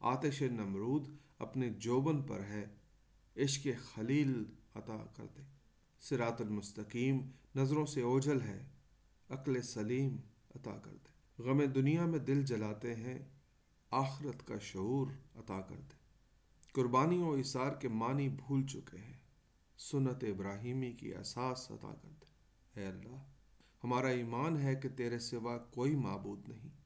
آتش 0.00 0.42
نمرود 0.42 1.08
اپنے 1.38 1.70
جوبن 1.70 2.22
پر 2.22 2.40
ہے، 2.40 2.64
عشق 3.36 3.66
خلیل 3.84 4.44
عطا 4.74 5.04
کر 5.16 5.26
دے 5.36 5.42
سرات 6.00 6.40
المستقیم 6.40 7.20
نظروں 7.56 7.86
سے 7.86 8.02
اوجھل 8.02 8.40
ہے، 8.40 8.60
عقل 9.28 9.62
سلیم 9.62 10.16
عطا 10.54 10.76
کر 10.78 10.96
دے 10.96 11.42
غم 11.42 11.64
دنیا 11.64 12.06
میں 12.06 12.18
دل 12.18 12.44
جلاتے 12.44 12.94
ہیں، 12.94 13.18
آخرت 13.90 14.46
کا 14.46 14.58
شعور 14.58 15.06
عطا 15.34 15.60
کر 15.60 15.80
دے 15.80 15.98
قربانی 16.72 17.18
و 17.18 17.32
اثار 17.32 17.72
کے 17.72 17.88
معنی 17.88 18.28
بھول 18.28 18.66
چکے 18.66 18.98
ہیں، 18.98 19.18
سنت 19.78 20.24
ابراہیمی 20.24 20.92
کی 20.92 21.14
احساس 21.14 21.70
عطا 21.70 21.94
کر 22.02 22.08
دے 22.20 22.80
اے 22.80 22.86
اللہ، 22.86 23.22
ہمارا 23.84 24.08
ایمان 24.08 24.56
ہے 24.56 24.74
کہ 24.74 24.88
تیرے 24.88 25.18
سوا 25.18 25.58
کوئی 25.58 25.94
معبود 25.96 26.48
نہیں۔ 26.48 26.79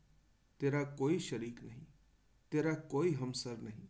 تیرا 0.59 0.83
کوئی 0.85 1.19
شریک 1.19 1.65
نہیں، 1.65 1.85
تیرا 2.49 2.75
کوئی 2.75 3.15
ہمسر 3.21 3.57
نہیں 3.57 3.87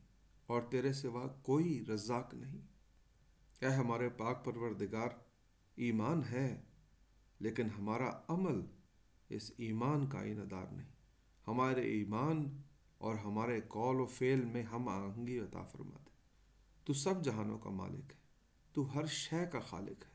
اور 0.46 0.62
تیرے 0.62 0.92
سوا 0.92 1.26
کوئی 1.26 1.84
رزاق 1.88 2.34
نہیں۔ 2.34 2.60
اے 3.60 3.68
ہمارے 3.68 4.08
پاک 4.08 4.44
پروردگار، 4.44 5.08
ایمان 5.76 6.22
ہے، 6.30 6.62
لیکن 7.40 7.68
ہمارا 7.78 8.10
عمل 8.28 8.60
اس 9.28 9.50
ایمان 9.56 10.06
کا 10.06 10.20
اندار 10.20 10.66
نہیں۔ 10.72 10.92
ہمارے 11.46 11.82
ایمان 11.82 12.62
اور 12.98 13.14
ہمارے 13.14 13.60
قول 13.60 14.00
و 14.00 14.06
فعل 14.06 14.44
میں 14.44 14.62
ہم 14.62 14.88
آہنگی 14.88 15.38
عطا 15.38 15.62
فرما 15.62 15.96
دے 16.06 16.10
تو 16.84 16.92
سب 16.92 17.24
جہانوں 17.24 17.58
کا 17.58 17.70
مالک 17.70 18.10
ہے، 18.10 18.22
تو 18.72 18.94
ہر 18.94 19.06
شے 19.06 19.44
کا 19.52 19.60
خالق 19.60 20.04
ہے۔ 20.04 20.12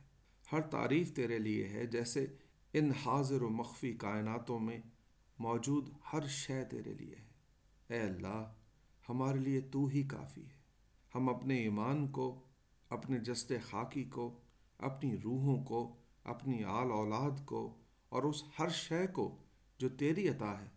ہر 0.52 0.62
تعریف 0.62 1.14
تیرے 1.16 1.38
لیے 1.38 1.68
ہے، 1.68 1.86
جیسے 1.86 2.26
ان 2.74 2.92
حاضر 2.92 3.42
و 3.42 3.50
مخفی 3.50 3.94
کائناتوں 3.94 4.60
میں 4.60 4.80
موجود 5.40 5.90
ہر 6.14 6.28
شے 6.28 6.66
تیرے 6.66 6.94
لیے 6.94 7.16
ہے۔ 7.16 7.30
اے 7.88 8.02
اللہ، 8.02 8.54
ہمارے 9.10 9.40
لیے 9.40 9.62
تو 9.62 9.86
ہی 9.86 10.04
کافی 10.04 10.44
ہے۔ 10.44 10.60
ہم 11.16 11.30
اپنے 11.30 11.58
ایمان 11.58 12.08
کو، 12.08 12.44
اپنے 12.90 13.20
جسد 13.20 13.52
خاکی 13.70 14.04
کو، 14.04 14.40
اپنی 14.78 15.18
روحوں 15.18 15.64
کو، 15.64 15.96
اپنی 16.24 16.64
آل 16.64 16.92
اولاد 16.92 17.46
کو 17.46 17.78
اور 18.10 18.24
اس 18.24 18.44
ہر 18.60 18.70
شے 18.70 19.08
کو 19.08 19.38
جو 19.78 19.90
تیری 19.90 20.30
عطا 20.30 20.62
ہے، 20.62 20.68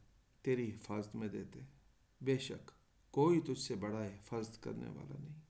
تیری 0.43 0.69
حفاظت 0.69 1.17
میں 1.17 1.29
دیتے 1.29 1.61
ہیں۔ 1.61 1.67
بے 2.21 2.39
شک، 2.39 2.71
کوئی 3.11 3.41
تجھ 3.41 3.61
سے 3.61 3.75
بڑا 3.75 4.07
حفاظت 4.07 4.63
کرنے 4.63 4.89
والا 4.89 5.17
نہیں۔ 5.21 5.41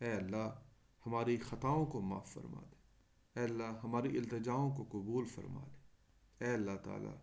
اے 0.00 0.12
اللہ، 0.12 0.60
ہماری 1.06 1.36
خطاؤں 1.36 1.86
کو 1.86 2.00
معاف 2.00 2.28
فرما 2.28 2.60
دے۔ 2.60 2.76
اے 3.38 3.44
اللہ، 3.44 3.78
ہماری 3.84 4.18
التجاؤں 4.18 4.76
کو 4.76 4.84
قبول 4.90 5.24
فرما 5.24 5.60
لے 5.60 5.80
اے 6.44 6.54
اللہ 6.54 6.76
تعالیٰ 6.84 7.14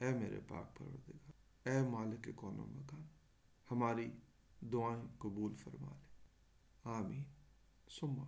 اے 0.00 0.12
میرے 0.12 0.40
پاک 0.48 0.76
پروردگار، 0.76 1.68
اے 1.68 1.82
مالک 1.82 2.28
کون 2.36 2.60
و 2.60 2.66
مکان، 2.66 3.02
ہماری 3.70 4.10
دعائیں 4.60 5.04
قبول 5.18 5.54
فرما 5.54 5.88
لے۔ 5.88 6.04
آمین۔ 6.84 7.24
سما 7.90 8.24